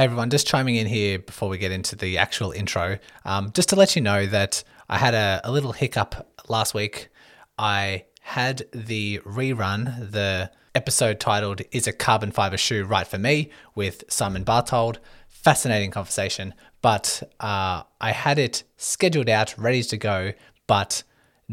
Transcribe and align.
Hey 0.00 0.04
everyone, 0.04 0.30
just 0.30 0.46
chiming 0.46 0.76
in 0.76 0.86
here 0.86 1.18
before 1.18 1.50
we 1.50 1.58
get 1.58 1.72
into 1.72 1.94
the 1.94 2.16
actual 2.16 2.52
intro. 2.52 2.98
Um, 3.26 3.52
just 3.52 3.68
to 3.68 3.76
let 3.76 3.96
you 3.96 4.00
know 4.00 4.24
that 4.24 4.64
I 4.88 4.96
had 4.96 5.12
a, 5.12 5.42
a 5.44 5.52
little 5.52 5.72
hiccup 5.72 6.26
last 6.48 6.72
week. 6.72 7.10
I 7.58 8.06
had 8.22 8.62
the 8.72 9.18
rerun, 9.26 10.10
the 10.10 10.50
episode 10.74 11.20
titled 11.20 11.60
Is 11.70 11.86
a 11.86 11.92
Carbon 11.92 12.30
Fiber 12.30 12.56
Shoe 12.56 12.84
Right 12.84 13.06
for 13.06 13.18
Me 13.18 13.50
with 13.74 14.04
Simon 14.08 14.42
Bartold. 14.42 14.96
Fascinating 15.28 15.90
conversation, 15.90 16.54
but 16.80 17.22
uh, 17.38 17.82
I 18.00 18.12
had 18.12 18.38
it 18.38 18.62
scheduled 18.78 19.28
out, 19.28 19.54
ready 19.58 19.82
to 19.82 19.98
go, 19.98 20.32
but 20.66 21.02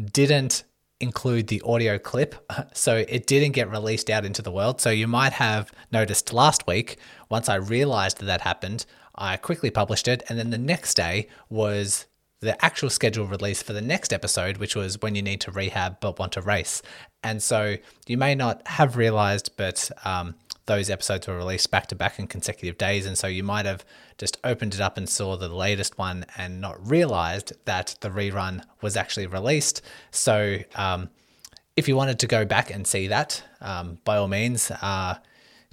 didn't 0.02 0.64
include 1.00 1.46
the 1.48 1.62
audio 1.66 1.98
clip, 1.98 2.34
so 2.72 2.96
it 2.96 3.26
didn't 3.26 3.52
get 3.52 3.70
released 3.70 4.10
out 4.10 4.24
into 4.24 4.42
the 4.42 4.50
world. 4.50 4.80
So 4.80 4.90
you 4.90 5.06
might 5.06 5.34
have 5.34 5.70
noticed 5.92 6.32
last 6.32 6.66
week, 6.66 6.98
once 7.28 7.48
I 7.48 7.56
realized 7.56 8.18
that, 8.18 8.26
that 8.26 8.40
happened, 8.42 8.86
I 9.14 9.36
quickly 9.36 9.70
published 9.70 10.08
it, 10.08 10.22
and 10.28 10.38
then 10.38 10.50
the 10.50 10.58
next 10.58 10.94
day 10.94 11.28
was 11.48 12.06
the 12.40 12.64
actual 12.64 12.88
scheduled 12.88 13.30
release 13.30 13.62
for 13.62 13.72
the 13.72 13.80
next 13.80 14.12
episode, 14.12 14.58
which 14.58 14.76
was 14.76 15.02
when 15.02 15.14
you 15.14 15.22
need 15.22 15.40
to 15.40 15.50
rehab 15.50 15.98
but 16.00 16.18
want 16.18 16.32
to 16.32 16.40
race. 16.40 16.82
And 17.22 17.42
so 17.42 17.76
you 18.06 18.16
may 18.16 18.34
not 18.34 18.66
have 18.66 18.96
realized, 18.96 19.50
but 19.56 19.90
um, 20.04 20.36
those 20.66 20.88
episodes 20.88 21.26
were 21.26 21.36
released 21.36 21.70
back 21.70 21.88
to 21.88 21.96
back 21.96 22.18
in 22.18 22.28
consecutive 22.28 22.78
days. 22.78 23.06
And 23.06 23.18
so 23.18 23.26
you 23.26 23.42
might 23.42 23.66
have 23.66 23.84
just 24.18 24.38
opened 24.44 24.74
it 24.74 24.80
up 24.80 24.96
and 24.96 25.08
saw 25.08 25.36
the 25.36 25.48
latest 25.48 25.98
one 25.98 26.26
and 26.36 26.60
not 26.60 26.88
realized 26.88 27.54
that 27.64 27.96
the 28.02 28.10
rerun 28.10 28.62
was 28.80 28.96
actually 28.96 29.26
released. 29.26 29.82
So 30.12 30.58
um, 30.76 31.10
if 31.76 31.88
you 31.88 31.96
wanted 31.96 32.20
to 32.20 32.28
go 32.28 32.44
back 32.44 32.70
and 32.70 32.86
see 32.86 33.08
that, 33.08 33.42
um, 33.60 33.98
by 34.04 34.16
all 34.16 34.28
means, 34.28 34.70
uh, 34.70 35.14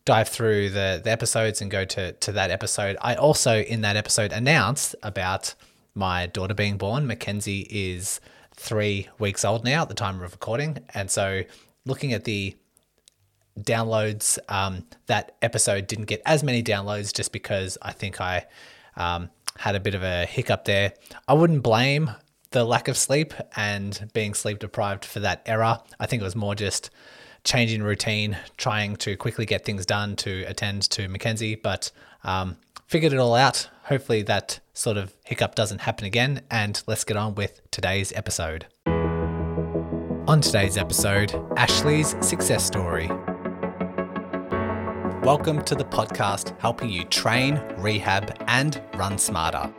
dive 0.05 0.29
through 0.29 0.69
the, 0.69 1.01
the 1.03 1.11
episodes 1.11 1.61
and 1.61 1.69
go 1.69 1.83
to, 1.85 2.13
to 2.13 2.31
that 2.31 2.51
episode. 2.51 2.95
I 3.01 3.15
also, 3.15 3.61
in 3.61 3.81
that 3.81 3.95
episode, 3.95 4.31
announced 4.31 4.95
about 5.03 5.55
my 5.93 6.27
daughter 6.27 6.53
being 6.53 6.77
born. 6.77 7.07
Mackenzie 7.07 7.67
is 7.69 8.21
three 8.55 9.09
weeks 9.19 9.43
old 9.43 9.63
now 9.63 9.81
at 9.81 9.89
the 9.89 9.95
time 9.95 10.21
of 10.21 10.31
recording. 10.31 10.79
And 10.93 11.09
so 11.09 11.41
looking 11.85 12.13
at 12.13 12.23
the 12.23 12.55
downloads. 13.59 14.37
Um, 14.49 14.85
that 15.07 15.35
episode 15.41 15.87
didn't 15.87 16.05
get 16.05 16.21
as 16.25 16.43
many 16.43 16.61
downloads 16.61 17.13
just 17.13 17.31
because 17.31 17.77
I 17.81 17.91
think 17.91 18.19
I 18.19 18.45
um, 18.97 19.29
had 19.57 19.75
a 19.75 19.79
bit 19.79 19.95
of 19.95 20.03
a 20.03 20.25
hiccup 20.25 20.65
there. 20.65 20.93
I 21.27 21.33
wouldn't 21.33 21.63
blame 21.63 22.11
the 22.51 22.63
lack 22.63 22.87
of 22.87 22.97
sleep 22.97 23.33
and 23.55 24.09
being 24.13 24.33
sleep 24.33 24.59
deprived 24.59 25.05
for 25.05 25.19
that 25.21 25.41
error. 25.45 25.79
I 25.99 26.05
think 26.05 26.21
it 26.21 26.25
was 26.25 26.35
more 26.35 26.55
just 26.55 26.89
changing 27.45 27.83
routine, 27.83 28.37
trying 28.57 28.97
to 28.97 29.15
quickly 29.15 29.45
get 29.45 29.63
things 29.63 29.85
done 29.85 30.15
to 30.17 30.43
attend 30.47 30.81
to 30.89 31.07
Mackenzie, 31.07 31.55
but 31.55 31.91
um, 32.23 32.57
figured 32.87 33.13
it 33.13 33.19
all 33.19 33.35
out. 33.35 33.69
Hopefully, 33.83 34.23
that 34.23 34.59
sort 34.73 34.97
of 34.97 35.13
hiccup 35.23 35.55
doesn't 35.55 35.81
happen 35.81 36.05
again. 36.05 36.41
And 36.49 36.81
let's 36.87 37.03
get 37.03 37.15
on 37.15 37.35
with 37.35 37.61
today's 37.71 38.11
episode. 38.13 38.65
On 38.87 40.41
today's 40.41 40.75
episode, 40.75 41.33
Ashley's 41.55 42.15
success 42.25 42.65
story. 42.65 43.07
Welcome 45.21 45.63
to 45.65 45.75
the 45.75 45.85
podcast 45.85 46.59
helping 46.59 46.89
you 46.89 47.03
train, 47.05 47.61
rehab, 47.77 48.35
and 48.47 48.81
run 48.95 49.19
smarter. 49.19 49.71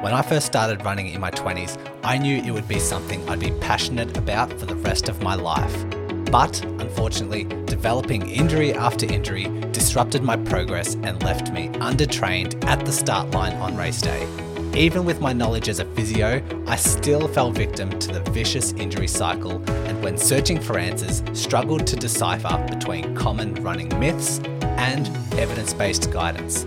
When 0.00 0.14
I 0.14 0.22
first 0.22 0.46
started 0.46 0.84
running 0.86 1.08
in 1.08 1.20
my 1.20 1.30
20s, 1.30 1.78
I 2.02 2.16
knew 2.16 2.38
it 2.38 2.50
would 2.50 2.68
be 2.68 2.78
something 2.78 3.28
I'd 3.28 3.40
be 3.40 3.50
passionate 3.60 4.16
about 4.16 4.58
for 4.58 4.64
the 4.64 4.76
rest 4.76 5.10
of 5.10 5.22
my 5.22 5.34
life. 5.34 5.99
But 6.30 6.62
unfortunately, 6.64 7.44
developing 7.66 8.28
injury 8.28 8.72
after 8.72 9.06
injury 9.06 9.44
disrupted 9.72 10.22
my 10.22 10.36
progress 10.36 10.94
and 10.94 11.22
left 11.22 11.50
me 11.52 11.68
undertrained 11.80 12.64
at 12.66 12.84
the 12.84 12.92
start 12.92 13.32
line 13.32 13.54
on 13.54 13.76
race 13.76 14.00
day. 14.00 14.28
Even 14.74 15.04
with 15.04 15.20
my 15.20 15.32
knowledge 15.32 15.68
as 15.68 15.80
a 15.80 15.84
physio, 15.84 16.40
I 16.68 16.76
still 16.76 17.26
fell 17.26 17.50
victim 17.50 17.98
to 17.98 18.12
the 18.12 18.30
vicious 18.30 18.72
injury 18.74 19.08
cycle 19.08 19.60
and 19.88 20.00
when 20.00 20.16
searching 20.16 20.60
for 20.60 20.78
answers, 20.78 21.24
struggled 21.32 21.86
to 21.88 21.96
decipher 21.96 22.64
between 22.70 23.16
common 23.16 23.54
running 23.56 23.88
myths 23.98 24.38
and 24.62 25.08
evidence 25.34 25.74
based 25.74 26.12
guidance. 26.12 26.66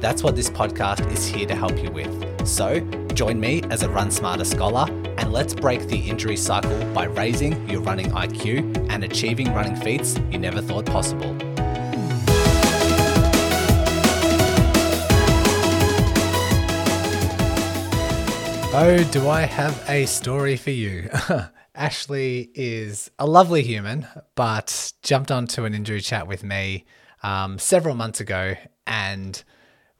That's 0.00 0.24
what 0.24 0.34
this 0.34 0.50
podcast 0.50 1.10
is 1.12 1.24
here 1.24 1.46
to 1.46 1.54
help 1.54 1.80
you 1.80 1.90
with. 1.92 2.46
So, 2.46 2.80
join 3.14 3.38
me 3.38 3.62
as 3.70 3.82
a 3.82 3.88
Run 3.88 4.10
Smarter 4.10 4.44
scholar 4.44 4.86
and 5.18 5.32
let's 5.32 5.54
break 5.54 5.86
the 5.86 5.98
injury 5.98 6.36
cycle 6.36 6.84
by 6.92 7.04
raising 7.04 7.68
your 7.68 7.80
running 7.80 8.10
IQ 8.10 8.88
and 8.90 9.04
achieving 9.04 9.54
running 9.54 9.76
feats 9.76 10.18
you 10.30 10.38
never 10.38 10.60
thought 10.60 10.84
possible. 10.86 11.36
Oh, 18.76 19.08
do 19.12 19.28
I 19.28 19.42
have 19.42 19.88
a 19.88 20.04
story 20.06 20.56
for 20.56 20.70
you? 20.70 21.08
Ashley 21.76 22.50
is 22.54 23.08
a 23.20 23.26
lovely 23.26 23.62
human, 23.62 24.08
but 24.34 24.92
jumped 25.00 25.30
onto 25.30 25.64
an 25.64 25.74
injury 25.74 26.00
chat 26.00 26.26
with 26.26 26.42
me 26.42 26.84
um, 27.22 27.60
several 27.60 27.94
months 27.94 28.18
ago 28.18 28.56
and 28.84 29.44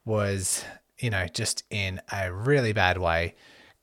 was, 0.03 0.65
you 0.99 1.09
know, 1.09 1.27
just 1.27 1.63
in 1.69 2.01
a 2.11 2.31
really 2.31 2.73
bad 2.73 2.97
way, 2.97 3.35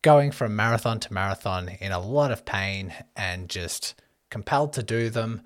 going 0.02 0.30
from 0.30 0.56
marathon 0.56 1.00
to 1.00 1.12
marathon 1.12 1.68
in 1.68 1.92
a 1.92 2.00
lot 2.00 2.30
of 2.30 2.44
pain 2.44 2.92
and 3.16 3.48
just 3.48 3.94
compelled 4.30 4.72
to 4.72 4.82
do 4.82 5.10
them 5.10 5.42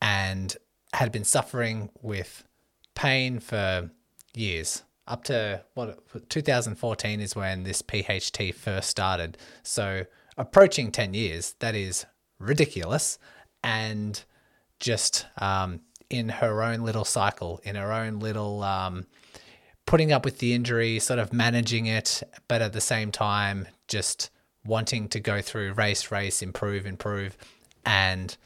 and 0.00 0.56
had 0.94 1.12
been 1.12 1.24
suffering 1.24 1.90
with 2.00 2.44
pain 2.94 3.38
for 3.38 3.90
years 4.34 4.82
up 5.08 5.24
to 5.24 5.62
what 5.74 5.98
2014 6.28 7.20
is 7.20 7.34
when 7.34 7.64
this 7.64 7.82
PHT 7.82 8.54
first 8.54 8.90
started. 8.90 9.38
So 9.62 10.04
approaching 10.36 10.92
10 10.92 11.14
years, 11.14 11.54
that 11.58 11.74
is 11.74 12.06
ridiculous. 12.38 13.18
And 13.64 14.22
just 14.78 15.26
um, 15.38 15.80
in 16.10 16.28
her 16.28 16.62
own 16.62 16.82
little 16.82 17.04
cycle, 17.04 17.60
in 17.64 17.74
her 17.74 17.92
own 17.92 18.20
little 18.20 18.62
um, 18.62 19.06
putting 19.88 20.12
up 20.12 20.22
with 20.22 20.36
the 20.36 20.52
injury, 20.52 20.98
sort 20.98 21.18
of 21.18 21.32
managing 21.32 21.86
it, 21.86 22.22
but 22.46 22.60
at 22.60 22.74
the 22.74 22.80
same 22.80 23.10
time, 23.10 23.66
just 23.88 24.28
wanting 24.62 25.08
to 25.08 25.18
go 25.18 25.40
through 25.40 25.72
race, 25.72 26.10
race, 26.10 26.42
improve, 26.42 26.84
improve. 26.84 27.38
And 27.86 28.36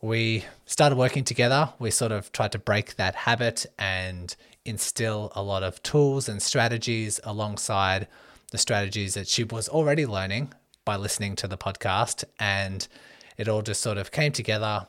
we 0.00 0.44
started 0.64 0.96
working 0.96 1.24
together. 1.24 1.72
We 1.80 1.90
sort 1.90 2.12
of 2.12 2.30
tried 2.30 2.52
to 2.52 2.60
break 2.60 2.94
that 2.94 3.16
habit 3.16 3.66
and 3.76 4.36
instill 4.64 5.32
a 5.34 5.42
lot 5.42 5.64
of 5.64 5.82
tools 5.82 6.28
and 6.28 6.40
strategies 6.40 7.18
alongside 7.24 8.06
the 8.52 8.58
strategies 8.58 9.14
that 9.14 9.26
she 9.26 9.42
was 9.42 9.68
already 9.68 10.06
learning 10.06 10.52
by 10.84 10.94
listening 10.94 11.34
to 11.36 11.48
the 11.48 11.58
podcast. 11.58 12.22
And 12.38 12.86
it 13.36 13.48
all 13.48 13.62
just 13.62 13.80
sort 13.80 13.98
of 13.98 14.12
came 14.12 14.30
together 14.30 14.86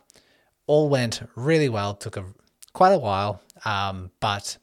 all 0.68 0.88
went 0.88 1.28
really 1.36 1.68
well. 1.68 1.96
Took 1.96 2.18
a 2.18 2.26
quite 2.74 2.92
a 2.92 3.00
while, 3.00 3.42
um, 3.66 4.12
but 4.20 4.58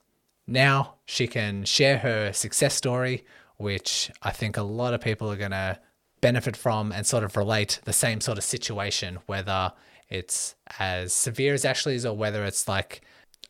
now 0.51 0.95
she 1.07 1.27
can 1.27 1.65
share 1.65 1.99
her 1.99 2.33
success 2.33 2.75
story, 2.75 3.25
which 3.57 4.11
I 4.23 4.31
think 4.31 4.57
a 4.57 4.63
lot 4.63 4.95
of 4.95 5.01
people 5.01 5.31
are 5.31 5.37
going 5.37 5.51
to 5.53 5.79
benefit 6.21 6.57
from 6.57 6.93
and 6.93 7.07
sort 7.07 7.25
of 7.25 7.37
relate 7.37 7.81
the 7.85 7.93
same 7.93 8.21
sort 8.21 8.39
of 8.39 8.45
situation, 8.45 9.19
whether 9.27 9.73
it's 10.09 10.57
as 10.79 11.13
severe 11.13 11.55
as 11.55 11.65
Ashley's 11.65 12.05
or 12.05 12.17
whether 12.17 12.45
it's 12.45 12.69
like 12.69 13.03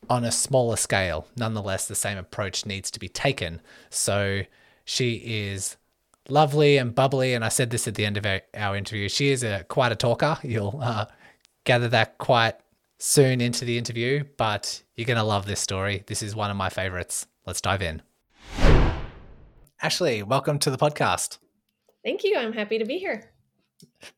on 0.08 0.24
a 0.24 0.32
smaller 0.32 0.76
scale. 0.76 1.26
Nonetheless, 1.36 1.86
the 1.86 1.94
same 1.94 2.18
approach 2.18 2.66
needs 2.66 2.90
to 2.90 3.00
be 3.00 3.08
taken. 3.08 3.60
So 3.88 4.42
she 4.84 5.14
is 5.14 5.76
lovely 6.28 6.76
and 6.76 6.94
bubbly, 6.94 7.34
and 7.34 7.44
I 7.44 7.48
said 7.48 7.70
this 7.70 7.88
at 7.88 7.94
the 7.94 8.04
end 8.04 8.16
of 8.16 8.26
our, 8.26 8.76
interview. 8.76 9.08
She 9.08 9.30
is 9.30 9.42
a 9.42 9.64
quite 9.64 9.92
a 9.92 9.96
talker. 9.96 10.38
You'll 10.42 10.78
uh, 10.82 11.06
gather 11.64 11.88
that 11.88 12.18
quite 12.18 12.56
soon 13.00 13.40
into 13.40 13.64
the 13.64 13.78
interview, 13.78 14.22
but 14.36 14.82
you're 14.94 15.06
going 15.06 15.16
to 15.16 15.24
love 15.24 15.46
this 15.46 15.58
story. 15.58 16.04
This 16.06 16.22
is 16.22 16.36
one 16.36 16.50
of 16.50 16.56
my 16.56 16.68
favorites. 16.68 17.26
Let's 17.46 17.62
dive 17.62 17.80
in. 17.80 18.02
Ashley, 19.82 20.22
welcome 20.22 20.58
to 20.58 20.70
the 20.70 20.76
podcast. 20.76 21.38
Thank 22.04 22.24
you. 22.24 22.36
I'm 22.36 22.52
happy 22.52 22.78
to 22.78 22.84
be 22.84 22.98
here. 22.98 23.32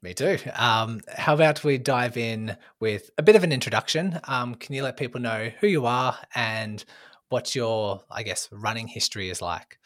Me 0.02 0.12
too. 0.12 0.37
Um, 0.56 1.00
how 1.17 1.34
about 1.34 1.62
we 1.62 1.79
dive 1.79 2.17
in 2.17 2.56
with 2.81 3.11
a 3.17 3.23
bit 3.23 3.37
of 3.37 3.44
an 3.44 3.52
introduction? 3.52 4.19
Um, 4.25 4.56
can 4.56 4.75
you 4.75 4.82
let 4.82 4.96
people 4.96 5.20
know 5.20 5.52
who 5.61 5.69
you 5.69 5.87
are 5.87 6.19
and 6.35 6.85
what 7.28 7.55
your, 7.55 8.02
I 8.11 8.25
guess, 8.25 8.49
running 8.50 8.88
history 8.88 9.31
is 9.31 9.40
like? 9.40 9.78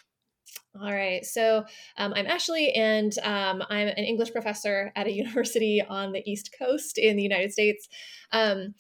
All 0.81 0.93
right. 0.93 1.25
So 1.25 1.65
um, 1.97 2.13
I'm 2.15 2.27
Ashley, 2.27 2.73
and 2.73 3.17
um, 3.23 3.63
I'm 3.71 3.89
an 3.89 4.05
English 4.05 4.33
professor 4.33 4.93
at 4.95 5.07
a 5.07 5.13
university 5.23 5.83
on 5.87 6.13
the 6.13 6.23
East 6.31 6.55
Coast 6.59 6.99
in 6.99 7.17
the 7.17 7.23
United 7.23 7.53
States. 7.53 7.89
Um, 8.33 8.75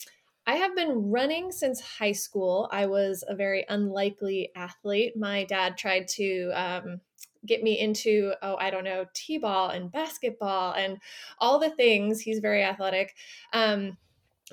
I 0.47 0.57
have 0.57 0.77
been 0.77 1.11
running 1.11 1.51
since 1.51 1.81
high 1.81 2.13
school. 2.13 2.69
I 2.71 2.87
was 2.87 3.25
a 3.27 3.35
very 3.35 3.65
unlikely 3.69 4.51
athlete. 4.55 5.15
My 5.17 5.45
dad 5.45 5.77
tried 5.77 6.07
to 6.09 6.51
um, 6.55 7.01
get 7.45 7.63
me 7.63 7.81
into, 7.81 8.33
oh, 8.43 8.57
I 8.57 8.71
don't 8.71 8.85
know, 8.85 9.07
t 9.13 9.39
ball 9.39 9.71
and 9.71 9.91
basketball 9.91 10.73
and 10.75 10.99
all 11.39 11.59
the 11.59 11.71
things. 11.71 12.21
He's 12.21 12.39
very 12.39 12.63
athletic. 12.63 13.15
Um, 13.53 13.97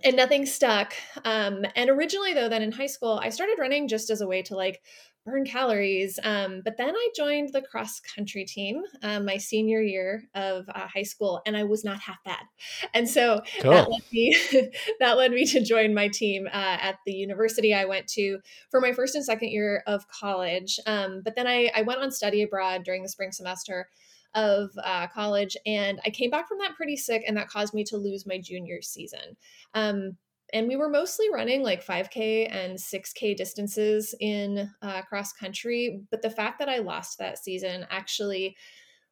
and 0.04 0.16
nothing 0.16 0.46
stuck. 0.46 0.94
Um, 1.24 1.66
and 1.76 1.90
originally, 1.90 2.34
though, 2.34 2.50
then 2.50 2.64
in 2.64 2.72
high 2.72 2.88
school, 2.88 3.20
I 3.22 3.30
started 3.30 3.58
running 3.60 3.88
just 3.88 4.10
as 4.10 4.22
a 4.22 4.28
way 4.28 4.42
to 4.44 4.56
like 4.56 4.82
burn 5.26 5.46
calories. 5.46 6.20
Um, 6.24 6.62
but 6.64 6.78
then 6.78 6.96
I 6.96 7.10
joined 7.16 7.54
the 7.54 7.62
cross 7.62 8.00
country 8.00 8.46
team 8.46 8.84
um, 9.02 9.26
my 9.26 9.38
senior 9.38 9.82
year 9.82 10.24
of 10.36 10.66
uh, 10.70 10.88
high 10.88 11.04
school, 11.04 11.42
and 11.46 11.56
I 11.56 11.64
was 11.64 11.84
not 11.84 12.00
half 12.00 12.24
bad. 12.24 12.44
And 12.94 13.08
so 13.08 13.42
cool. 13.62 13.72
that 13.72 13.90
led 13.90 14.02
me 14.12 14.38
that 15.00 15.18
led 15.18 15.32
me 15.32 15.46
to 15.46 15.64
join 15.64 15.94
my 15.94 16.08
team 16.08 16.48
uh, 16.48 16.78
at 16.82 16.98
the 17.06 17.14
university 17.14 17.74
I 17.74 17.86
went 17.86 18.08
to 18.10 18.40
for 18.70 18.82
my 18.82 18.92
first 18.92 19.16
and 19.16 19.24
second 19.24 19.50
year 19.50 19.84
of 19.88 20.08
college. 20.08 20.80
Um, 20.86 21.22
but 21.24 21.36
then 21.36 21.48
I, 21.48 21.72
I 21.76 21.82
went 21.84 22.02
on 22.02 22.12
study 22.12 22.44
abroad 22.44 22.84
during 22.84 23.04
the 23.04 23.10
spring 23.10 23.32
semester 23.32 23.88
of 24.36 24.72
uh, 24.84 25.08
college, 25.08 25.56
and 25.66 26.00
I 26.06 26.10
came 26.10 26.30
back 26.30 26.48
from 26.48 26.58
that 26.60 26.76
pretty 26.76 26.98
sick, 26.98 27.24
and 27.28 27.38
that 27.38 27.50
caused 27.50 27.74
me 27.74 27.84
to 27.86 27.98
lose 27.98 28.26
my 28.26 28.40
junior 28.40 28.82
season. 28.82 29.38
Um, 29.74 30.18
and 30.54 30.68
we 30.68 30.76
were 30.76 30.90
mostly 30.90 31.26
running 31.34 31.64
like 31.64 31.86
5k 31.86 32.48
and 32.50 32.78
6k 32.78 33.36
distances 33.36 34.16
in 34.20 34.70
uh, 34.82 35.02
cross 35.02 35.34
country 35.34 36.02
but 36.12 36.22
the 36.22 36.30
fact 36.30 36.60
that 36.60 36.70
i 36.70 36.78
lost 36.78 37.18
that 37.18 37.38
season 37.38 37.86
actually 37.90 38.56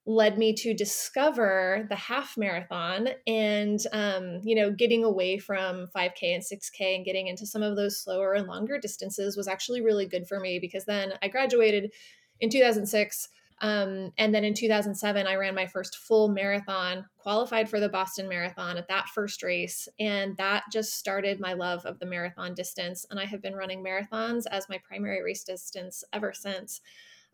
led 0.05 0.37
me 0.37 0.53
to 0.53 0.73
discover 0.73 1.85
the 1.89 1.95
half 1.95 2.35
marathon 2.37 3.09
and 3.27 3.79
um, 3.91 4.39
you 4.43 4.55
know 4.55 4.71
getting 4.71 5.03
away 5.03 5.37
from 5.37 5.87
5k 5.95 6.35
and 6.35 6.43
6k 6.43 6.95
and 6.95 7.05
getting 7.05 7.27
into 7.27 7.45
some 7.45 7.61
of 7.61 7.75
those 7.75 8.01
slower 8.01 8.33
and 8.33 8.47
longer 8.47 8.79
distances 8.79 9.37
was 9.37 9.47
actually 9.47 9.81
really 9.81 10.07
good 10.07 10.27
for 10.27 10.39
me 10.39 10.59
because 10.59 10.85
then 10.85 11.13
i 11.21 11.27
graduated 11.27 11.91
in 12.39 12.49
2006 12.49 13.29
um, 13.61 14.11
and 14.17 14.33
then 14.33 14.43
in 14.43 14.55
2007, 14.55 15.27
I 15.27 15.35
ran 15.35 15.53
my 15.53 15.67
first 15.67 15.97
full 15.97 16.29
marathon, 16.29 17.05
qualified 17.17 17.69
for 17.69 17.79
the 17.79 17.89
Boston 17.89 18.27
Marathon 18.27 18.75
at 18.75 18.87
that 18.87 19.07
first 19.09 19.43
race. 19.43 19.87
And 19.99 20.35
that 20.37 20.63
just 20.71 20.95
started 20.95 21.39
my 21.39 21.53
love 21.53 21.85
of 21.85 21.99
the 21.99 22.07
marathon 22.07 22.55
distance. 22.55 23.05
And 23.11 23.19
I 23.19 23.25
have 23.25 23.41
been 23.41 23.55
running 23.55 23.83
marathons 23.83 24.45
as 24.49 24.67
my 24.67 24.79
primary 24.79 25.23
race 25.23 25.43
distance 25.43 26.03
ever 26.11 26.33
since. 26.33 26.81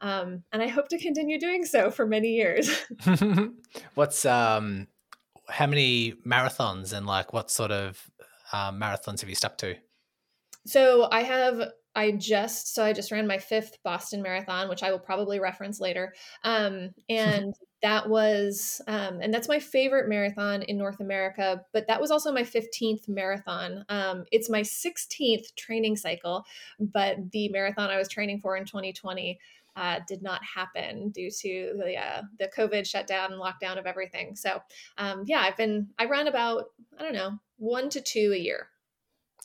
Um, 0.01 0.44
and 0.51 0.62
I 0.62 0.68
hope 0.68 0.89
to 0.89 1.00
continue 1.00 1.39
doing 1.39 1.65
so 1.65 1.89
for 1.89 2.06
many 2.06 2.33
years. 2.33 2.85
What's, 3.95 4.25
um, 4.25 4.88
how 5.47 5.65
many 5.65 6.12
marathons 6.25 6.91
and 6.91 7.06
like 7.06 7.31
what 7.31 7.50
sort 7.50 7.71
of 7.71 8.03
uh, 8.51 8.73
marathons 8.73 9.21
have 9.21 9.30
you 9.30 9.35
stuck 9.35 9.57
to? 9.59 9.75
So 10.65 11.07
I 11.09 11.23
have 11.23 11.71
I 11.97 12.11
just 12.11 12.75
so 12.75 12.85
I 12.85 12.94
just 12.94 13.11
ran 13.11 13.25
my 13.25 13.39
fifth 13.39 13.79
Boston 13.83 14.21
Marathon, 14.21 14.69
which 14.69 14.83
I 14.83 14.91
will 14.91 14.99
probably 14.99 15.39
reference 15.39 15.79
later. 15.81 16.13
Um, 16.44 16.91
and 17.09 17.55
that 17.81 18.07
was 18.07 18.79
um, 18.88 19.19
and 19.19 19.33
that's 19.33 19.49
my 19.49 19.57
favorite 19.57 20.07
marathon 20.07 20.61
in 20.61 20.77
North 20.77 20.99
America. 20.99 21.63
But 21.73 21.88
that 21.88 21.99
was 21.99 22.11
also 22.11 22.31
my 22.31 22.44
fifteenth 22.44 23.09
marathon. 23.09 23.83
Um, 23.89 24.25
it's 24.31 24.47
my 24.47 24.61
sixteenth 24.61 25.55
training 25.55 25.97
cycle, 25.97 26.45
but 26.79 27.31
the 27.31 27.49
marathon 27.49 27.89
I 27.89 27.97
was 27.97 28.07
training 28.07 28.41
for 28.41 28.55
in 28.55 28.65
2020 28.65 29.39
uh, 29.75 29.99
did 30.07 30.21
not 30.21 30.41
happen 30.44 31.09
due 31.09 31.31
to 31.31 31.73
the 31.77 31.95
uh, 31.97 32.21
the 32.38 32.51
COVID 32.55 32.85
shutdown 32.85 33.33
and 33.33 33.41
lockdown 33.41 33.79
of 33.79 33.88
everything. 33.88 34.35
So 34.35 34.61
um, 34.99 35.23
yeah, 35.25 35.39
I've 35.39 35.57
been 35.57 35.88
I 35.97 36.05
run 36.05 36.27
about 36.27 36.65
I 36.99 37.01
don't 37.01 37.13
know 37.13 37.39
one 37.57 37.89
to 37.89 38.01
two 38.01 38.33
a 38.35 38.38
year. 38.38 38.67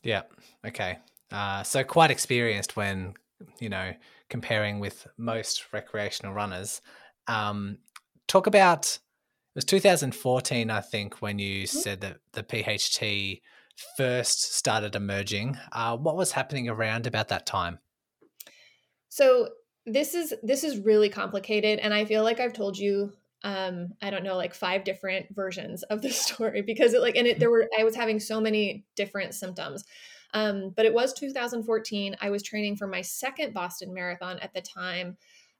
Yeah. 0.02 0.22
Okay. 0.66 0.98
Uh, 1.32 1.62
so 1.62 1.82
quite 1.84 2.10
experienced 2.10 2.76
when 2.76 3.14
you 3.58 3.68
know 3.68 3.92
comparing 4.28 4.80
with 4.80 5.06
most 5.18 5.72
recreational 5.72 6.32
runners. 6.32 6.80
Um, 7.26 7.78
talk 8.28 8.46
about 8.46 8.86
it 9.54 9.56
was 9.56 9.64
2014, 9.66 10.70
I 10.70 10.80
think, 10.80 11.20
when 11.20 11.38
you 11.38 11.64
mm-hmm. 11.64 11.78
said 11.78 12.00
that 12.00 12.18
the 12.32 12.42
PHT 12.42 13.42
first 13.96 14.54
started 14.54 14.96
emerging. 14.96 15.58
Uh, 15.70 15.96
what 15.96 16.16
was 16.16 16.32
happening 16.32 16.68
around 16.68 17.06
about 17.06 17.28
that 17.28 17.44
time? 17.44 17.78
So 19.10 19.50
this 19.84 20.14
is 20.14 20.32
this 20.42 20.64
is 20.64 20.78
really 20.78 21.10
complicated, 21.10 21.78
and 21.80 21.92
I 21.92 22.06
feel 22.06 22.22
like 22.22 22.40
I've 22.40 22.54
told 22.54 22.78
you 22.78 23.12
um 23.44 23.88
i 24.00 24.08
don't 24.08 24.22
know 24.22 24.36
like 24.36 24.54
five 24.54 24.84
different 24.84 25.26
versions 25.34 25.82
of 25.84 26.00
the 26.00 26.10
story 26.26 26.62
because 26.62 26.94
it 26.94 27.00
like 27.00 27.16
and 27.16 27.26
it 27.26 27.40
there 27.40 27.50
were 27.50 27.68
i 27.76 27.82
was 27.82 27.96
having 27.96 28.20
so 28.20 28.40
many 28.40 28.84
different 28.94 29.34
symptoms 29.34 29.84
um, 30.32 30.72
but 30.76 30.86
it 30.86 30.94
was 30.94 31.12
2014. 31.12 32.16
I 32.20 32.30
was 32.30 32.42
training 32.42 32.76
for 32.76 32.86
my 32.86 33.02
second 33.02 33.54
Boston 33.54 33.92
Marathon 33.92 34.38
at 34.40 34.54
the 34.54 34.62
time. 34.62 35.16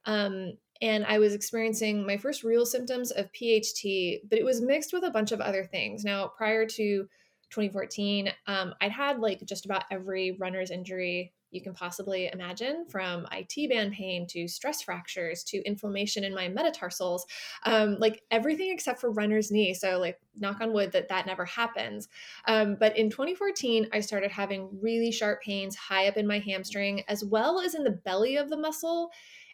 Um, 0.07 0.53
and 0.81 1.05
I 1.07 1.19
was 1.19 1.33
experiencing 1.33 2.05
my 2.05 2.17
first 2.17 2.43
real 2.43 2.67
symptoms 2.67 3.13
of 3.13 3.31
PHT, 3.33 4.23
but 4.29 4.39
it 4.39 4.45
was 4.45 4.61
mixed 4.61 4.93
with 4.93 5.05
a 5.05 5.11
bunch 5.11 5.31
of 5.31 5.41
other 5.41 5.65
things. 5.65 6.05
Now, 6.05 6.27
prior 6.27 6.67
to 6.67 7.09
2014, 7.51 8.33
um, 8.49 8.75
I'd 8.81 8.91
had 8.91 9.21
like 9.21 9.45
just 9.45 9.65
about 9.65 9.85
every 9.91 10.33
runner's 10.33 10.71
injury 10.71 11.33
you 11.53 11.61
can 11.61 11.75
possibly 11.75 12.31
imagine 12.33 12.87
from 12.89 13.27
IT 13.31 13.71
band 13.71 13.93
pain 13.93 14.27
to 14.29 14.49
stress 14.49 14.83
fractures 14.83 15.45
to 15.45 15.63
inflammation 15.65 16.25
in 16.25 16.35
my 16.35 16.49
metatarsals, 16.49 17.27
um, 17.65 17.99
like 18.01 18.23
everything 18.31 18.73
except 18.73 19.01
for 19.01 19.13
runner's 19.13 19.51
knee. 19.51 19.75
So, 19.75 19.99
like, 19.99 20.19
knock 20.37 20.61
on 20.61 20.73
wood 20.73 20.93
that 20.93 21.09
that 21.09 21.27
never 21.27 21.45
happens. 21.45 22.09
Um, 22.47 22.77
but 22.81 22.97
in 22.97 23.11
2014, 23.11 23.89
I 23.93 24.01
started 24.01 24.31
having 24.31 24.69
really 24.81 25.13
sharp 25.13 25.43
pains 25.43 25.77
high 25.77 26.09
up 26.09 26.17
in 26.17 26.27
my 26.27 26.39
hamstring 26.39 27.03
as 27.07 27.23
well 27.25 27.61
as 27.61 27.75
in 27.75 27.85
the 27.85 27.91
belly 27.91 28.37
of 28.37 28.49
the 28.49 28.57
muscle. 28.57 29.11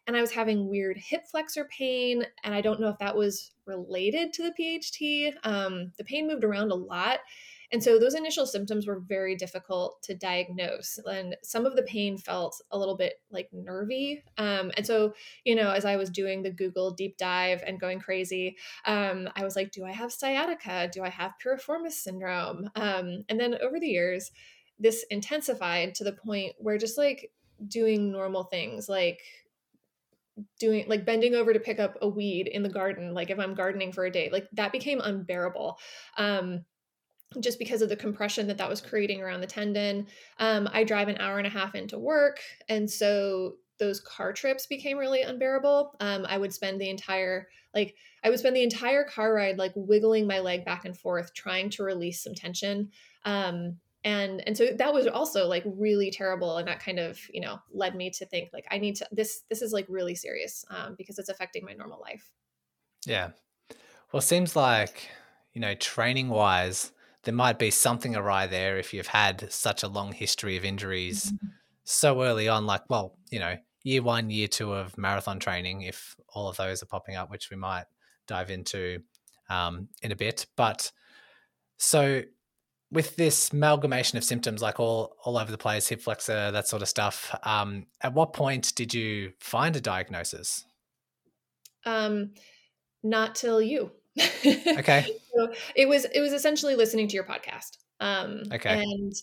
And 0.06 0.16
I 0.16 0.20
was 0.22 0.30
having 0.30 0.68
weird 0.68 0.96
hip 0.96 1.26
flexor 1.26 1.66
pain. 1.66 2.24
And 2.44 2.54
I 2.54 2.60
don't 2.60 2.80
know 2.80 2.88
if 2.88 2.98
that 2.98 3.16
was 3.16 3.52
related 3.66 4.32
to 4.34 4.42
the 4.42 4.54
PHT. 4.58 5.34
Um, 5.44 5.92
the 5.98 6.04
pain 6.04 6.26
moved 6.26 6.44
around 6.44 6.70
a 6.70 6.76
lot 6.76 7.18
and 7.70 7.82
so 7.82 7.98
those 7.98 8.14
initial 8.14 8.46
symptoms 8.46 8.86
were 8.86 9.00
very 9.00 9.36
difficult 9.36 10.02
to 10.02 10.14
diagnose. 10.14 10.98
And 11.04 11.36
some 11.42 11.66
of 11.66 11.76
the 11.76 11.82
pain 11.82 12.16
felt 12.16 12.60
a 12.70 12.78
little 12.78 12.96
bit 12.96 13.20
like 13.30 13.48
nervy. 13.52 14.24
Um, 14.38 14.72
and 14.76 14.86
so, 14.86 15.12
you 15.44 15.54
know, 15.54 15.70
as 15.70 15.84
I 15.84 15.96
was 15.96 16.08
doing 16.08 16.42
the 16.42 16.50
Google 16.50 16.92
deep 16.92 17.18
dive 17.18 17.62
and 17.66 17.78
going 17.78 18.00
crazy, 18.00 18.56
um, 18.86 19.28
I 19.36 19.44
was 19.44 19.54
like, 19.54 19.70
do 19.70 19.84
I 19.84 19.92
have 19.92 20.12
sciatica? 20.12 20.88
Do 20.90 21.02
I 21.02 21.10
have 21.10 21.34
piriformis 21.44 21.92
syndrome? 21.92 22.70
Um, 22.74 23.24
and 23.28 23.38
then 23.38 23.56
over 23.60 23.78
the 23.78 23.88
years, 23.88 24.30
this 24.78 25.04
intensified 25.10 25.94
to 25.96 26.04
the 26.04 26.12
point 26.12 26.54
where 26.58 26.78
just 26.78 26.96
like 26.96 27.30
doing 27.66 28.12
normal 28.12 28.44
things 28.44 28.88
like 28.88 29.20
doing 30.60 30.84
like 30.86 31.04
bending 31.04 31.34
over 31.34 31.52
to 31.52 31.58
pick 31.58 31.80
up 31.80 31.96
a 32.00 32.08
weed 32.08 32.46
in 32.46 32.62
the 32.62 32.68
garden 32.68 33.12
like 33.12 33.30
if 33.30 33.38
i'm 33.40 33.54
gardening 33.54 33.90
for 33.90 34.04
a 34.04 34.12
day 34.12 34.28
like 34.30 34.46
that 34.52 34.70
became 34.70 35.00
unbearable 35.00 35.76
um 36.16 36.64
just 37.40 37.58
because 37.58 37.82
of 37.82 37.88
the 37.88 37.96
compression 37.96 38.46
that 38.46 38.58
that 38.58 38.68
was 38.68 38.80
creating 38.80 39.22
around 39.22 39.40
the 39.40 39.46
tendon. 39.46 40.06
Um, 40.38 40.68
I 40.72 40.84
drive 40.84 41.08
an 41.08 41.18
hour 41.18 41.38
and 41.38 41.46
a 41.46 41.50
half 41.50 41.74
into 41.74 41.98
work. 41.98 42.40
And 42.68 42.90
so 42.90 43.56
those 43.78 44.00
car 44.00 44.32
trips 44.32 44.66
became 44.66 44.98
really 44.98 45.22
unbearable. 45.22 45.94
Um, 46.00 46.26
I 46.28 46.38
would 46.38 46.52
spend 46.52 46.80
the 46.80 46.88
entire, 46.88 47.48
like, 47.74 47.94
I 48.24 48.30
would 48.30 48.38
spend 48.38 48.56
the 48.56 48.62
entire 48.62 49.04
car 49.04 49.32
ride, 49.32 49.58
like, 49.58 49.72
wiggling 49.76 50.26
my 50.26 50.40
leg 50.40 50.64
back 50.64 50.84
and 50.84 50.96
forth, 50.96 51.32
trying 51.34 51.70
to 51.70 51.84
release 51.84 52.22
some 52.22 52.34
tension. 52.34 52.90
Um, 53.24 53.76
and 54.04 54.42
and 54.46 54.56
so 54.56 54.68
that 54.78 54.94
was 54.94 55.06
also 55.06 55.46
like 55.46 55.64
really 55.66 56.10
terrible 56.10 56.56
and 56.56 56.68
that 56.68 56.80
kind 56.80 56.98
of 56.98 57.18
you 57.32 57.40
know 57.40 57.58
led 57.72 57.96
me 57.96 58.10
to 58.10 58.24
think 58.26 58.48
like 58.52 58.64
i 58.70 58.78
need 58.78 58.94
to 58.94 59.06
this 59.10 59.42
this 59.50 59.60
is 59.60 59.72
like 59.72 59.86
really 59.88 60.14
serious 60.14 60.64
um, 60.70 60.94
because 60.96 61.18
it's 61.18 61.28
affecting 61.28 61.64
my 61.64 61.72
normal 61.72 62.00
life 62.00 62.32
yeah 63.06 63.30
well 64.12 64.20
seems 64.20 64.54
like 64.54 65.08
you 65.52 65.60
know 65.60 65.74
training 65.74 66.28
wise 66.28 66.92
there 67.28 67.34
might 67.34 67.58
be 67.58 67.70
something 67.70 68.16
awry 68.16 68.46
there 68.46 68.78
if 68.78 68.94
you've 68.94 69.08
had 69.08 69.52
such 69.52 69.82
a 69.82 69.86
long 69.86 70.12
history 70.12 70.56
of 70.56 70.64
injuries 70.64 71.26
mm-hmm. 71.26 71.48
so 71.84 72.22
early 72.22 72.48
on. 72.48 72.64
Like, 72.64 72.88
well, 72.88 73.18
you 73.30 73.38
know, 73.38 73.58
year 73.82 74.02
one, 74.02 74.30
year 74.30 74.48
two 74.48 74.72
of 74.72 74.96
marathon 74.96 75.38
training, 75.38 75.82
if 75.82 76.16
all 76.30 76.48
of 76.48 76.56
those 76.56 76.82
are 76.82 76.86
popping 76.86 77.16
up, 77.16 77.30
which 77.30 77.50
we 77.50 77.58
might 77.58 77.84
dive 78.26 78.48
into 78.50 79.02
um, 79.50 79.88
in 80.00 80.10
a 80.10 80.16
bit. 80.16 80.46
But 80.56 80.90
so 81.76 82.22
with 82.90 83.14
this 83.16 83.52
amalgamation 83.52 84.16
of 84.16 84.24
symptoms, 84.24 84.62
like 84.62 84.80
all 84.80 85.14
all 85.22 85.36
over 85.36 85.50
the 85.52 85.58
place, 85.58 85.86
hip 85.86 86.00
flexor, 86.00 86.50
that 86.50 86.66
sort 86.66 86.80
of 86.80 86.88
stuff. 86.88 87.38
Um, 87.42 87.88
at 88.00 88.14
what 88.14 88.32
point 88.32 88.74
did 88.74 88.94
you 88.94 89.34
find 89.38 89.76
a 89.76 89.82
diagnosis? 89.82 90.64
Um, 91.84 92.30
not 93.02 93.34
till 93.34 93.60
you. 93.60 93.90
Okay. 94.78 95.06
so 95.36 95.52
it 95.74 95.88
was 95.88 96.04
it 96.06 96.20
was 96.20 96.32
essentially 96.32 96.74
listening 96.74 97.08
to 97.08 97.14
your 97.14 97.24
podcast. 97.24 97.78
Um, 98.00 98.42
okay. 98.52 98.82
And 98.82 99.14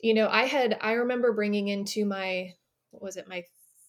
you 0.00 0.14
know, 0.14 0.28
I 0.28 0.44
had 0.44 0.78
I 0.80 0.92
remember 0.92 1.32
bringing 1.32 1.68
into 1.68 2.04
my 2.04 2.52
what 2.90 3.02
was 3.02 3.16
it 3.16 3.28
my 3.28 3.44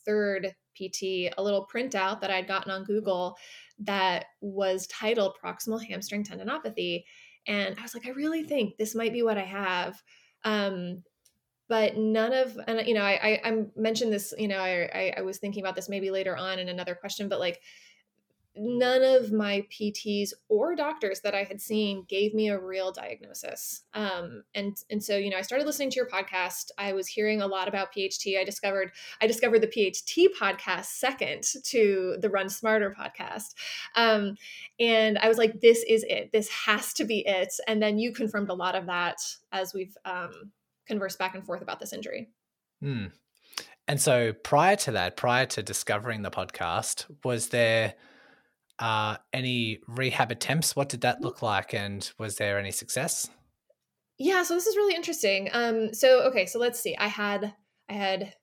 third 0.05 0.55
PT 0.75 1.31
a 1.37 1.43
little 1.43 1.67
printout 1.73 2.21
that 2.21 2.31
I'd 2.31 2.47
gotten 2.47 2.71
on 2.71 2.83
Google 2.83 3.37
that 3.79 4.25
was 4.41 4.87
titled 4.87 5.35
proximal 5.43 5.83
hamstring 5.83 6.23
tendinopathy, 6.23 7.03
and 7.47 7.75
I 7.77 7.81
was 7.81 7.93
like, 7.93 8.07
I 8.07 8.11
really 8.11 8.43
think 8.43 8.77
this 8.77 8.95
might 8.95 9.13
be 9.13 9.23
what 9.23 9.37
I 9.37 9.43
have. 9.43 10.01
Um, 10.45 11.03
but 11.69 11.97
none 11.97 12.33
of 12.33 12.57
and 12.67 12.85
you 12.87 12.93
know 12.93 13.01
I, 13.01 13.39
I, 13.43 13.49
I 13.49 13.63
mentioned 13.75 14.11
this 14.11 14.33
you 14.37 14.47
know 14.47 14.59
I, 14.59 14.89
I, 14.93 15.13
I 15.17 15.21
was 15.21 15.37
thinking 15.37 15.63
about 15.63 15.75
this 15.75 15.89
maybe 15.89 16.11
later 16.11 16.35
on 16.35 16.59
in 16.59 16.69
another 16.69 16.93
question 16.93 17.29
but 17.29 17.39
like 17.39 17.61
none 18.55 19.01
of 19.01 19.31
my 19.31 19.65
PTs 19.71 20.31
or 20.47 20.75
doctors 20.75 21.21
that 21.21 21.33
I 21.33 21.43
had 21.43 21.59
seen 21.59 22.05
gave 22.07 22.33
me 22.33 22.49
a 22.49 22.59
real 22.59 22.91
diagnosis. 22.91 23.83
Um, 23.93 24.43
and 24.53 24.77
and 24.89 25.03
so 25.03 25.17
you 25.17 25.29
know, 25.29 25.37
I 25.37 25.41
started 25.41 25.65
listening 25.65 25.89
to 25.91 25.95
your 25.95 26.07
podcast. 26.07 26.69
I 26.77 26.93
was 26.93 27.07
hearing 27.07 27.41
a 27.41 27.47
lot 27.47 27.67
about 27.67 27.93
PHT. 27.93 28.39
I 28.39 28.43
discovered 28.43 28.91
I 29.21 29.27
discovered 29.27 29.61
the 29.61 29.67
PHT 29.67 30.27
podcast 30.39 30.85
second 30.85 31.43
to 31.65 32.17
the 32.19 32.29
Run 32.29 32.49
Smarter 32.49 32.95
podcast, 32.97 33.55
um, 33.95 34.35
and 34.79 35.17
I 35.17 35.27
was 35.27 35.37
like, 35.37 35.61
this 35.61 35.83
is 35.87 36.03
it. 36.07 36.31
This 36.31 36.49
has 36.49 36.93
to 36.93 37.05
be 37.05 37.25
it. 37.27 37.53
And 37.67 37.81
then 37.81 37.97
you 37.97 38.13
confirmed 38.13 38.49
a 38.49 38.53
lot 38.53 38.75
of 38.75 38.85
that 38.85 39.17
as 39.51 39.73
we've 39.73 39.95
um, 40.05 40.51
conversed 40.85 41.17
back 41.17 41.33
and 41.33 41.45
forth 41.45 41.61
about 41.61 41.79
this 41.79 41.93
injury. 41.93 42.29
Hmm. 42.81 43.07
And 43.87 43.99
so 43.99 44.31
prior 44.31 44.75
to 44.77 44.91
that, 44.91 45.17
prior 45.17 45.45
to 45.47 45.63
discovering 45.63 46.21
the 46.21 46.31
podcast, 46.31 47.05
was 47.23 47.49
there 47.49 47.95
uh, 48.83 49.15
any 49.31 49.79
rehab 49.87 50.29
attempts? 50.29 50.75
What 50.75 50.89
did 50.89 51.01
that 51.01 51.21
look 51.21 51.41
like, 51.41 51.73
and 51.73 52.11
was 52.19 52.35
there 52.35 52.59
any 52.59 52.71
success? 52.71 53.29
Yeah, 54.19 54.43
so 54.43 54.55
this 54.55 54.67
is 54.67 54.75
really 54.75 54.93
interesting. 54.93 55.49
Um, 55.53 55.93
so 55.93 56.23
okay, 56.23 56.45
so 56.45 56.59
let's 56.59 56.81
see. 56.81 56.95
I 56.97 57.07
had 57.07 57.53
I 57.89 57.93
had 57.93 58.33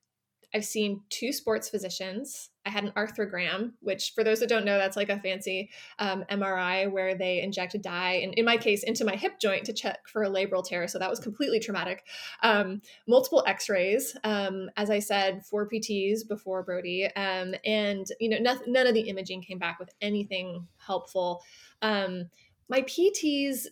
I've 0.54 0.64
seen 0.64 1.02
two 1.10 1.32
sports 1.32 1.68
physicians. 1.68 2.49
I 2.66 2.70
had 2.70 2.84
an 2.84 2.92
arthrogram, 2.96 3.72
which, 3.80 4.12
for 4.14 4.22
those 4.22 4.40
that 4.40 4.48
don't 4.48 4.64
know, 4.64 4.76
that's 4.76 4.96
like 4.96 5.08
a 5.08 5.18
fancy 5.20 5.70
um, 5.98 6.24
MRI 6.30 6.90
where 6.90 7.14
they 7.14 7.40
inject 7.40 7.74
a 7.74 7.78
dye, 7.78 8.20
and 8.22 8.34
in 8.34 8.44
my 8.44 8.56
case, 8.56 8.82
into 8.82 9.04
my 9.04 9.16
hip 9.16 9.40
joint 9.40 9.64
to 9.64 9.72
check 9.72 10.06
for 10.06 10.24
a 10.24 10.30
labral 10.30 10.64
tear. 10.64 10.86
So 10.86 10.98
that 10.98 11.08
was 11.08 11.20
completely 11.20 11.58
traumatic. 11.58 12.04
Um, 12.42 12.82
multiple 13.08 13.42
X-rays, 13.46 14.16
um, 14.24 14.68
as 14.76 14.90
I 14.90 14.98
said, 14.98 15.44
four 15.46 15.68
PTs 15.68 16.28
before 16.28 16.62
Brodie, 16.62 17.06
um, 17.16 17.54
and 17.64 18.06
you 18.20 18.28
know, 18.28 18.54
none 18.66 18.86
of 18.86 18.94
the 18.94 19.08
imaging 19.08 19.42
came 19.42 19.58
back 19.58 19.78
with 19.78 19.90
anything 20.00 20.66
helpful. 20.76 21.42
Um, 21.82 22.30
my 22.68 22.82
PTs 22.82 23.66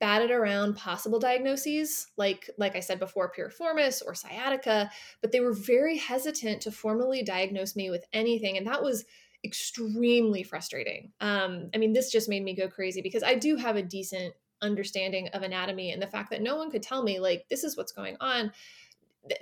batted 0.00 0.32
around 0.32 0.76
possible 0.76 1.20
diagnoses 1.20 2.08
like 2.16 2.50
like 2.58 2.74
i 2.74 2.80
said 2.80 2.98
before 2.98 3.32
piriformis 3.32 4.02
or 4.04 4.14
sciatica 4.14 4.90
but 5.20 5.30
they 5.30 5.38
were 5.38 5.52
very 5.52 5.96
hesitant 5.96 6.60
to 6.60 6.72
formally 6.72 7.22
diagnose 7.22 7.76
me 7.76 7.88
with 7.88 8.04
anything 8.12 8.56
and 8.56 8.66
that 8.66 8.82
was 8.82 9.04
extremely 9.44 10.42
frustrating. 10.42 11.12
Um, 11.20 11.70
i 11.72 11.78
mean 11.78 11.92
this 11.92 12.10
just 12.10 12.28
made 12.28 12.42
me 12.42 12.56
go 12.56 12.68
crazy 12.68 13.00
because 13.00 13.22
i 13.22 13.36
do 13.36 13.54
have 13.54 13.76
a 13.76 13.82
decent 13.82 14.34
understanding 14.62 15.28
of 15.28 15.42
anatomy 15.42 15.92
and 15.92 16.02
the 16.02 16.06
fact 16.06 16.30
that 16.30 16.42
no 16.42 16.56
one 16.56 16.70
could 16.70 16.82
tell 16.82 17.02
me 17.02 17.20
like 17.20 17.46
this 17.48 17.64
is 17.64 17.76
what's 17.76 17.92
going 17.92 18.16
on. 18.20 18.52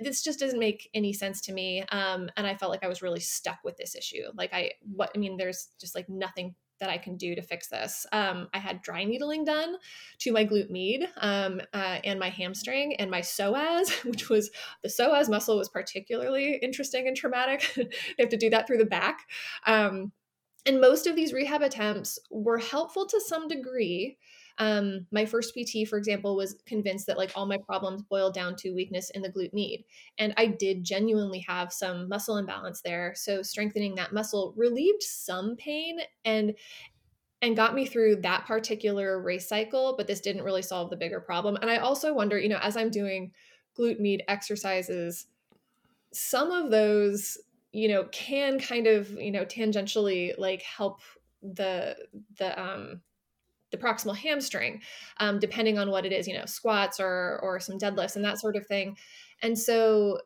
This 0.01 0.21
just 0.21 0.39
doesn't 0.39 0.59
make 0.59 0.89
any 0.93 1.13
sense 1.13 1.39
to 1.41 1.53
me 1.53 1.81
um, 1.91 2.29
and 2.37 2.45
i 2.45 2.55
felt 2.55 2.71
like 2.71 2.83
i 2.83 2.87
was 2.87 3.01
really 3.01 3.19
stuck 3.19 3.59
with 3.63 3.77
this 3.77 3.95
issue. 3.95 4.23
Like 4.35 4.53
i 4.53 4.71
what 4.93 5.11
i 5.15 5.17
mean 5.17 5.37
there's 5.37 5.69
just 5.79 5.95
like 5.95 6.07
nothing 6.09 6.55
that 6.79 6.89
I 6.89 6.97
can 6.97 7.17
do 7.17 7.35
to 7.35 7.41
fix 7.41 7.67
this. 7.67 8.05
Um, 8.11 8.47
I 8.53 8.59
had 8.59 8.81
dry 8.81 9.03
needling 9.03 9.45
done 9.45 9.75
to 10.19 10.31
my 10.31 10.45
glute 10.45 10.69
med 10.69 11.09
um, 11.17 11.61
uh, 11.73 11.99
and 12.03 12.19
my 12.19 12.29
hamstring 12.29 12.95
and 12.95 13.09
my 13.09 13.21
psoas, 13.21 14.03
which 14.05 14.29
was 14.29 14.49
the 14.83 14.89
psoas 14.89 15.29
muscle 15.29 15.57
was 15.57 15.69
particularly 15.69 16.59
interesting 16.61 17.07
and 17.07 17.15
traumatic. 17.15 17.71
they 17.75 17.87
have 18.19 18.29
to 18.29 18.37
do 18.37 18.49
that 18.49 18.67
through 18.67 18.77
the 18.77 18.85
back. 18.85 19.21
Um, 19.65 20.11
and 20.65 20.81
most 20.81 21.07
of 21.07 21.15
these 21.15 21.31
rehab 21.31 21.61
attempts 21.61 22.19
were 22.29 22.57
helpful 22.57 23.05
to 23.07 23.21
some 23.21 23.47
degree, 23.47 24.17
um, 24.59 25.05
my 25.11 25.25
first 25.25 25.53
PT, 25.55 25.87
for 25.87 25.97
example, 25.97 26.35
was 26.35 26.55
convinced 26.65 27.05
that 27.07 27.17
like 27.17 27.31
all 27.35 27.45
my 27.45 27.57
problems 27.57 28.01
boiled 28.01 28.33
down 28.33 28.55
to 28.57 28.71
weakness 28.71 29.09
in 29.11 29.21
the 29.21 29.29
glute 29.29 29.53
med. 29.53 29.83
And 30.17 30.33
I 30.37 30.47
did 30.47 30.83
genuinely 30.83 31.39
have 31.47 31.71
some 31.71 32.09
muscle 32.09 32.37
imbalance 32.37 32.81
there. 32.81 33.13
So 33.15 33.43
strengthening 33.43 33.95
that 33.95 34.13
muscle 34.13 34.53
relieved 34.57 35.03
some 35.03 35.55
pain 35.55 35.99
and 36.25 36.55
and 37.43 37.55
got 37.55 37.75
me 37.75 37.85
through 37.85 38.15
that 38.15 38.47
particular 38.47 39.21
race 39.21 39.47
cycle, 39.47 39.93
but 39.95 40.07
this 40.07 40.21
didn't 40.21 40.43
really 40.43 40.63
solve 40.63 40.89
the 40.89 40.97
bigger 40.97 41.21
problem. 41.21 41.55
And 41.61 41.69
I 41.69 41.77
also 41.77 42.11
wonder, 42.11 42.39
you 42.39 42.49
know, 42.49 42.57
as 42.63 42.75
I'm 42.75 42.89
doing 42.89 43.31
glute 43.77 43.99
med 43.99 44.23
exercises, 44.27 45.27
some 46.11 46.51
of 46.51 46.71
those, 46.71 47.37
you 47.71 47.89
know, 47.89 48.05
can 48.05 48.59
kind 48.59 48.87
of, 48.87 49.11
you 49.11 49.31
know, 49.31 49.45
tangentially 49.45 50.33
like 50.39 50.63
help 50.63 51.01
the 51.43 51.95
the 52.39 52.59
um 52.59 53.01
the 53.71 53.77
proximal 53.77 54.15
hamstring, 54.15 54.81
um, 55.19 55.39
depending 55.39 55.77
on 55.77 55.91
what 55.91 56.05
it 56.05 56.11
is, 56.11 56.27
you 56.27 56.33
know, 56.33 56.45
squats 56.45 56.99
or 56.99 57.39
or 57.41 57.59
some 57.59 57.77
deadlifts 57.77 58.15
and 58.15 58.25
that 58.25 58.39
sort 58.39 58.55
of 58.55 58.65
thing. 58.65 58.97
And 59.41 59.57
so, 59.57 60.19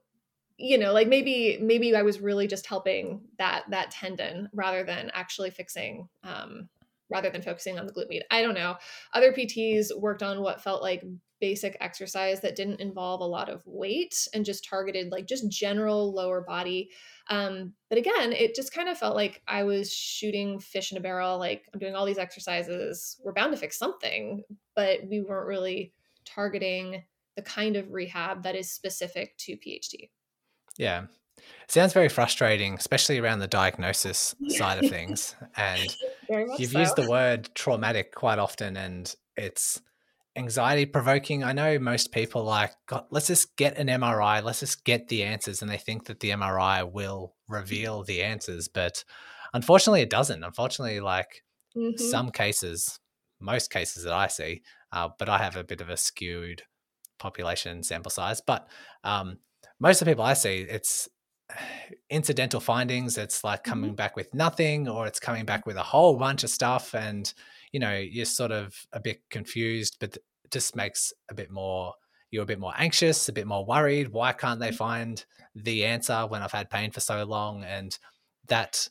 you 0.57 0.77
know, 0.77 0.93
like 0.93 1.07
maybe 1.07 1.57
maybe 1.61 1.95
I 1.95 2.03
was 2.03 2.21
really 2.21 2.47
just 2.47 2.67
helping 2.67 3.21
that 3.37 3.63
that 3.69 3.91
tendon 3.91 4.49
rather 4.53 4.83
than 4.83 5.11
actually 5.13 5.49
fixing 5.49 6.07
um, 6.23 6.69
rather 7.09 7.29
than 7.29 7.41
focusing 7.41 7.77
on 7.77 7.85
the 7.85 7.93
glute 7.93 8.09
med. 8.09 8.23
I 8.31 8.41
don't 8.41 8.55
know. 8.55 8.77
Other 9.13 9.33
PTs 9.33 9.87
worked 9.97 10.23
on 10.23 10.41
what 10.41 10.61
felt 10.61 10.81
like 10.81 11.03
basic 11.41 11.75
exercise 11.81 12.39
that 12.41 12.55
didn't 12.55 12.79
involve 12.79 13.19
a 13.19 13.25
lot 13.25 13.49
of 13.49 13.63
weight 13.65 14.27
and 14.33 14.45
just 14.45 14.63
targeted 14.63 15.11
like 15.11 15.27
just 15.27 15.49
general 15.49 16.13
lower 16.13 16.41
body. 16.41 16.91
Um, 17.29 17.73
but 17.89 17.97
again, 17.97 18.31
it 18.31 18.55
just 18.55 18.73
kind 18.73 18.87
of 18.87 18.97
felt 18.97 19.15
like 19.15 19.41
I 19.47 19.63
was 19.63 19.91
shooting 19.91 20.59
fish 20.59 20.91
in 20.91 20.97
a 20.97 21.01
barrel. 21.01 21.37
Like 21.37 21.63
I'm 21.73 21.79
doing 21.79 21.95
all 21.95 22.05
these 22.05 22.17
exercises, 22.17 23.19
we're 23.23 23.33
bound 23.33 23.51
to 23.51 23.57
fix 23.57 23.77
something, 23.77 24.43
but 24.75 24.99
we 25.09 25.21
weren't 25.21 25.47
really 25.47 25.93
targeting 26.23 27.03
the 27.35 27.41
kind 27.41 27.75
of 27.75 27.91
rehab 27.91 28.43
that 28.43 28.55
is 28.55 28.71
specific 28.71 29.35
to 29.39 29.57
PHT. 29.57 30.09
Yeah. 30.77 31.05
Sounds 31.67 31.93
very 31.93 32.09
frustrating, 32.09 32.75
especially 32.75 33.17
around 33.17 33.39
the 33.39 33.47
diagnosis 33.47 34.35
side 34.49 34.83
of 34.83 34.89
things. 34.89 35.35
And 35.57 35.97
you've 36.57 36.71
so. 36.71 36.79
used 36.79 36.95
the 36.95 37.09
word 37.09 37.49
traumatic 37.55 38.15
quite 38.15 38.39
often, 38.39 38.77
and 38.77 39.13
it's 39.35 39.81
anxiety 40.35 40.85
provoking. 40.85 41.43
I 41.43 41.53
know 41.53 41.77
most 41.79 42.11
people 42.11 42.43
like, 42.43 42.71
God, 42.87 43.05
let's 43.11 43.27
just 43.27 43.55
get 43.55 43.77
an 43.77 43.87
MRI, 43.87 44.43
let's 44.43 44.61
just 44.61 44.83
get 44.85 45.07
the 45.07 45.23
answers, 45.23 45.61
and 45.61 45.69
they 45.69 45.77
think 45.77 46.05
that 46.05 46.19
the 46.19 46.31
MRI 46.31 46.89
will 46.89 47.35
reveal 47.47 48.03
the 48.03 48.23
answers, 48.23 48.67
but 48.67 49.03
unfortunately, 49.53 50.01
it 50.01 50.09
doesn't. 50.09 50.43
Unfortunately, 50.43 50.99
like 50.99 51.43
mm-hmm. 51.75 51.97
some 51.97 52.31
cases, 52.31 52.99
most 53.39 53.69
cases 53.69 54.03
that 54.03 54.13
I 54.13 54.27
see, 54.27 54.61
uh, 54.91 55.09
but 55.17 55.29
I 55.29 55.37
have 55.37 55.55
a 55.55 55.63
bit 55.63 55.81
of 55.81 55.89
a 55.89 55.97
skewed 55.97 56.63
population 57.19 57.83
sample 57.83 58.11
size. 58.11 58.41
But 58.41 58.67
um, 59.03 59.37
most 59.79 60.01
of 60.01 60.05
the 60.05 60.11
people 60.11 60.25
I 60.25 60.33
see, 60.33 60.61
it's 60.61 61.09
incidental 62.09 62.59
findings. 62.59 63.17
It's 63.17 63.43
like 63.43 63.63
coming 63.63 63.91
mm-hmm. 63.91 63.95
back 63.95 64.15
with 64.15 64.33
nothing, 64.33 64.87
or 64.87 65.07
it's 65.07 65.19
coming 65.19 65.45
back 65.45 65.65
with 65.65 65.77
a 65.77 65.83
whole 65.83 66.17
bunch 66.17 66.43
of 66.43 66.49
stuff, 66.49 66.93
and 66.93 67.31
you 67.71 67.79
know, 67.79 67.97
you're 67.97 68.25
sort 68.25 68.51
of 68.51 68.75
a 68.93 68.99
bit 68.99 69.21
confused, 69.29 69.97
but 69.99 70.17
it 70.17 70.51
just 70.51 70.75
makes 70.75 71.13
a 71.29 71.33
bit 71.33 71.51
more, 71.51 71.93
you're 72.29 72.43
a 72.43 72.47
bit 72.47 72.59
more 72.59 72.73
anxious, 72.77 73.29
a 73.29 73.33
bit 73.33 73.47
more 73.47 73.65
worried. 73.65 74.09
Why 74.09 74.33
can't 74.33 74.59
they 74.59 74.67
mm-hmm. 74.67 74.75
find 74.75 75.25
the 75.55 75.85
answer 75.85 76.25
when 76.27 76.41
I've 76.41 76.51
had 76.51 76.69
pain 76.69 76.91
for 76.91 76.99
so 76.99 77.23
long? 77.23 77.63
And 77.63 77.97
that 78.47 78.89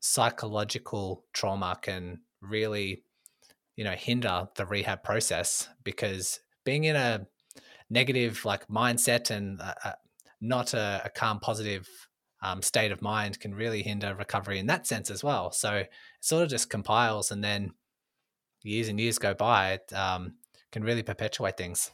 psychological 0.00 1.24
trauma 1.32 1.78
can 1.80 2.20
really, 2.40 3.02
you 3.76 3.84
know, 3.84 3.92
hinder 3.92 4.48
the 4.56 4.66
rehab 4.66 5.02
process 5.02 5.68
because 5.84 6.40
being 6.64 6.84
in 6.84 6.96
a 6.96 7.26
negative 7.90 8.44
like 8.44 8.68
mindset 8.68 9.30
and 9.30 9.60
not 10.40 10.74
a, 10.74 11.02
a 11.04 11.10
calm, 11.10 11.40
positive 11.40 11.88
um, 12.42 12.62
state 12.62 12.92
of 12.92 13.02
mind 13.02 13.40
can 13.40 13.54
really 13.54 13.82
hinder 13.82 14.14
recovery 14.14 14.58
in 14.58 14.66
that 14.66 14.86
sense 14.86 15.10
as 15.10 15.24
well. 15.24 15.50
So 15.50 15.74
it 15.74 15.90
sort 16.20 16.44
of 16.44 16.50
just 16.50 16.70
compiles 16.70 17.30
and 17.30 17.42
then 17.42 17.72
years 18.62 18.88
and 18.88 18.98
years 19.00 19.18
go 19.18 19.34
by, 19.34 19.72
it 19.72 19.92
um, 19.92 20.34
can 20.72 20.84
really 20.84 21.02
perpetuate 21.02 21.56
things. 21.56 21.90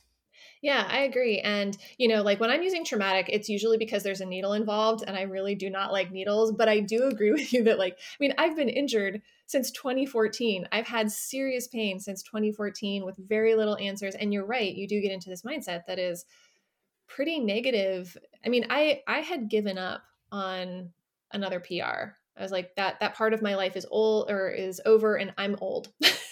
Yeah, 0.65 0.87
I 0.89 1.01
agree. 1.01 1.41
And, 1.41 1.77
you 1.99 2.09
know, 2.09 2.23
like 2.23 2.41
when 2.41 2.49
I'm 2.49 2.63
using 2.63 2.87
traumatic, 2.87 3.27
it's 3.29 3.51
usually 3.51 3.77
because 3.77 4.03
there's 4.03 4.23
a 4.23 4.27
needle 4.27 4.55
involved 4.55 5.05
and 5.07 5.15
I 5.15 5.23
really 5.23 5.55
do 5.55 5.69
not 5.69 5.93
like 5.93 6.11
needles. 6.11 6.53
But 6.53 6.71
I 6.71 6.81
do 6.81 7.05
agree 7.05 7.33
with 7.33 7.53
you 7.53 7.65
that, 7.65 7.79
like, 7.79 7.99
I 7.99 8.17
mean, 8.19 8.33
I've 8.39 8.57
been 8.57 8.71
injured 8.71 9.21
since 9.47 9.71
2014. 9.73 10.67
I've 10.73 10.87
had 10.87 11.13
serious 11.13 11.69
pain 11.69 12.01
since 12.01 12.23
2014 12.23 13.05
with 13.05 13.17
very 13.19 13.55
little 13.55 13.77
answers. 13.77 14.15
And 14.15 14.33
you're 14.33 14.47
right, 14.47 14.75
you 14.75 14.89
do 14.89 15.03
get 15.03 15.13
into 15.13 15.29
this 15.29 15.43
mindset 15.43 15.83
that 15.87 15.99
is 15.99 16.25
pretty 17.07 17.41
negative. 17.41 18.17
I 18.45 18.49
mean, 18.49 18.67
I 18.71 19.03
I 19.07 19.19
had 19.19 19.51
given 19.51 19.77
up 19.77 20.03
on 20.33 20.93
another 21.31 21.61
PR 21.61 22.15
I 22.37 22.43
was 22.43 22.53
like 22.53 22.75
that 22.77 22.99
that 23.01 23.15
part 23.15 23.33
of 23.33 23.43
my 23.43 23.55
life 23.55 23.77
is 23.77 23.87
old 23.91 24.31
or 24.31 24.51
is 24.51 24.81
over 24.85 25.17
and 25.17 25.33
I'm 25.39 25.57
old. 25.61 25.89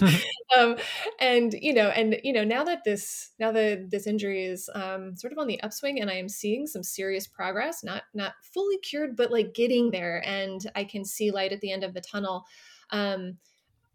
um, 0.56 0.76
and 1.20 1.54
you 1.54 1.72
know, 1.72 1.88
and 1.88 2.18
you 2.22 2.32
know, 2.32 2.44
now 2.44 2.64
that 2.64 2.84
this 2.84 3.30
now 3.38 3.52
that 3.52 3.90
this 3.90 4.06
injury 4.06 4.44
is 4.44 4.68
um, 4.74 5.16
sort 5.16 5.32
of 5.32 5.38
on 5.38 5.46
the 5.46 5.60
upswing 5.62 6.00
and 6.00 6.10
I 6.10 6.14
am 6.14 6.28
seeing 6.28 6.66
some 6.66 6.82
serious 6.82 7.26
progress, 7.26 7.82
not 7.82 8.02
not 8.14 8.34
fully 8.54 8.78
cured, 8.78 9.16
but 9.16 9.32
like 9.32 9.54
getting 9.54 9.90
there 9.90 10.22
and 10.26 10.60
I 10.74 10.84
can 10.84 11.04
see 11.04 11.30
light 11.30 11.52
at 11.52 11.60
the 11.60 11.72
end 11.72 11.84
of 11.84 11.94
the 11.94 12.00
tunnel. 12.00 12.44
Um, 12.90 13.38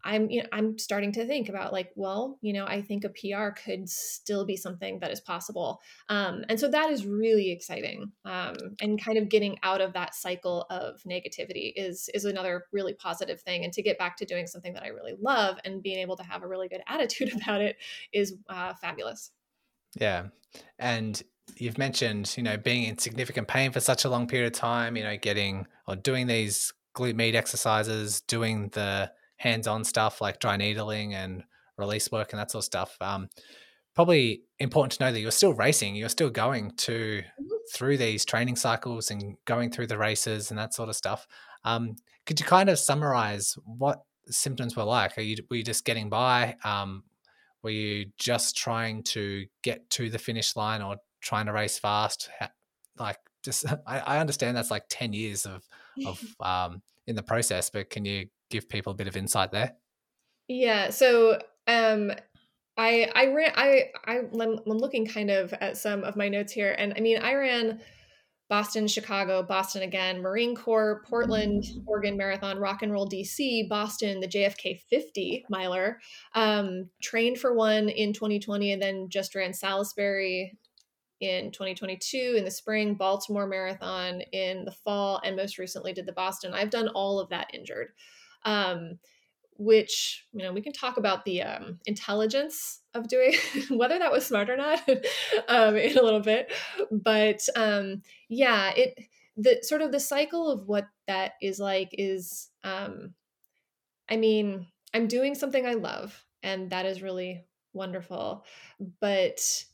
I'm 0.04 0.30
you 0.30 0.42
know 0.42 0.48
I'm 0.52 0.78
starting 0.78 1.12
to 1.12 1.26
think 1.26 1.48
about 1.48 1.72
like 1.72 1.90
well 1.94 2.38
you 2.42 2.52
know 2.52 2.66
I 2.66 2.82
think 2.82 3.04
a 3.04 3.08
PR 3.08 3.50
could 3.50 3.88
still 3.88 4.44
be 4.44 4.56
something 4.56 4.98
that 5.00 5.10
is 5.10 5.20
possible. 5.20 5.80
Um, 6.08 6.44
and 6.48 6.58
so 6.58 6.68
that 6.68 6.90
is 6.90 7.06
really 7.06 7.50
exciting. 7.50 8.12
Um, 8.24 8.56
and 8.80 9.02
kind 9.02 9.18
of 9.18 9.28
getting 9.28 9.58
out 9.62 9.80
of 9.80 9.92
that 9.94 10.14
cycle 10.14 10.66
of 10.70 11.00
negativity 11.02 11.72
is 11.76 12.08
is 12.14 12.24
another 12.24 12.64
really 12.72 12.94
positive 12.94 13.40
thing. 13.40 13.64
And 13.64 13.72
to 13.72 13.82
get 13.82 13.98
back 13.98 14.16
to 14.18 14.24
doing 14.24 14.46
something 14.46 14.74
that 14.74 14.82
I 14.82 14.88
really 14.88 15.14
love 15.20 15.58
and 15.64 15.82
being 15.82 15.98
able 15.98 16.16
to 16.16 16.24
have 16.24 16.42
a 16.42 16.48
really 16.48 16.68
good 16.68 16.82
attitude 16.86 17.34
about 17.34 17.60
it 17.60 17.76
is 18.12 18.34
uh, 18.48 18.74
fabulous. 18.74 19.30
Yeah, 19.98 20.28
and 20.78 21.22
you've 21.56 21.78
mentioned 21.78 22.34
you 22.36 22.42
know 22.42 22.56
being 22.56 22.84
in 22.84 22.98
significant 22.98 23.48
pain 23.48 23.72
for 23.72 23.80
such 23.80 24.04
a 24.04 24.08
long 24.08 24.26
period 24.26 24.46
of 24.46 24.52
time 24.58 24.96
you 24.96 25.02
know 25.02 25.16
getting 25.16 25.66
or 25.86 25.96
doing 25.96 26.26
these 26.26 26.72
glute 26.94 27.16
med 27.16 27.34
exercises 27.34 28.20
doing 28.22 28.68
the 28.70 29.10
hands-on 29.42 29.82
stuff 29.82 30.20
like 30.20 30.38
dry 30.38 30.56
needling 30.56 31.14
and 31.14 31.42
release 31.76 32.10
work 32.12 32.32
and 32.32 32.38
that 32.38 32.50
sort 32.50 32.60
of 32.60 32.66
stuff. 32.66 32.96
Um, 33.00 33.28
probably 33.94 34.42
important 34.60 34.92
to 34.92 35.04
know 35.04 35.12
that 35.12 35.20
you're 35.20 35.32
still 35.32 35.52
racing. 35.52 35.96
You're 35.96 36.08
still 36.08 36.30
going 36.30 36.70
to 36.78 36.92
mm-hmm. 36.92 37.46
through 37.74 37.98
these 37.98 38.24
training 38.24 38.56
cycles 38.56 39.10
and 39.10 39.36
going 39.44 39.72
through 39.72 39.88
the 39.88 39.98
races 39.98 40.50
and 40.50 40.58
that 40.58 40.74
sort 40.74 40.88
of 40.88 40.96
stuff. 40.96 41.26
Um, 41.64 41.96
could 42.24 42.38
you 42.38 42.46
kind 42.46 42.68
of 42.68 42.78
summarize 42.78 43.56
what 43.64 44.02
symptoms 44.28 44.76
were 44.76 44.84
like? 44.84 45.18
Are 45.18 45.22
you 45.22 45.36
were 45.50 45.56
you 45.56 45.64
just 45.64 45.84
getting 45.84 46.08
by? 46.08 46.54
Um, 46.62 47.02
were 47.64 47.70
you 47.70 48.06
just 48.18 48.56
trying 48.56 49.02
to 49.04 49.46
get 49.62 49.90
to 49.90 50.08
the 50.08 50.18
finish 50.18 50.54
line 50.54 50.82
or 50.82 50.96
trying 51.20 51.46
to 51.46 51.52
race 51.52 51.78
fast? 51.78 52.30
Just 53.42 53.66
I, 53.86 53.98
I 54.00 54.18
understand 54.18 54.56
that's 54.56 54.70
like 54.70 54.84
ten 54.88 55.12
years 55.12 55.46
of 55.46 55.62
of 56.06 56.22
um, 56.40 56.82
in 57.06 57.16
the 57.16 57.22
process, 57.22 57.70
but 57.70 57.90
can 57.90 58.04
you 58.04 58.28
give 58.50 58.68
people 58.68 58.92
a 58.92 58.96
bit 58.96 59.08
of 59.08 59.16
insight 59.16 59.52
there? 59.52 59.74
Yeah. 60.48 60.90
So 60.90 61.40
um, 61.66 62.12
I 62.76 63.10
I 63.14 63.26
ran 63.26 63.52
I 63.54 63.90
I 64.04 64.18
I'm 64.18 64.60
looking 64.66 65.06
kind 65.06 65.30
of 65.30 65.52
at 65.54 65.76
some 65.76 66.04
of 66.04 66.16
my 66.16 66.28
notes 66.28 66.52
here, 66.52 66.74
and 66.78 66.94
I 66.96 67.00
mean 67.00 67.18
I 67.18 67.34
ran 67.34 67.80
Boston, 68.52 68.86
Chicago, 68.86 69.42
Boston 69.42 69.80
again, 69.80 70.20
Marine 70.20 70.54
Corps, 70.54 71.02
Portland, 71.08 71.64
Oregon 71.86 72.18
Marathon, 72.18 72.58
Rock 72.58 72.82
and 72.82 72.92
Roll 72.92 73.08
DC, 73.08 73.66
Boston, 73.66 74.20
the 74.20 74.28
JFK 74.28 74.78
50 74.90 75.46
miler. 75.48 75.98
Um, 76.34 76.90
trained 77.02 77.38
for 77.38 77.54
one 77.54 77.88
in 77.88 78.12
2020 78.12 78.72
and 78.72 78.82
then 78.82 79.08
just 79.08 79.34
ran 79.34 79.54
Salisbury 79.54 80.58
in 81.22 81.50
2022 81.50 82.34
in 82.36 82.44
the 82.44 82.50
spring, 82.50 82.94
Baltimore 82.94 83.46
Marathon 83.46 84.20
in 84.32 84.64
the 84.64 84.72
fall, 84.72 85.20
and 85.24 85.36
most 85.36 85.58
recently 85.58 85.92
did 85.92 86.06
the 86.06 86.12
Boston. 86.12 86.52
I've 86.52 86.70
done 86.70 86.88
all 86.88 87.18
of 87.18 87.28
that 87.30 87.50
injured. 87.54 87.92
Um, 88.44 88.98
which 89.58 90.26
you 90.32 90.42
know 90.42 90.52
we 90.52 90.62
can 90.62 90.72
talk 90.72 90.96
about 90.96 91.24
the 91.24 91.42
um, 91.42 91.78
intelligence 91.86 92.80
of 92.94 93.06
doing 93.06 93.34
whether 93.70 93.98
that 93.98 94.10
was 94.10 94.26
smart 94.26 94.50
or 94.50 94.56
not 94.56 94.82
um, 95.48 95.76
in 95.76 95.96
a 95.96 96.02
little 96.02 96.20
bit. 96.20 96.50
But 96.90 97.46
um, 97.54 98.02
yeah 98.28 98.72
it 98.74 98.98
the 99.36 99.58
sort 99.62 99.82
of 99.82 99.92
the 99.92 100.00
cycle 100.00 100.50
of 100.50 100.66
what 100.66 100.88
that 101.06 101.32
is 101.40 101.58
like 101.60 101.88
is 101.92 102.50
um, 102.64 103.14
i 104.10 104.16
mean 104.16 104.66
i'm 104.92 105.06
doing 105.06 105.34
something 105.34 105.66
i 105.66 105.72
love 105.72 106.22
and 106.42 106.68
that 106.70 106.84
is 106.86 107.02
really 107.02 107.44
wonderful. 107.72 108.44
But 109.00 109.64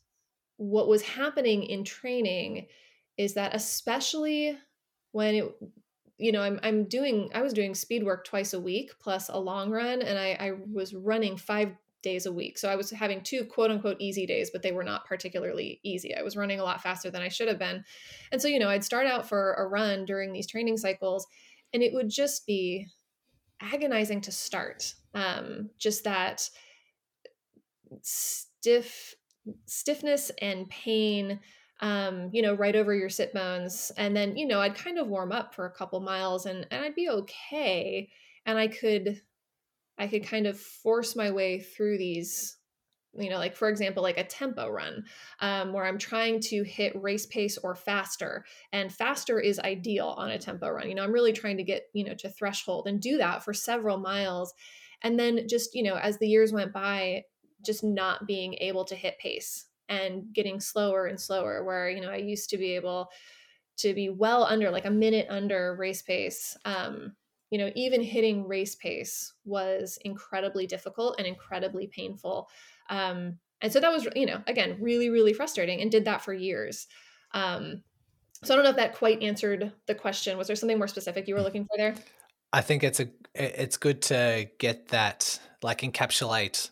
what 0.59 0.89
was 0.89 1.03
happening 1.03 1.63
in 1.63 1.83
training 1.85 2.67
is 3.17 3.35
that 3.35 3.55
especially 3.55 4.57
when 5.13 5.35
it 5.35 5.57
you 6.19 6.33
know, 6.33 6.43
I'm 6.43 6.59
I'm 6.63 6.85
doing 6.85 7.31
I 7.33 7.43
was 7.43 7.53
doing 7.53 7.75
speed 7.75 8.05
work 8.05 8.25
twice 8.25 8.53
a 8.53 8.61
week 8.61 8.91
plus 9.01 9.29
a 9.29 9.39
long 9.39 9.71
run, 9.71 10.03
and 10.03 10.19
I, 10.19 10.37
I 10.39 10.53
was 10.73 10.93
running 10.93 11.37
five 11.37 11.73
days 12.03 12.27
a 12.27 12.33
week. 12.33 12.59
So 12.59 12.69
I 12.69 12.77
was 12.77 12.91
having 12.91 13.23
two 13.23 13.45
quote 13.45 13.71
unquote 13.71 14.01
easy 14.01 14.27
days, 14.27 14.51
but 14.51 14.63
they 14.63 14.73
were 14.73 14.83
not 14.83 15.07
particularly 15.07 15.81
easy. 15.85 16.15
I 16.15 16.23
was 16.23 16.37
running 16.37 16.59
a 16.59 16.65
lot 16.65 16.83
faster 16.83 17.11
than 17.11 17.23
I 17.23 17.29
should 17.29 17.49
have 17.49 17.59
been. 17.59 17.85
And 18.33 18.43
so, 18.43 18.49
you 18.49 18.59
know, 18.59 18.69
I'd 18.69 18.85
start 18.85 19.07
out 19.07 19.29
for 19.29 19.55
a 19.55 19.67
run 19.67 20.05
during 20.05 20.33
these 20.33 20.47
training 20.49 20.77
cycles, 20.77 21.27
and 21.73 21.83
it 21.83 21.95
would 21.95 22.09
just 22.09 22.47
be 22.47 22.89
agonizing 23.61 24.21
to 24.23 24.33
start. 24.33 24.95
Um, 25.15 25.71
just 25.79 26.05
that 26.05 26.49
stiff 28.03 29.15
stiffness 29.67 30.31
and 30.41 30.69
pain 30.69 31.41
um, 31.81 32.31
you 32.33 32.43
know, 32.43 32.55
right 32.55 32.75
over 32.75 32.95
your 32.95 33.09
sit 33.09 33.33
bones. 33.33 33.93
And 33.97 34.17
then, 34.17 34.37
you 34.37 34.47
know, 34.47 34.61
I'd 34.61 34.75
kind 34.75 34.99
of 34.99 35.09
warm 35.09 35.33
up 35.33 35.55
for 35.55 35.67
a 35.67 35.71
couple 35.73 36.01
miles 36.01 36.47
and, 36.47 36.67
and 36.71 36.85
I'd 36.85 36.95
be 36.95 37.09
okay. 37.09 38.09
And 38.47 38.59
I 38.59 38.69
could, 38.69 39.21
I 39.99 40.09
could 40.09 40.25
kind 40.25 40.47
of 40.47 40.59
force 40.59 41.15
my 41.15 41.31
way 41.31 41.61
through 41.61 41.99
these, 41.99 42.57
you 43.15 43.31
know, 43.31 43.39
like 43.39 43.55
for 43.55 43.69
example, 43.69 44.03
like 44.03 44.19
a 44.19 44.25
tempo 44.25 44.69
run 44.69 45.05
um, 45.41 45.73
where 45.73 45.85
I'm 45.85 45.99
trying 45.99 46.41
to 46.43 46.65
hit 46.65 47.01
race 47.01 47.27
pace 47.27 47.59
or 47.59 47.75
faster. 47.75 48.45
And 48.73 48.93
faster 48.93 49.39
is 49.39 49.61
ideal 49.61 50.15
on 50.17 50.31
a 50.31 50.39
tempo 50.39 50.69
run. 50.69 50.89
You 50.89 50.95
know, 50.97 51.05
I'm 51.05 51.13
really 51.13 51.33
trying 51.33 51.59
to 51.59 51.65
get, 51.65 51.85
you 51.95 52.05
know, 52.05 52.15
to 52.15 52.29
threshold 52.29 52.89
and 52.89 53.01
do 53.01 53.19
that 53.19 53.45
for 53.45 53.55
several 53.55 53.99
miles. 53.99 54.53
And 55.03 55.19
then 55.19 55.47
just, 55.49 55.77
you 55.77 55.85
know, 55.85 55.95
as 55.95 56.19
the 56.19 56.29
years 56.29 56.53
went 56.53 56.73
by, 56.73 57.23
just 57.65 57.83
not 57.83 58.27
being 58.27 58.55
able 58.55 58.85
to 58.85 58.95
hit 58.95 59.19
pace 59.19 59.67
and 59.89 60.33
getting 60.33 60.61
slower 60.61 61.07
and 61.07 61.21
slower 61.21 61.65
where 61.65 61.89
you 61.89 62.01
know 62.01 62.11
i 62.11 62.17
used 62.17 62.51
to 62.51 62.59
be 62.59 62.75
able 62.75 63.09
to 63.77 63.95
be 63.95 64.09
well 64.09 64.45
under 64.45 64.71
like 64.71 64.85
a 64.85 64.91
minute 64.91 65.27
under 65.31 65.77
race 65.77 66.03
pace 66.03 66.57
um, 66.65 67.13
you 67.51 67.59
know 67.59 67.71
even 67.75 68.03
hitting 68.03 68.47
race 68.47 68.75
pace 68.75 69.33
was 69.45 69.99
incredibly 70.05 70.67
difficult 70.67 71.15
and 71.19 71.27
incredibly 71.27 71.87
painful 71.87 72.49
um, 72.91 73.39
and 73.63 73.73
so 73.73 73.81
that 73.81 73.93
was 73.93 74.07
you 74.15 74.27
know 74.27 74.43
again 74.47 74.77
really 74.81 75.11
really 75.11 75.33
frustrating 75.33 75.81
and 75.81 75.91
did 75.91 76.05
that 76.05 76.23
for 76.23 76.35
years 76.35 76.87
um, 77.33 77.83
so 78.45 78.55
i 78.55 78.57
don't 78.57 78.65
know 78.65 78.71
if 78.71 78.77
that 78.77 78.95
quite 78.95 79.23
answered 79.23 79.73
the 79.87 79.95
question. 79.95 80.39
Was 80.39 80.47
there 80.47 80.57
something 80.57 80.79
more 80.79 80.89
specific 80.89 81.27
you 81.27 81.35
were 81.35 81.43
looking 81.43 81.65
for 81.65 81.77
there? 81.77 81.95
I 82.53 82.61
think 82.61 82.85
it's 82.85 83.01
a 83.01 83.09
it's 83.35 83.77
good 83.77 84.03
to 84.03 84.49
get 84.59 84.89
that 84.89 85.39
like 85.63 85.81
encapsulate 85.81 86.71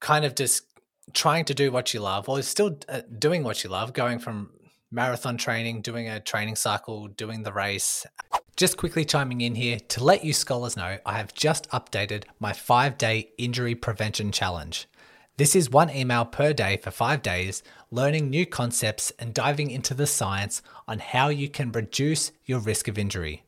kind 0.00 0.24
of 0.24 0.34
just 0.34 0.64
trying 1.12 1.44
to 1.44 1.54
do 1.54 1.70
what 1.70 1.92
you 1.94 2.00
love 2.00 2.28
or 2.28 2.42
still 2.42 2.78
uh, 2.88 3.02
doing 3.18 3.42
what 3.42 3.62
you 3.62 3.70
love, 3.70 3.92
going 3.92 4.18
from 4.18 4.50
marathon 4.90 5.36
training, 5.36 5.82
doing 5.82 6.08
a 6.08 6.20
training 6.20 6.56
cycle, 6.56 7.08
doing 7.08 7.42
the 7.42 7.52
race. 7.52 8.06
Just 8.56 8.76
quickly 8.76 9.04
chiming 9.04 9.40
in 9.40 9.54
here 9.54 9.78
to 9.78 10.04
let 10.04 10.24
you 10.24 10.32
scholars 10.32 10.76
know, 10.76 10.98
I 11.06 11.14
have 11.14 11.32
just 11.32 11.70
updated 11.70 12.24
my 12.38 12.52
five 12.52 12.98
day 12.98 13.30
injury 13.38 13.74
prevention 13.74 14.32
challenge. 14.32 14.86
This 15.36 15.56
is 15.56 15.70
one 15.70 15.90
email 15.90 16.26
per 16.26 16.52
day 16.52 16.76
for 16.76 16.90
five 16.90 17.22
days, 17.22 17.62
learning 17.90 18.28
new 18.28 18.44
concepts 18.44 19.10
and 19.18 19.32
diving 19.32 19.70
into 19.70 19.94
the 19.94 20.06
science 20.06 20.60
on 20.86 20.98
how 20.98 21.28
you 21.28 21.48
can 21.48 21.72
reduce 21.72 22.32
your 22.44 22.58
risk 22.58 22.88
of 22.88 22.98
injury. 22.98 23.44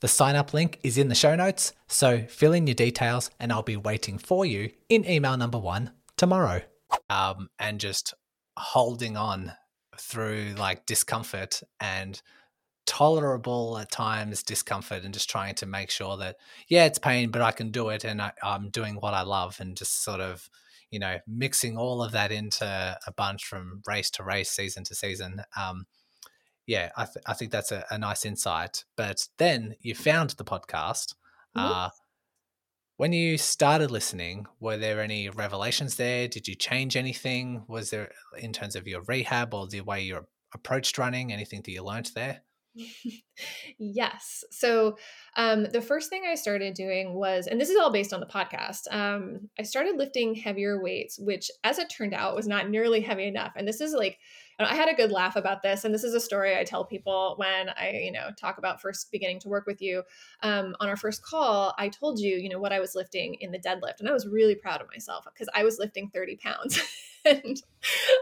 The 0.00 0.08
sign 0.08 0.36
up 0.36 0.54
link 0.54 0.78
is 0.82 0.96
in 0.98 1.08
the 1.08 1.14
show 1.14 1.34
notes, 1.34 1.72
so 1.86 2.22
fill 2.28 2.52
in 2.52 2.66
your 2.66 2.74
details 2.74 3.30
and 3.40 3.52
I'll 3.52 3.62
be 3.62 3.76
waiting 3.76 4.18
for 4.18 4.46
you 4.46 4.70
in 4.88 5.08
email 5.08 5.36
number 5.36 5.58
one 5.58 5.92
tomorrow. 6.16 6.62
Um, 7.10 7.48
and 7.58 7.80
just 7.80 8.14
holding 8.56 9.16
on 9.16 9.52
through 9.98 10.54
like 10.56 10.86
discomfort 10.86 11.62
and 11.80 12.20
tolerable 12.86 13.76
at 13.78 13.90
times 13.90 14.42
discomfort 14.42 15.04
and 15.04 15.12
just 15.12 15.28
trying 15.28 15.54
to 15.54 15.66
make 15.66 15.90
sure 15.90 16.16
that 16.16 16.36
yeah 16.68 16.86
it's 16.86 16.98
pain 16.98 17.30
but 17.30 17.42
i 17.42 17.50
can 17.50 17.70
do 17.70 17.90
it 17.90 18.02
and 18.02 18.22
I, 18.22 18.32
i'm 18.42 18.70
doing 18.70 18.94
what 18.94 19.12
i 19.12 19.20
love 19.20 19.58
and 19.60 19.76
just 19.76 20.02
sort 20.02 20.20
of 20.20 20.48
you 20.90 20.98
know 20.98 21.18
mixing 21.26 21.76
all 21.76 22.02
of 22.02 22.12
that 22.12 22.32
into 22.32 22.64
a 22.64 23.12
bunch 23.12 23.44
from 23.44 23.82
race 23.86 24.10
to 24.12 24.22
race 24.22 24.50
season 24.50 24.84
to 24.84 24.94
season. 24.94 25.42
Um, 25.56 25.86
yeah 26.68 26.90
I, 26.96 27.04
th- 27.04 27.24
I 27.26 27.34
think 27.34 27.50
that's 27.50 27.72
a, 27.72 27.84
a, 27.90 27.98
nice 27.98 28.24
insight 28.24 28.84
but 28.96 29.26
then 29.38 29.74
you 29.80 29.96
found 29.96 30.30
the 30.30 30.44
podcast 30.44 31.14
mm-hmm. 31.56 31.60
uh, 31.60 31.88
when 32.98 33.12
you 33.12 33.38
started 33.38 33.92
listening, 33.92 34.46
were 34.58 34.76
there 34.76 35.00
any 35.00 35.28
revelations 35.30 35.94
there? 35.94 36.26
Did 36.26 36.48
you 36.48 36.56
change 36.56 36.96
anything? 36.96 37.62
Was 37.68 37.90
there, 37.90 38.10
in 38.36 38.52
terms 38.52 38.74
of 38.74 38.88
your 38.88 39.02
rehab 39.02 39.54
or 39.54 39.68
the 39.68 39.82
way 39.82 40.02
you 40.02 40.26
approached 40.52 40.98
running, 40.98 41.32
anything 41.32 41.62
that 41.62 41.70
you 41.70 41.84
learned 41.84 42.10
there? 42.16 42.42
yes. 43.78 44.44
So 44.50 44.96
um, 45.36 45.64
the 45.64 45.80
first 45.80 46.10
thing 46.10 46.24
I 46.26 46.34
started 46.34 46.74
doing 46.74 47.14
was, 47.14 47.46
and 47.46 47.60
this 47.60 47.70
is 47.70 47.76
all 47.76 47.92
based 47.92 48.12
on 48.12 48.20
the 48.20 48.26
podcast, 48.26 48.92
um, 48.92 49.48
I 49.58 49.62
started 49.62 49.96
lifting 49.96 50.34
heavier 50.34 50.82
weights, 50.82 51.18
which, 51.18 51.50
as 51.64 51.78
it 51.78 51.88
turned 51.90 52.14
out, 52.14 52.36
was 52.36 52.48
not 52.48 52.68
nearly 52.68 53.00
heavy 53.00 53.26
enough. 53.26 53.52
And 53.56 53.66
this 53.66 53.80
is 53.80 53.92
like, 53.92 54.18
I 54.60 54.74
had 54.74 54.88
a 54.88 54.94
good 54.94 55.12
laugh 55.12 55.36
about 55.36 55.62
this. 55.62 55.84
And 55.84 55.94
this 55.94 56.02
is 56.02 56.14
a 56.14 56.20
story 56.20 56.56
I 56.56 56.64
tell 56.64 56.84
people 56.84 57.34
when 57.36 57.68
I, 57.68 58.00
you 58.02 58.10
know, 58.10 58.30
talk 58.36 58.58
about 58.58 58.80
first 58.80 59.12
beginning 59.12 59.38
to 59.40 59.48
work 59.48 59.66
with 59.66 59.80
you. 59.80 60.02
Um, 60.42 60.74
on 60.80 60.88
our 60.88 60.96
first 60.96 61.22
call, 61.22 61.74
I 61.78 61.88
told 61.88 62.18
you, 62.18 62.36
you 62.36 62.48
know, 62.48 62.58
what 62.58 62.72
I 62.72 62.80
was 62.80 62.96
lifting 62.96 63.34
in 63.34 63.52
the 63.52 63.58
deadlift. 63.58 64.00
And 64.00 64.08
I 64.08 64.12
was 64.12 64.26
really 64.26 64.56
proud 64.56 64.80
of 64.80 64.88
myself 64.88 65.26
because 65.32 65.48
I 65.54 65.62
was 65.62 65.78
lifting 65.78 66.10
30 66.10 66.36
pounds. 66.36 66.80
and 67.24 67.62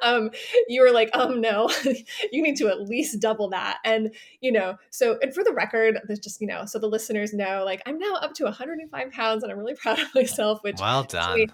um, 0.03 0.31
you 0.69 0.83
were 0.83 0.91
like, 0.91 1.09
um, 1.15 1.41
no, 1.41 1.71
you 2.33 2.43
need 2.43 2.57
to 2.57 2.69
at 2.69 2.83
least 2.83 3.21
double 3.21 3.49
that. 3.51 3.79
And, 3.85 4.15
you 4.41 4.53
know, 4.53 4.77
so, 4.91 5.06
and 5.15 5.35
for 5.35 5.45
the 5.45 5.53
record, 5.53 5.99
there's 6.07 6.19
just, 6.19 6.41
you 6.41 6.47
know, 6.47 6.65
so 6.65 6.79
the 6.79 6.87
listeners 6.87 7.33
know, 7.33 7.65
like, 7.65 7.83
I'm 7.87 7.99
now 7.99 8.15
up 8.17 8.35
to 8.35 8.45
105 8.45 9.11
pounds 9.13 9.43
and 9.43 9.53
I'm 9.53 9.59
really 9.59 9.75
proud 9.81 9.99
of 9.99 10.15
myself, 10.15 10.61
which 10.63 10.81
well 10.81 11.05
done 11.05 11.47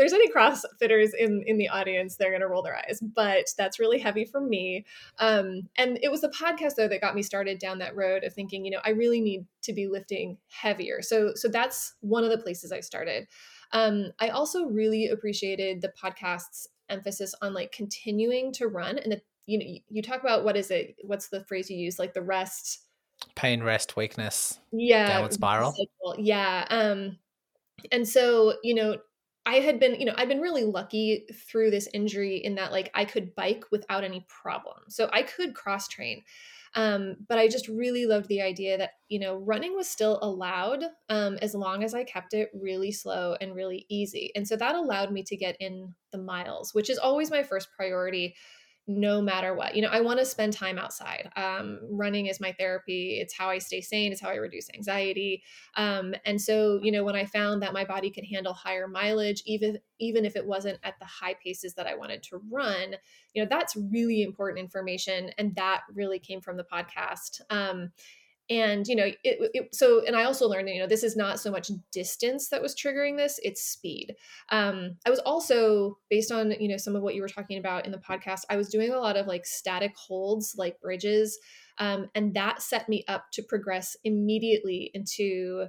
there's 0.00 0.14
any 0.14 0.32
crossfitters 0.32 1.10
in 1.18 1.44
in 1.46 1.58
the 1.58 1.68
audience, 1.68 2.16
they're 2.16 2.32
gonna 2.32 2.48
roll 2.48 2.62
their 2.62 2.74
eyes. 2.76 3.00
But 3.02 3.48
that's 3.58 3.78
really 3.78 3.98
heavy 3.98 4.24
for 4.24 4.40
me. 4.40 4.86
Um, 5.18 5.68
and 5.76 5.98
it 6.02 6.10
was 6.10 6.22
the 6.22 6.30
podcast 6.30 6.76
though 6.76 6.88
that 6.88 7.02
got 7.02 7.14
me 7.14 7.22
started 7.22 7.58
down 7.58 7.78
that 7.80 7.94
road 7.94 8.24
of 8.24 8.32
thinking, 8.32 8.64
you 8.64 8.70
know, 8.70 8.80
I 8.82 8.90
really 8.90 9.20
need 9.20 9.44
to 9.64 9.74
be 9.74 9.88
lifting 9.88 10.38
heavier. 10.48 11.02
So 11.02 11.32
so 11.34 11.48
that's 11.48 11.96
one 12.00 12.24
of 12.24 12.30
the 12.30 12.38
places 12.38 12.72
I 12.72 12.80
started. 12.80 13.28
Um, 13.72 14.12
I 14.18 14.30
also 14.30 14.64
really 14.64 15.08
appreciated 15.08 15.82
the 15.82 15.92
podcast's 16.02 16.66
emphasis 16.88 17.34
on 17.42 17.52
like 17.52 17.70
continuing 17.70 18.52
to 18.54 18.68
run 18.68 18.98
and 18.98 19.12
the, 19.12 19.20
you 19.46 19.58
know 19.58 19.80
you 19.90 20.02
talk 20.02 20.22
about 20.22 20.44
what 20.44 20.56
is 20.56 20.70
it 20.70 20.96
what's 21.04 21.28
the 21.28 21.44
phrase 21.44 21.70
you 21.70 21.76
use 21.76 21.98
like 21.98 22.14
the 22.14 22.22
rest 22.22 22.86
pain 23.34 23.62
rest 23.62 23.96
weakness 23.96 24.60
yeah 24.72 25.08
downward 25.08 25.32
spiral 25.32 25.72
cycle. 25.72 26.16
yeah 26.18 26.66
um 26.70 27.18
and 27.92 28.06
so 28.06 28.54
you 28.62 28.74
know 28.74 28.96
I 29.46 29.56
had 29.56 29.80
been, 29.80 29.94
you 29.94 30.04
know, 30.04 30.14
I've 30.16 30.28
been 30.28 30.40
really 30.40 30.64
lucky 30.64 31.26
through 31.50 31.70
this 31.70 31.88
injury 31.94 32.36
in 32.36 32.56
that 32.56 32.72
like 32.72 32.90
I 32.94 33.04
could 33.04 33.34
bike 33.34 33.64
without 33.72 34.04
any 34.04 34.26
problem. 34.28 34.76
So 34.88 35.08
I 35.12 35.22
could 35.22 35.54
cross 35.54 35.88
train. 35.88 36.22
Um, 36.76 37.16
but 37.28 37.38
I 37.38 37.48
just 37.48 37.66
really 37.66 38.06
loved 38.06 38.28
the 38.28 38.42
idea 38.42 38.78
that, 38.78 38.90
you 39.08 39.18
know, 39.18 39.36
running 39.38 39.74
was 39.74 39.88
still 39.88 40.20
allowed 40.22 40.84
um, 41.08 41.36
as 41.42 41.54
long 41.54 41.82
as 41.82 41.94
I 41.94 42.04
kept 42.04 42.32
it 42.32 42.50
really 42.54 42.92
slow 42.92 43.36
and 43.40 43.56
really 43.56 43.86
easy. 43.88 44.30
And 44.36 44.46
so 44.46 44.54
that 44.56 44.76
allowed 44.76 45.10
me 45.10 45.24
to 45.24 45.36
get 45.36 45.56
in 45.58 45.94
the 46.12 46.18
miles, 46.18 46.72
which 46.72 46.88
is 46.88 46.98
always 46.98 47.30
my 47.30 47.42
first 47.42 47.68
priority 47.76 48.36
no 48.98 49.22
matter 49.22 49.54
what. 49.54 49.76
You 49.76 49.82
know, 49.82 49.88
I 49.88 50.00
want 50.00 50.18
to 50.18 50.24
spend 50.24 50.52
time 50.52 50.78
outside. 50.78 51.30
Um, 51.36 51.78
running 51.90 52.26
is 52.26 52.40
my 52.40 52.52
therapy. 52.52 53.18
It's 53.20 53.36
how 53.36 53.48
I 53.48 53.58
stay 53.58 53.80
sane. 53.80 54.10
It's 54.10 54.20
how 54.20 54.30
I 54.30 54.34
reduce 54.34 54.68
anxiety. 54.74 55.42
Um, 55.76 56.14
and 56.24 56.40
so, 56.40 56.80
you 56.82 56.90
know, 56.90 57.04
when 57.04 57.14
I 57.14 57.24
found 57.24 57.62
that 57.62 57.72
my 57.72 57.84
body 57.84 58.10
could 58.10 58.24
handle 58.24 58.52
higher 58.52 58.88
mileage, 58.88 59.42
even 59.46 59.78
even 60.00 60.24
if 60.24 60.34
it 60.34 60.46
wasn't 60.46 60.78
at 60.82 60.98
the 60.98 61.04
high 61.04 61.34
paces 61.34 61.74
that 61.74 61.86
I 61.86 61.94
wanted 61.94 62.22
to 62.24 62.40
run, 62.50 62.96
you 63.34 63.42
know, 63.42 63.48
that's 63.48 63.76
really 63.76 64.22
important 64.22 64.58
information, 64.58 65.30
and 65.38 65.54
that 65.56 65.82
really 65.94 66.18
came 66.18 66.40
from 66.40 66.56
the 66.56 66.64
podcast. 66.64 67.40
Um, 67.50 67.92
and 68.50 68.86
you 68.86 68.96
know 68.96 69.04
it, 69.04 69.16
it, 69.24 69.74
so 69.74 70.04
and 70.04 70.16
i 70.16 70.24
also 70.24 70.46
learned 70.46 70.68
you 70.68 70.80
know 70.80 70.86
this 70.86 71.04
is 71.04 71.16
not 71.16 71.40
so 71.40 71.50
much 71.50 71.70
distance 71.92 72.48
that 72.48 72.60
was 72.60 72.74
triggering 72.74 73.16
this 73.16 73.38
it's 73.42 73.62
speed. 73.64 74.14
Um 74.50 74.96
i 75.06 75.10
was 75.10 75.20
also 75.20 75.98
based 76.10 76.32
on 76.32 76.50
you 76.60 76.68
know 76.68 76.76
some 76.76 76.96
of 76.96 77.02
what 77.02 77.14
you 77.14 77.22
were 77.22 77.28
talking 77.28 77.58
about 77.58 77.86
in 77.86 77.92
the 77.92 77.98
podcast 77.98 78.40
i 78.50 78.56
was 78.56 78.68
doing 78.68 78.90
a 78.90 78.98
lot 78.98 79.16
of 79.16 79.26
like 79.26 79.46
static 79.46 79.94
holds 79.96 80.54
like 80.58 80.80
bridges 80.80 81.38
um, 81.80 82.10
and 82.14 82.34
that 82.34 82.60
set 82.60 82.88
me 82.88 83.04
up 83.08 83.24
to 83.32 83.42
progress 83.42 83.96
immediately 84.04 84.90
into 84.92 85.68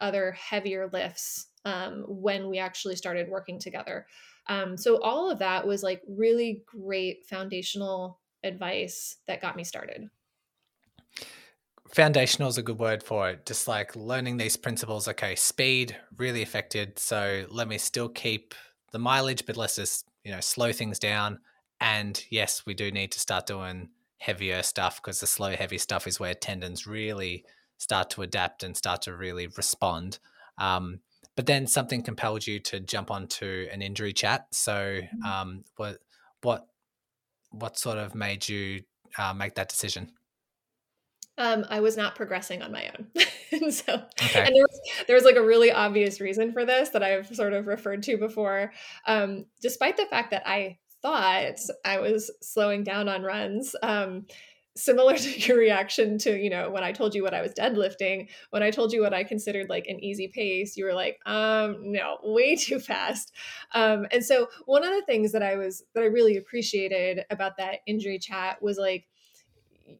other 0.00 0.32
heavier 0.32 0.88
lifts 0.90 1.48
um, 1.66 2.04
when 2.08 2.48
we 2.48 2.58
actually 2.58 2.96
started 2.96 3.28
working 3.28 3.58
together. 3.58 4.06
Um, 4.48 4.78
so 4.78 4.98
all 5.02 5.30
of 5.30 5.38
that 5.40 5.66
was 5.66 5.82
like 5.82 6.00
really 6.08 6.64
great 6.66 7.26
foundational 7.26 8.20
advice 8.42 9.18
that 9.26 9.42
got 9.42 9.54
me 9.54 9.64
started 9.64 10.08
foundational 11.92 12.48
is 12.48 12.58
a 12.58 12.62
good 12.62 12.78
word 12.78 13.02
for 13.02 13.30
it. 13.30 13.46
Just 13.46 13.68
like 13.68 13.94
learning 13.96 14.36
these 14.36 14.56
principles. 14.56 15.08
Okay, 15.08 15.34
speed 15.34 15.96
really 16.16 16.42
affected. 16.42 16.98
So 16.98 17.46
let 17.50 17.68
me 17.68 17.78
still 17.78 18.08
keep 18.08 18.54
the 18.92 18.98
mileage, 18.98 19.46
but 19.46 19.56
let's 19.56 19.76
just 19.76 20.06
you 20.24 20.32
know 20.32 20.40
slow 20.40 20.72
things 20.72 20.98
down. 20.98 21.40
And 21.80 22.22
yes, 22.30 22.64
we 22.66 22.74
do 22.74 22.90
need 22.90 23.12
to 23.12 23.20
start 23.20 23.46
doing 23.46 23.88
heavier 24.18 24.62
stuff 24.62 25.00
because 25.02 25.20
the 25.20 25.26
slow, 25.26 25.56
heavy 25.56 25.78
stuff 25.78 26.06
is 26.06 26.20
where 26.20 26.34
tendons 26.34 26.86
really 26.86 27.44
start 27.78 28.10
to 28.10 28.22
adapt 28.22 28.62
and 28.62 28.76
start 28.76 29.02
to 29.02 29.16
really 29.16 29.46
respond. 29.56 30.18
Um, 30.58 31.00
but 31.36 31.46
then 31.46 31.66
something 31.66 32.02
compelled 32.02 32.46
you 32.46 32.60
to 32.60 32.80
jump 32.80 33.10
onto 33.10 33.66
an 33.72 33.80
injury 33.80 34.12
chat. 34.12 34.46
So 34.52 34.72
mm-hmm. 34.74 35.24
um, 35.24 35.64
what 35.76 35.98
what 36.42 36.66
what 37.50 37.78
sort 37.78 37.98
of 37.98 38.14
made 38.14 38.48
you 38.48 38.82
uh, 39.18 39.32
make 39.32 39.54
that 39.54 39.68
decision? 39.68 40.12
Um, 41.38 41.64
I 41.68 41.80
was 41.80 41.96
not 41.96 42.14
progressing 42.14 42.62
on 42.62 42.72
my 42.72 42.88
own. 42.88 43.06
and 43.52 43.72
so, 43.72 43.94
okay. 43.94 44.44
and 44.44 44.54
there 44.54 44.62
was, 44.62 44.80
there 45.06 45.16
was 45.16 45.24
like 45.24 45.36
a 45.36 45.44
really 45.44 45.72
obvious 45.72 46.20
reason 46.20 46.52
for 46.52 46.64
this 46.64 46.90
that 46.90 47.02
I've 47.02 47.34
sort 47.34 47.52
of 47.52 47.66
referred 47.66 48.02
to 48.04 48.16
before. 48.16 48.72
Um, 49.06 49.46
despite 49.60 49.96
the 49.96 50.06
fact 50.06 50.30
that 50.32 50.42
I 50.46 50.78
thought 51.02 51.56
I 51.84 51.98
was 51.98 52.30
slowing 52.42 52.84
down 52.84 53.08
on 53.08 53.22
runs, 53.22 53.74
um, 53.82 54.26
similar 54.76 55.16
to 55.16 55.38
your 55.40 55.58
reaction 55.58 56.18
to, 56.18 56.38
you 56.38 56.50
know, 56.50 56.70
when 56.70 56.84
I 56.84 56.92
told 56.92 57.14
you 57.14 57.22
what 57.22 57.34
I 57.34 57.42
was 57.42 57.52
deadlifting, 57.52 58.28
when 58.50 58.62
I 58.62 58.70
told 58.70 58.92
you 58.92 59.02
what 59.02 59.14
I 59.14 59.24
considered 59.24 59.68
like 59.68 59.86
an 59.86 60.02
easy 60.02 60.28
pace, 60.28 60.76
you 60.76 60.84
were 60.84 60.94
like, 60.94 61.18
um, 61.26 61.76
no, 61.80 62.18
way 62.22 62.56
too 62.56 62.80
fast. 62.80 63.32
Um, 63.74 64.06
and 64.10 64.24
so 64.24 64.48
one 64.66 64.84
of 64.84 64.90
the 64.90 65.04
things 65.06 65.32
that 65.32 65.42
I 65.42 65.56
was, 65.56 65.82
that 65.94 66.02
I 66.02 66.06
really 66.06 66.36
appreciated 66.36 67.24
about 67.30 67.56
that 67.58 67.80
injury 67.86 68.18
chat 68.18 68.62
was 68.62 68.78
like, 68.78 69.06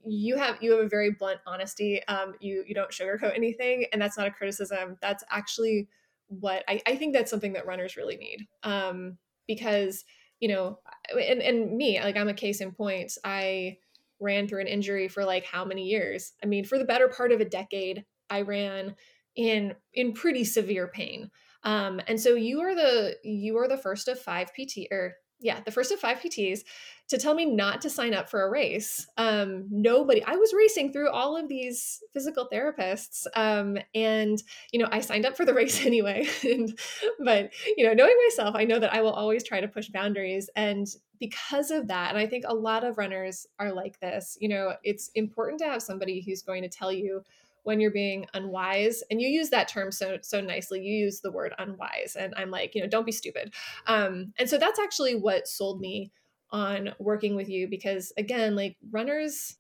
you 0.06 0.36
have 0.36 0.56
you 0.60 0.72
have 0.72 0.84
a 0.84 0.88
very 0.88 1.10
blunt 1.10 1.40
honesty 1.46 2.02
um 2.08 2.34
you 2.40 2.64
you 2.66 2.74
don't 2.74 2.90
sugarcoat 2.90 3.34
anything 3.36 3.86
and 3.92 4.00
that's 4.00 4.16
not 4.18 4.26
a 4.26 4.30
criticism. 4.30 4.96
That's 5.00 5.24
actually 5.30 5.88
what 6.28 6.62
i, 6.68 6.80
I 6.86 6.94
think 6.94 7.12
that's 7.12 7.30
something 7.30 7.54
that 7.54 7.66
runners 7.66 7.96
really 7.96 8.16
need 8.16 8.46
um 8.62 9.18
because 9.48 10.04
you 10.38 10.48
know 10.48 10.78
and, 11.12 11.42
and 11.42 11.76
me 11.76 12.00
like 12.00 12.16
i'm 12.16 12.28
a 12.28 12.34
case 12.34 12.60
in 12.60 12.70
point. 12.72 13.12
I 13.24 13.78
ran 14.20 14.46
through 14.46 14.60
an 14.60 14.66
injury 14.68 15.08
for 15.08 15.24
like 15.24 15.44
how 15.44 15.64
many 15.64 15.86
years? 15.88 16.32
I 16.42 16.46
mean 16.46 16.64
for 16.64 16.78
the 16.78 16.84
better 16.84 17.08
part 17.08 17.32
of 17.32 17.40
a 17.40 17.44
decade 17.44 18.04
i 18.28 18.42
ran 18.42 18.94
in 19.34 19.74
in 19.92 20.12
pretty 20.12 20.44
severe 20.44 20.86
pain. 20.88 21.30
Um 21.64 22.00
and 22.06 22.20
so 22.20 22.34
you 22.34 22.60
are 22.60 22.74
the 22.74 23.16
you 23.24 23.58
are 23.58 23.68
the 23.68 23.76
first 23.76 24.06
of 24.06 24.20
five 24.20 24.52
pt 24.54 24.86
or 24.92 25.14
yeah, 25.40 25.60
the 25.64 25.70
first 25.70 25.90
of 25.90 25.98
five 25.98 26.18
PTs 26.18 26.60
to 27.08 27.18
tell 27.18 27.34
me 27.34 27.44
not 27.44 27.80
to 27.80 27.90
sign 27.90 28.14
up 28.14 28.30
for 28.30 28.42
a 28.42 28.50
race. 28.50 29.06
Um, 29.16 29.66
nobody, 29.70 30.22
I 30.22 30.36
was 30.36 30.54
racing 30.54 30.92
through 30.92 31.10
all 31.10 31.36
of 31.36 31.48
these 31.48 32.00
physical 32.12 32.48
therapists. 32.52 33.26
Um, 33.34 33.78
and, 33.94 34.40
you 34.72 34.78
know, 34.78 34.88
I 34.92 35.00
signed 35.00 35.26
up 35.26 35.36
for 35.36 35.44
the 35.44 35.54
race 35.60 35.84
anyway. 35.84 36.28
and, 36.44 36.78
but, 37.24 37.50
you 37.76 37.84
know, 37.84 37.94
knowing 37.94 38.16
myself, 38.28 38.54
I 38.54 38.64
know 38.64 38.78
that 38.78 38.94
I 38.94 39.02
will 39.02 39.12
always 39.12 39.42
try 39.42 39.60
to 39.60 39.68
push 39.68 39.88
boundaries. 39.88 40.48
And 40.54 40.86
because 41.18 41.70
of 41.70 41.88
that, 41.88 42.10
and 42.10 42.18
I 42.18 42.26
think 42.26 42.44
a 42.46 42.54
lot 42.54 42.84
of 42.84 42.98
runners 42.98 43.46
are 43.58 43.72
like 43.72 43.98
this, 44.00 44.36
you 44.40 44.48
know, 44.48 44.74
it's 44.84 45.10
important 45.14 45.58
to 45.60 45.66
have 45.66 45.82
somebody 45.82 46.20
who's 46.20 46.42
going 46.42 46.62
to 46.62 46.68
tell 46.68 46.92
you 46.92 47.22
when 47.64 47.80
you're 47.80 47.90
being 47.90 48.26
unwise 48.34 49.02
and 49.10 49.20
you 49.20 49.28
use 49.28 49.50
that 49.50 49.68
term 49.68 49.92
so 49.92 50.18
so 50.22 50.40
nicely 50.40 50.80
you 50.80 50.94
use 50.94 51.20
the 51.20 51.32
word 51.32 51.54
unwise 51.58 52.16
and 52.18 52.34
i'm 52.36 52.50
like 52.50 52.74
you 52.74 52.80
know 52.80 52.88
don't 52.88 53.06
be 53.06 53.12
stupid. 53.12 53.52
Um, 53.86 54.32
and 54.38 54.48
so 54.48 54.58
that's 54.58 54.78
actually 54.78 55.14
what 55.14 55.48
sold 55.48 55.80
me 55.80 56.12
on 56.50 56.90
working 56.98 57.36
with 57.36 57.48
you 57.48 57.68
because 57.68 58.12
again 58.16 58.56
like 58.56 58.76
runners 58.90 59.56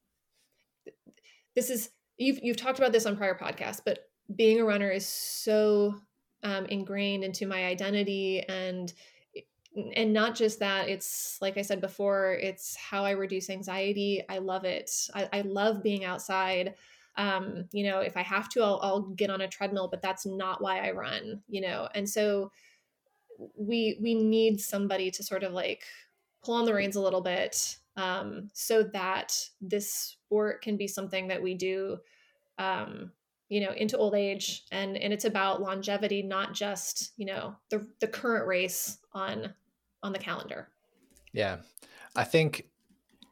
this 1.54 1.70
is 1.70 1.90
you've 2.18 2.40
you've 2.42 2.56
talked 2.56 2.78
about 2.78 2.92
this 2.92 3.06
on 3.06 3.16
prior 3.16 3.38
podcasts 3.38 3.80
but 3.84 4.10
being 4.34 4.60
a 4.60 4.64
runner 4.64 4.90
is 4.90 5.06
so 5.06 5.94
um, 6.42 6.66
ingrained 6.66 7.24
into 7.24 7.46
my 7.46 7.64
identity 7.66 8.42
and 8.48 8.92
and 9.94 10.12
not 10.12 10.34
just 10.34 10.58
that 10.58 10.88
it's 10.88 11.38
like 11.40 11.56
i 11.56 11.62
said 11.62 11.80
before 11.80 12.32
it's 12.40 12.74
how 12.74 13.04
i 13.04 13.12
reduce 13.12 13.50
anxiety 13.50 14.22
i 14.28 14.38
love 14.38 14.64
it 14.64 14.90
i, 15.14 15.28
I 15.32 15.40
love 15.42 15.82
being 15.82 16.04
outside 16.04 16.74
um, 17.20 17.66
you 17.70 17.84
know, 17.84 18.00
if 18.00 18.16
I 18.16 18.22
have 18.22 18.48
to, 18.48 18.62
I'll, 18.62 18.80
I'll 18.82 19.02
get 19.02 19.28
on 19.28 19.42
a 19.42 19.48
treadmill, 19.48 19.88
but 19.88 20.00
that's 20.00 20.24
not 20.24 20.62
why 20.62 20.88
I 20.88 20.92
run, 20.92 21.42
you 21.50 21.60
know? 21.60 21.86
And 21.94 22.08
so 22.08 22.50
we, 23.54 23.98
we 24.00 24.14
need 24.14 24.58
somebody 24.58 25.10
to 25.10 25.22
sort 25.22 25.42
of 25.42 25.52
like 25.52 25.82
pull 26.42 26.54
on 26.54 26.64
the 26.64 26.72
reins 26.72 26.96
a 26.96 27.00
little 27.00 27.20
bit 27.20 27.76
um, 27.98 28.48
so 28.54 28.82
that 28.82 29.38
this 29.60 29.92
sport 29.92 30.62
can 30.62 30.78
be 30.78 30.88
something 30.88 31.28
that 31.28 31.42
we 31.42 31.54
do, 31.54 31.98
um, 32.56 33.12
you 33.50 33.60
know, 33.60 33.72
into 33.72 33.98
old 33.98 34.14
age. 34.14 34.64
And, 34.72 34.96
and 34.96 35.12
it's 35.12 35.26
about 35.26 35.60
longevity, 35.60 36.22
not 36.22 36.54
just, 36.54 37.12
you 37.18 37.26
know, 37.26 37.54
the, 37.68 37.86
the 38.00 38.08
current 38.08 38.46
race 38.46 38.96
on, 39.12 39.52
on 40.02 40.14
the 40.14 40.18
calendar. 40.18 40.68
Yeah. 41.34 41.58
I 42.16 42.24
think 42.24 42.70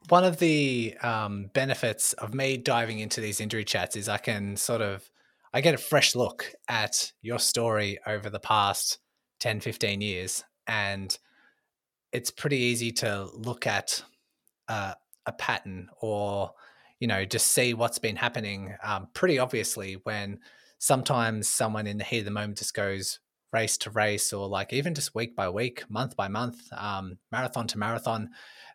one 0.09 0.23
of 0.23 0.37
the 0.39 0.95
um, 1.01 1.49
benefits 1.53 2.13
of 2.13 2.33
me 2.33 2.57
diving 2.57 2.99
into 2.99 3.21
these 3.21 3.39
injury 3.39 3.63
chats 3.63 3.95
is 3.95 4.09
I 4.09 4.17
can 4.17 4.55
sort 4.55 4.81
of 4.81 5.09
I 5.53 5.61
get 5.61 5.73
a 5.73 5.79
fresh 5.79 6.15
look 6.15 6.51
at 6.67 7.11
your 7.21 7.39
story 7.39 7.99
over 8.05 8.29
the 8.29 8.39
past 8.39 8.99
10, 9.39 9.61
15 9.61 10.01
years. 10.01 10.43
And 10.67 11.17
it's 12.11 12.29
pretty 12.29 12.57
easy 12.57 12.91
to 12.91 13.29
look 13.33 13.65
at 13.65 14.03
uh, 14.67 14.93
a 15.25 15.31
pattern 15.31 15.89
or 16.01 16.51
you 16.99 17.07
know 17.07 17.23
just 17.23 17.47
see 17.47 17.73
what's 17.73 17.99
been 17.99 18.15
happening 18.15 18.75
um, 18.83 19.07
pretty 19.13 19.39
obviously 19.39 19.93
when 20.03 20.39
sometimes 20.79 21.47
someone 21.47 21.87
in 21.87 21.97
the 21.97 22.03
heat 22.03 22.19
of 22.19 22.25
the 22.25 22.31
moment 22.31 22.57
just 22.57 22.73
goes 22.73 23.19
race 23.53 23.77
to 23.77 23.89
race 23.91 24.33
or 24.33 24.47
like 24.47 24.73
even 24.73 24.93
just 24.93 25.15
week 25.15 25.35
by 25.35 25.49
week 25.49 25.83
month 25.89 26.15
by 26.15 26.27
month 26.27 26.61
um, 26.73 27.17
marathon 27.31 27.67
to 27.67 27.77
marathon 27.77 28.29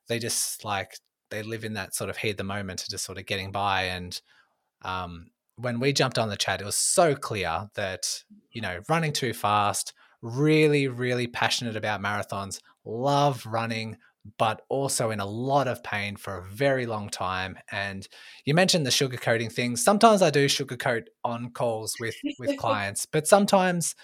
they 0.08 0.18
just 0.18 0.64
like 0.64 0.96
they 1.30 1.42
live 1.42 1.64
in 1.64 1.74
that 1.74 1.94
sort 1.94 2.10
of 2.10 2.16
heat 2.16 2.36
the 2.36 2.44
moment 2.44 2.82
of 2.82 2.88
just 2.88 3.04
sort 3.04 3.18
of 3.18 3.26
getting 3.26 3.52
by 3.52 3.84
and 3.84 4.20
um, 4.82 5.26
when 5.56 5.80
we 5.80 5.92
jumped 5.92 6.18
on 6.18 6.28
the 6.28 6.36
chat 6.36 6.60
it 6.60 6.64
was 6.64 6.76
so 6.76 7.14
clear 7.14 7.68
that 7.74 8.22
you 8.50 8.60
know 8.60 8.80
running 8.88 9.12
too 9.12 9.32
fast 9.32 9.92
really 10.22 10.88
really 10.88 11.26
passionate 11.26 11.76
about 11.76 12.02
marathons 12.02 12.60
love 12.84 13.44
running 13.46 13.96
but 14.38 14.62
also 14.68 15.10
in 15.10 15.20
a 15.20 15.26
lot 15.26 15.68
of 15.68 15.82
pain 15.82 16.16
for 16.16 16.38
a 16.38 16.50
very 16.50 16.86
long 16.86 17.08
time. 17.08 17.58
And 17.70 18.06
you 18.44 18.54
mentioned 18.54 18.86
the 18.86 18.90
sugarcoating 18.90 19.52
things. 19.52 19.84
Sometimes 19.84 20.22
I 20.22 20.30
do 20.30 20.46
sugarcoat 20.46 21.04
on 21.24 21.50
calls 21.50 21.94
with 22.00 22.16
with 22.38 22.56
clients, 22.58 23.06
but 23.06 23.26
sometimes 23.26 23.94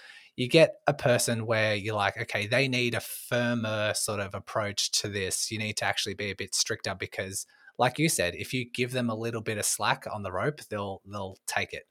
you 0.41 0.47
get 0.47 0.77
a 0.87 0.93
person 0.93 1.45
where 1.45 1.75
you're 1.75 1.93
like, 1.93 2.19
okay, 2.19 2.47
they 2.47 2.67
need 2.67 2.95
a 2.95 2.99
firmer 2.99 3.93
sort 3.93 4.19
of 4.19 4.33
approach 4.33 4.89
to 4.89 5.07
this. 5.07 5.51
You 5.51 5.59
need 5.59 5.77
to 5.77 5.85
actually 5.85 6.15
be 6.15 6.31
a 6.31 6.35
bit 6.35 6.55
stricter 6.55 6.95
because, 6.95 7.45
like 7.77 7.99
you 7.99 8.09
said, 8.09 8.33
if 8.33 8.51
you 8.51 8.65
give 8.73 8.91
them 8.91 9.11
a 9.11 9.15
little 9.15 9.41
bit 9.41 9.59
of 9.59 9.65
slack 9.67 10.07
on 10.11 10.23
the 10.23 10.31
rope, 10.31 10.61
they'll 10.71 11.03
they'll 11.05 11.37
take 11.45 11.73
it. 11.73 11.83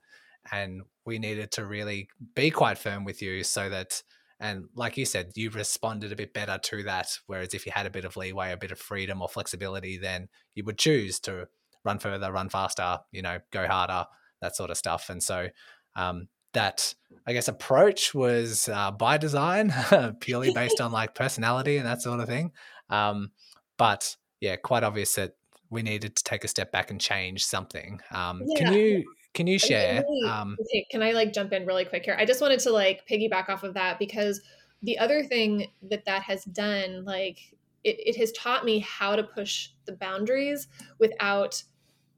And 0.50 0.82
we 1.06 1.20
needed 1.20 1.52
to 1.52 1.64
really 1.64 2.08
be 2.34 2.50
quite 2.50 2.76
firm 2.76 3.04
with 3.04 3.22
you 3.22 3.44
so 3.44 3.68
that 3.68 4.02
and 4.40 4.64
like 4.74 4.96
you 4.96 5.04
said, 5.04 5.30
you 5.36 5.50
responded 5.50 6.10
a 6.10 6.16
bit 6.16 6.34
better 6.34 6.58
to 6.60 6.82
that. 6.82 7.20
Whereas 7.28 7.54
if 7.54 7.66
you 7.66 7.72
had 7.72 7.86
a 7.86 7.90
bit 7.90 8.04
of 8.04 8.16
leeway, 8.16 8.50
a 8.50 8.56
bit 8.56 8.72
of 8.72 8.80
freedom 8.80 9.22
or 9.22 9.28
flexibility, 9.28 9.96
then 9.96 10.28
you 10.56 10.64
would 10.64 10.78
choose 10.78 11.20
to 11.20 11.46
run 11.84 12.00
further, 12.00 12.32
run 12.32 12.48
faster, 12.48 12.98
you 13.12 13.22
know, 13.22 13.38
go 13.52 13.68
harder, 13.68 14.06
that 14.42 14.56
sort 14.56 14.70
of 14.70 14.76
stuff. 14.76 15.08
And 15.08 15.22
so 15.22 15.50
um, 15.94 16.26
that, 16.52 16.94
I 17.26 17.32
guess, 17.32 17.48
approach 17.48 18.14
was 18.14 18.68
uh, 18.68 18.90
by 18.90 19.18
design, 19.18 19.72
purely 20.20 20.52
based 20.52 20.80
on 20.80 20.92
like 20.92 21.14
personality 21.14 21.76
and 21.76 21.86
that 21.86 22.02
sort 22.02 22.20
of 22.20 22.26
thing. 22.26 22.52
Um, 22.88 23.30
but 23.76 24.16
yeah, 24.40 24.56
quite 24.56 24.84
obvious 24.84 25.14
that 25.14 25.34
we 25.70 25.82
needed 25.82 26.16
to 26.16 26.24
take 26.24 26.44
a 26.44 26.48
step 26.48 26.72
back 26.72 26.90
and 26.90 27.00
change 27.00 27.44
something. 27.44 28.00
Um, 28.10 28.42
yeah. 28.44 28.58
Can 28.58 28.74
you 28.74 29.04
can 29.32 29.46
you 29.46 29.58
share? 29.58 30.04
Um, 30.26 30.56
can 30.90 31.02
I 31.02 31.12
like 31.12 31.32
jump 31.32 31.52
in 31.52 31.64
really 31.64 31.84
quick 31.84 32.04
here? 32.04 32.16
I 32.18 32.24
just 32.24 32.40
wanted 32.40 32.60
to 32.60 32.72
like 32.72 33.06
piggyback 33.08 33.48
off 33.48 33.62
of 33.62 33.74
that 33.74 33.98
because 33.98 34.40
the 34.82 34.98
other 34.98 35.22
thing 35.22 35.68
that 35.88 36.04
that 36.06 36.22
has 36.22 36.44
done, 36.44 37.04
like 37.04 37.38
it, 37.84 37.96
it 38.00 38.16
has 38.16 38.32
taught 38.32 38.64
me 38.64 38.80
how 38.80 39.14
to 39.14 39.22
push 39.22 39.70
the 39.86 39.92
boundaries 39.92 40.68
without 40.98 41.62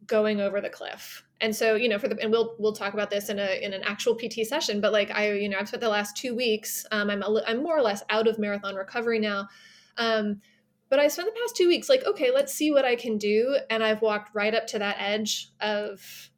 going 0.07 0.41
over 0.41 0.61
the 0.61 0.71
cliff. 0.71 1.25
And 1.41 1.55
so, 1.55 1.75
you 1.75 1.89
know, 1.89 1.99
for 1.99 2.09
the 2.09 2.21
and 2.21 2.31
we'll 2.31 2.55
we'll 2.59 2.73
talk 2.73 2.95
about 2.95 3.11
this 3.11 3.29
in 3.29 3.39
a 3.39 3.63
in 3.63 3.73
an 3.73 3.83
actual 3.85 4.15
PT 4.15 4.47
session. 4.47 4.81
But 4.81 4.93
like 4.93 5.11
I, 5.11 5.33
you 5.33 5.49
know, 5.49 5.59
I've 5.59 5.69
spent 5.69 5.81
the 5.81 5.89
last 5.89 6.17
two 6.17 6.35
weeks. 6.35 6.87
Um, 6.93 7.11
I'm 7.11 7.23
a, 7.23 7.43
I'm 7.47 7.63
more 7.63 7.77
or 7.77 7.83
less 7.83 8.03
out 8.11 8.29
of 8.29 8.39
marathon 8.39 8.75
recovery 8.75 9.19
now. 9.19 9.49
Um, 9.97 10.41
but 10.89 11.01
I 11.01 11.09
spent 11.09 11.29
the 11.29 11.41
past 11.41 11.57
two 11.57 11.69
weeks 11.69 11.89
like, 11.89 12.05
okay, 12.07 12.31
let's 12.31 12.53
see 12.53 12.71
what 12.71 12.85
I 12.85 12.97
can 12.97 13.17
do. 13.17 13.57
And 13.71 13.83
I've 13.83 14.03
walked 14.03 14.35
right 14.35 14.55
up 14.55 14.67
to 14.69 14.79
that 14.79 14.97
edge 14.99 15.51
of 15.61 16.31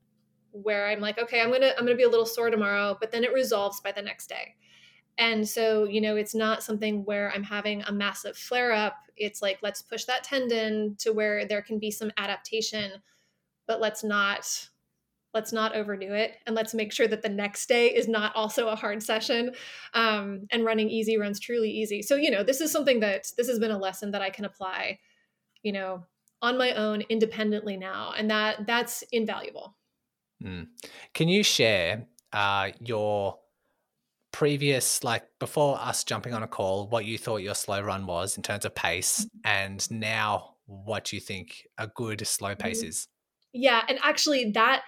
where 0.53 0.87
I'm 0.87 1.00
like, 1.00 1.18
okay, 1.18 1.40
I'm 1.40 1.50
gonna 1.50 1.72
I'm 1.77 1.85
gonna 1.85 1.96
be 1.96 2.05
a 2.05 2.09
little 2.09 2.27
sore 2.27 2.50
tomorrow, 2.50 2.96
but 3.00 3.11
then 3.11 3.24
it 3.24 3.35
resolves 3.35 3.81
by 3.81 3.92
the 3.92 4.03
next 4.03 4.29
day. 4.29 4.55
And 5.18 5.48
so, 5.48 5.85
you 5.85 6.00
know, 6.00 6.16
it's 6.16 6.35
not 6.35 6.62
something 6.62 7.05
where 7.05 7.33
I'm 7.33 7.44
having 7.44 7.83
a 7.83 7.92
massive 7.92 8.37
flare 8.37 8.72
up. 8.72 8.96
It's 9.16 9.42
like, 9.42 9.59
let's 9.62 9.83
push 9.83 10.05
that 10.05 10.24
tendon 10.24 10.96
to 10.98 11.12
where 11.12 11.46
there 11.46 11.62
can 11.62 11.79
be 11.79 11.90
some 11.90 12.11
adaptation, 12.16 12.90
but 13.66 13.81
let's 13.81 14.05
not 14.05 14.68
let's 15.33 15.53
not 15.53 15.74
overdo 15.74 16.14
it 16.14 16.37
and 16.46 16.55
let's 16.55 16.74
make 16.74 16.92
sure 16.92 17.09
that 17.09 17.22
the 17.22 17.29
next 17.29 17.68
day 17.68 17.88
is 17.88 18.07
not 18.07 18.35
also 18.37 18.68
a 18.68 18.77
hard 18.77 19.03
session 19.03 19.53
um, 19.94 20.46
and 20.53 20.64
running 20.64 20.88
easy 20.88 21.18
runs 21.18 21.40
truly 21.40 21.70
easy 21.70 22.03
so 22.03 22.14
you 22.14 22.31
know 22.31 22.42
this 22.42 22.61
is 22.61 22.70
something 22.70 23.00
that 23.00 23.31
this 23.37 23.48
has 23.48 23.59
been 23.59 23.72
a 23.72 23.79
lesson 23.79 24.11
that 24.12 24.22
i 24.22 24.31
can 24.31 24.44
apply 24.44 24.98
you 25.62 25.72
know 25.72 26.05
on 26.40 26.57
my 26.59 26.72
own 26.72 27.00
independently 27.09 27.77
now 27.77 28.12
and 28.16 28.31
that 28.31 28.66
that's 28.66 29.03
invaluable 29.11 29.74
Mm. 30.44 30.68
Can 31.12 31.29
you 31.29 31.42
share 31.42 32.07
uh, 32.33 32.70
your 32.81 33.38
previous, 34.33 35.05
like 35.05 35.24
before 35.38 35.79
us 35.79 36.05
jumping 36.05 36.35
on 36.35 36.42
a 36.42 36.48
call, 36.48 36.88
what 36.88 37.05
you 37.05 37.18
thought 37.18 37.38
your 37.38 37.55
slow 37.55 37.81
run 37.81 38.07
was 38.07 38.37
in 38.37 38.42
terms 38.42 38.64
of 38.64 38.74
pace, 38.74 39.24
mm-hmm. 39.24 39.38
and 39.44 39.90
now 39.90 40.55
what 40.66 41.12
you 41.12 41.20
think 41.20 41.66
a 41.79 41.87
good 41.87 42.27
slow 42.27 42.55
pace 42.55 42.81
mm-hmm. 42.81 42.88
is? 42.88 43.09
Yeah, 43.54 43.82
and 43.88 43.98
actually, 44.02 44.50
that 44.52 44.82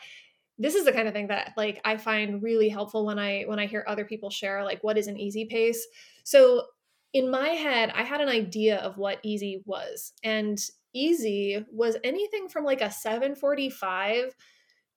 this 0.58 0.74
is 0.74 0.84
the 0.84 0.92
kind 0.92 1.08
of 1.08 1.14
thing 1.14 1.28
that 1.28 1.52
like 1.56 1.80
I 1.84 1.96
find 1.96 2.42
really 2.42 2.68
helpful 2.68 3.06
when 3.06 3.18
I 3.18 3.44
when 3.44 3.58
I 3.60 3.66
hear 3.66 3.84
other 3.86 4.04
people 4.04 4.30
share 4.30 4.64
like 4.64 4.82
what 4.82 4.98
is 4.98 5.06
an 5.06 5.18
easy 5.18 5.46
pace. 5.46 5.86
So 6.24 6.64
in 7.12 7.30
my 7.30 7.50
head, 7.50 7.92
I 7.94 8.02
had 8.02 8.20
an 8.20 8.28
idea 8.28 8.78
of 8.78 8.98
what 8.98 9.20
easy 9.22 9.62
was, 9.66 10.12
and 10.24 10.58
easy 10.94 11.64
was 11.72 11.96
anything 12.04 12.48
from 12.48 12.64
like 12.64 12.80
a 12.80 12.90
745 12.90 14.34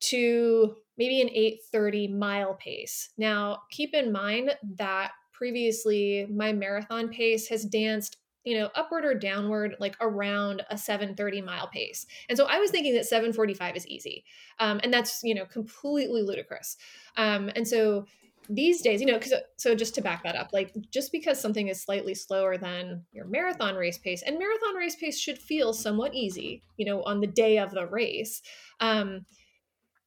to 0.01 0.75
maybe 0.97 1.21
an 1.21 1.29
830 1.29 2.07
mile 2.09 2.55
pace. 2.55 3.09
Now, 3.17 3.59
keep 3.71 3.93
in 3.93 4.11
mind 4.11 4.55
that 4.77 5.11
previously 5.33 6.27
my 6.29 6.53
marathon 6.53 7.09
pace 7.09 7.47
has 7.49 7.65
danced 7.65 8.17
you 8.43 8.57
know 8.57 8.69
upward 8.75 9.05
or 9.05 9.13
downward 9.13 9.75
like 9.79 9.95
around 10.01 10.63
a 10.69 10.77
730 10.77 11.41
mile 11.41 11.67
pace. 11.67 12.05
And 12.27 12.37
so 12.37 12.45
i 12.45 12.59
was 12.59 12.71
thinking 12.71 12.93
that 12.95 13.05
745 13.05 13.75
is 13.75 13.87
easy 13.87 14.23
um, 14.59 14.79
and 14.83 14.93
that's 14.93 15.21
you 15.23 15.35
know 15.35 15.45
completely 15.45 16.21
ludicrous. 16.21 16.77
Um, 17.17 17.49
and 17.55 17.67
so 17.67 18.05
these 18.51 18.81
days 18.81 18.99
you 18.99 19.05
know 19.05 19.19
because 19.19 19.33
so 19.57 19.75
just 19.75 19.93
to 19.93 20.01
back 20.01 20.23
that 20.23 20.35
up 20.35 20.49
like 20.53 20.73
just 20.89 21.11
because 21.11 21.39
something 21.39 21.67
is 21.67 21.81
slightly 21.81 22.15
slower 22.15 22.57
than 22.57 23.03
your 23.11 23.25
marathon 23.25 23.75
race 23.75 23.99
pace 23.99 24.23
and 24.23 24.39
marathon 24.39 24.73
race 24.75 24.95
pace 24.95 25.19
should 25.19 25.37
feel 25.37 25.71
somewhat 25.71 26.15
easy 26.15 26.63
you 26.75 26.85
know 26.85 27.03
on 27.03 27.19
the 27.19 27.27
day 27.27 27.59
of 27.59 27.69
the 27.71 27.85
race 27.85 28.41
um, 28.79 29.23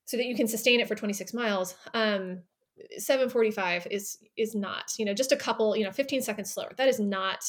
so 0.06 0.16
that 0.16 0.26
you 0.26 0.34
can 0.34 0.48
sustain 0.48 0.80
it 0.80 0.88
for 0.88 0.96
26 0.96 1.32
miles 1.32 1.76
um 1.94 2.42
745 2.98 3.86
is 3.90 4.18
is 4.36 4.54
not 4.54 4.92
you 4.98 5.04
know 5.04 5.14
just 5.14 5.32
a 5.32 5.36
couple 5.36 5.76
you 5.76 5.84
know 5.84 5.92
15 5.92 6.22
seconds 6.22 6.52
slower. 6.52 6.72
That 6.76 6.88
is 6.88 6.98
not 6.98 7.44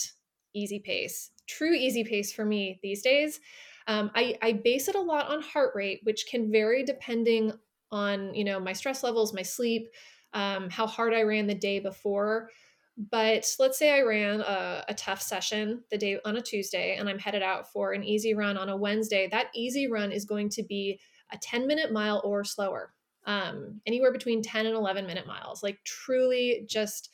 easy 0.53 0.79
pace 0.79 1.31
true 1.47 1.73
easy 1.73 2.03
pace 2.03 2.31
for 2.31 2.45
me 2.45 2.79
these 2.81 3.01
days. 3.01 3.39
Um, 3.87 4.11
I, 4.15 4.37
I 4.41 4.53
base 4.53 4.87
it 4.87 4.95
a 4.95 5.01
lot 5.01 5.27
on 5.27 5.41
heart 5.41 5.73
rate 5.75 5.99
which 6.03 6.25
can 6.27 6.51
vary 6.51 6.83
depending 6.83 7.51
on 7.91 8.33
you 8.33 8.43
know 8.43 8.59
my 8.59 8.73
stress 8.73 9.03
levels 9.03 9.33
my 9.33 9.41
sleep 9.41 9.89
um, 10.33 10.69
how 10.69 10.87
hard 10.87 11.13
i 11.13 11.21
ran 11.21 11.47
the 11.47 11.55
day 11.55 11.79
before. 11.79 12.49
But 12.95 13.53
let's 13.59 13.77
say 13.79 13.91
i 13.91 14.01
ran 14.01 14.41
a, 14.41 14.85
a 14.87 14.93
tough 14.93 15.21
session 15.21 15.83
the 15.91 15.97
day 15.97 16.19
on 16.23 16.37
a 16.37 16.41
tuesday 16.41 16.95
and 16.95 17.09
i'm 17.09 17.19
headed 17.19 17.41
out 17.41 17.71
for 17.71 17.91
an 17.91 18.03
easy 18.03 18.35
run 18.35 18.55
on 18.55 18.69
a 18.69 18.77
wednesday 18.77 19.27
that 19.31 19.47
easy 19.55 19.87
run 19.89 20.11
is 20.11 20.25
going 20.25 20.49
to 20.49 20.63
be 20.63 20.99
a 21.33 21.37
10 21.37 21.67
minute 21.67 21.91
mile 21.91 22.21
or 22.23 22.43
slower, 22.43 22.93
um, 23.25 23.81
anywhere 23.85 24.11
between 24.11 24.41
10 24.41 24.65
and 24.65 24.75
11 24.75 25.05
minute 25.05 25.27
miles, 25.27 25.63
like 25.63 25.79
truly 25.83 26.65
just 26.67 27.09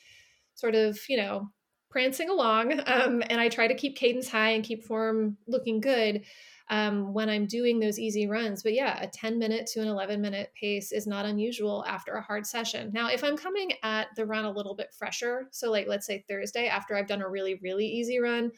sort 0.54 0.74
of, 0.74 0.98
you 1.08 1.16
know, 1.16 1.50
prancing 1.90 2.30
along. 2.30 2.80
Um, 2.86 3.22
and 3.28 3.40
I 3.40 3.48
try 3.48 3.66
to 3.66 3.74
keep 3.74 3.96
cadence 3.96 4.28
high 4.28 4.50
and 4.50 4.64
keep 4.64 4.84
form 4.84 5.36
looking 5.46 5.80
good 5.80 6.24
um, 6.70 7.12
when 7.12 7.28
I'm 7.28 7.46
doing 7.46 7.80
those 7.80 7.98
easy 7.98 8.26
runs. 8.26 8.62
But 8.62 8.74
yeah, 8.74 9.02
a 9.02 9.08
10 9.08 9.38
minute 9.38 9.66
to 9.72 9.80
an 9.80 9.88
11 9.88 10.20
minute 10.20 10.52
pace 10.58 10.92
is 10.92 11.06
not 11.06 11.26
unusual 11.26 11.84
after 11.86 12.14
a 12.14 12.22
hard 12.22 12.46
session. 12.46 12.90
Now, 12.92 13.08
if 13.10 13.24
I'm 13.24 13.36
coming 13.36 13.72
at 13.82 14.08
the 14.16 14.24
run 14.24 14.44
a 14.44 14.50
little 14.50 14.74
bit 14.74 14.94
fresher, 14.96 15.48
so 15.50 15.70
like 15.70 15.88
let's 15.88 16.06
say 16.06 16.24
Thursday 16.28 16.68
after 16.68 16.96
I've 16.96 17.08
done 17.08 17.22
a 17.22 17.28
really, 17.28 17.58
really 17.62 17.86
easy 17.86 18.18
run, 18.20 18.52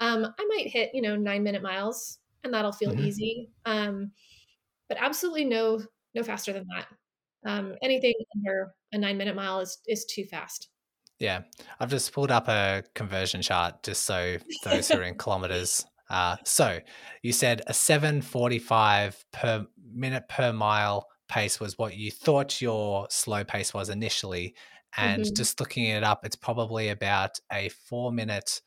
um, 0.00 0.26
I 0.38 0.46
might 0.46 0.68
hit, 0.68 0.90
you 0.92 1.02
know, 1.02 1.16
nine 1.16 1.42
minute 1.42 1.62
miles 1.62 2.18
and 2.44 2.52
that'll 2.52 2.72
feel 2.72 2.90
mm-hmm. 2.90 3.06
easy. 3.06 3.50
Um, 3.64 4.12
but 4.88 4.98
absolutely 5.00 5.46
no 5.46 5.80
no 6.14 6.22
faster 6.22 6.52
than 6.52 6.66
that. 6.76 6.86
Um, 7.46 7.74
anything 7.82 8.14
under 8.36 8.72
a 8.92 8.98
nine 8.98 9.16
minute 9.16 9.34
mile 9.34 9.60
is 9.60 9.78
is 9.86 10.04
too 10.04 10.24
fast. 10.24 10.68
Yeah, 11.18 11.42
I've 11.78 11.90
just 11.90 12.12
pulled 12.12 12.30
up 12.30 12.48
a 12.48 12.82
conversion 12.94 13.42
chart 13.42 13.82
just 13.82 14.04
so 14.04 14.38
those 14.64 14.88
who 14.88 14.98
are 14.98 15.02
in 15.02 15.16
kilometers. 15.16 15.84
Uh, 16.10 16.36
so 16.44 16.80
you 17.22 17.32
said 17.32 17.62
a 17.66 17.74
seven 17.74 18.20
forty 18.20 18.58
five 18.58 19.24
per 19.32 19.66
minute 19.92 20.28
per 20.28 20.52
mile 20.52 21.06
pace 21.28 21.58
was 21.58 21.78
what 21.78 21.96
you 21.96 22.10
thought 22.10 22.60
your 22.60 23.06
slow 23.10 23.44
pace 23.44 23.72
was 23.72 23.88
initially, 23.88 24.54
and 24.96 25.22
mm-hmm. 25.22 25.34
just 25.34 25.60
looking 25.60 25.84
it 25.84 26.04
up, 26.04 26.24
it's 26.24 26.36
probably 26.36 26.88
about 26.88 27.38
a 27.52 27.68
four 27.68 28.12
minute 28.12 28.60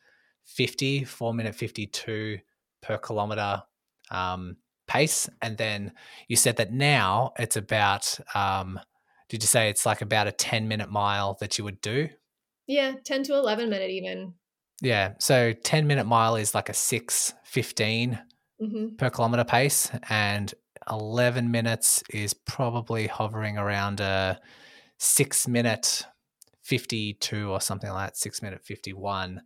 50, 0.48 1.04
four 1.04 1.34
minute 1.34 1.56
52 1.56 2.40
per 2.82 2.98
kilometer 2.98 3.64
um, 4.10 4.58
pace. 4.88 5.30
And 5.42 5.58
then 5.58 5.94
you 6.28 6.36
said 6.36 6.58
that 6.58 6.72
now 6.72 7.34
it's 7.38 7.58
about, 7.58 8.18
um, 8.34 8.80
did 9.30 9.44
you 9.44 9.48
say 9.48 9.70
it's 9.70 9.86
like 9.86 10.02
about 10.02 10.28
a 10.28 10.32
10 10.32 10.68
minute 10.68 10.90
mile 10.90 11.38
that 11.40 11.58
you 11.58 11.64
would 11.64 11.82
do? 11.82 12.10
Yeah, 12.68 12.96
10 13.04 13.24
to 13.24 13.34
11 13.34 13.70
minute 13.70 13.90
even. 13.90 14.34
Yeah. 14.82 15.14
So 15.20 15.54
10 15.54 15.88
minute 15.88 16.06
mile 16.06 16.36
is 16.36 16.54
like 16.54 16.70
a 16.70 16.74
615 16.74 18.20
mm-hmm. 18.62 18.96
per 18.96 19.10
kilometer 19.10 19.44
pace, 19.44 19.90
and 20.10 20.54
11 20.90 21.50
minutes 21.50 22.04
is 22.10 22.34
probably 22.34 23.08
hovering 23.08 23.58
around 23.58 24.00
a 24.00 24.40
six 24.98 25.48
minute 25.48 26.06
52 26.64 27.50
or 27.50 27.62
something 27.62 27.90
like 27.90 28.10
that, 28.10 28.18
six 28.18 28.42
minute 28.42 28.62
51 28.64 29.42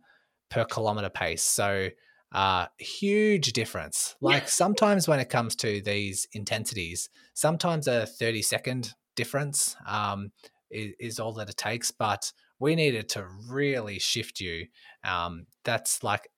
per 0.50 0.64
kilometer 0.64 1.08
pace. 1.08 1.42
So, 1.42 1.88
uh, 2.32 2.66
huge 2.78 3.52
difference. 3.52 4.16
Like 4.20 4.48
sometimes 4.48 5.06
when 5.06 5.20
it 5.20 5.28
comes 5.28 5.54
to 5.56 5.82
these 5.82 6.26
intensities, 6.32 7.10
sometimes 7.34 7.86
a 7.86 8.06
30 8.06 8.42
second 8.42 8.94
difference 9.16 9.76
um, 9.86 10.32
is, 10.70 10.94
is, 10.98 11.20
all 11.20 11.34
that 11.34 11.50
it 11.50 11.58
takes. 11.58 11.90
But 11.90 12.32
we 12.62 12.76
needed 12.76 13.08
to 13.08 13.26
really 13.50 13.98
shift 13.98 14.40
you. 14.40 14.66
Um, 15.02 15.46
that's 15.64 16.04
like, 16.04 16.28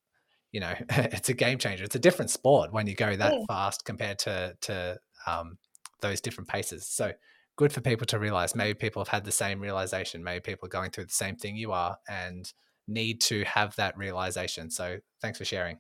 you 0.52 0.60
know, 0.60 0.72
it's 0.88 1.28
a 1.28 1.34
game 1.34 1.58
changer. 1.58 1.84
It's 1.84 1.94
a 1.94 2.00
different 2.00 2.30
sport 2.30 2.72
when 2.72 2.87
you 2.87 2.94
go 2.94 3.14
that 3.14 3.34
yeah. 3.34 3.44
fast 3.46 3.84
compared 3.84 4.18
to 4.20 4.56
to 4.62 4.98
um, 5.26 5.58
those 6.00 6.22
different 6.22 6.48
paces. 6.48 6.87
So 6.87 7.12
good 7.56 7.72
for 7.72 7.82
people 7.82 8.06
to 8.06 8.18
realize. 8.18 8.56
Maybe 8.56 8.74
people 8.74 9.00
have 9.00 9.08
had 9.08 9.24
the 9.24 9.32
same 9.32 9.60
realization. 9.60 10.24
Maybe 10.24 10.40
people 10.40 10.66
are 10.66 10.70
going 10.70 10.90
through 10.90 11.04
the 11.04 11.12
same 11.12 11.37
thing 11.37 11.56
you 11.56 11.72
are 11.72 11.98
and 12.08 12.50
need 12.88 13.20
to 13.20 13.44
have 13.44 13.76
that 13.76 13.96
realization. 13.96 14.70
So 14.70 14.98
thanks 15.20 15.38
for 15.38 15.44
sharing. 15.44 15.78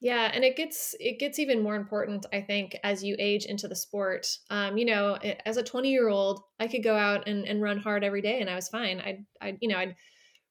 Yeah, 0.00 0.30
and 0.32 0.44
it 0.44 0.56
gets 0.56 0.94
it 1.00 1.18
gets 1.18 1.38
even 1.38 1.62
more 1.62 1.74
important, 1.74 2.26
I 2.32 2.42
think, 2.42 2.76
as 2.84 3.02
you 3.02 3.16
age 3.18 3.46
into 3.46 3.66
the 3.66 3.74
sport. 3.74 4.28
Um, 4.50 4.76
you 4.76 4.84
know, 4.84 5.14
as 5.46 5.56
a 5.56 5.62
20 5.62 5.90
year 5.90 6.08
old, 6.08 6.42
I 6.60 6.66
could 6.66 6.84
go 6.84 6.94
out 6.94 7.26
and, 7.26 7.46
and 7.46 7.62
run 7.62 7.78
hard 7.78 8.04
every 8.04 8.20
day, 8.20 8.40
and 8.40 8.50
I 8.50 8.54
was 8.54 8.68
fine. 8.68 9.00
I'd, 9.00 9.24
I'd 9.40 9.58
you 9.60 9.68
know, 9.68 9.78
I'd 9.78 9.96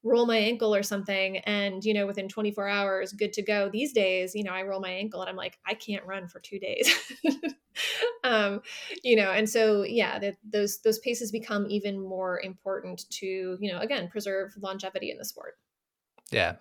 roll 0.04 0.26
my 0.26 0.38
ankle 0.38 0.74
or 0.74 0.82
something, 0.82 1.38
and 1.40 1.86
you 1.86 1.94
know, 1.94 2.08
within 2.08 2.28
24 2.28 2.68
hours, 2.68 3.14
good 3.14 3.34
to 3.34 3.44
go. 3.44 3.70
These 3.70 3.94
days, 3.94 4.34
you 4.34 4.44
know, 4.44 4.52
I 4.52 4.64
roll 4.64 4.80
my 4.80 4.90
ankle, 4.90 5.22
and 5.22 5.30
I'm 5.30 5.36
like, 5.36 5.60
I 5.68 5.76
can't 5.76 6.06
run 6.06 6.28
for 6.28 6.40
two 6.40 6.58
days. 6.58 6.92
um, 8.24 8.62
you 9.04 9.16
know, 9.16 9.32
and 9.32 9.48
so 9.48 9.84
yeah, 9.84 10.18
that 10.18 10.38
those 10.44 10.80
those 10.80 10.98
paces 11.00 11.32
become 11.32 11.68
even 11.70 12.02
more 12.02 12.42
important 12.42 13.08
to 13.12 13.58
you 13.60 13.72
know, 13.72 13.78
again, 13.78 14.08
preserve 14.08 14.54
longevity 14.60 15.12
in 15.12 15.20
the 15.20 15.26
sport. 15.26 15.54
Yeah. 16.32 16.56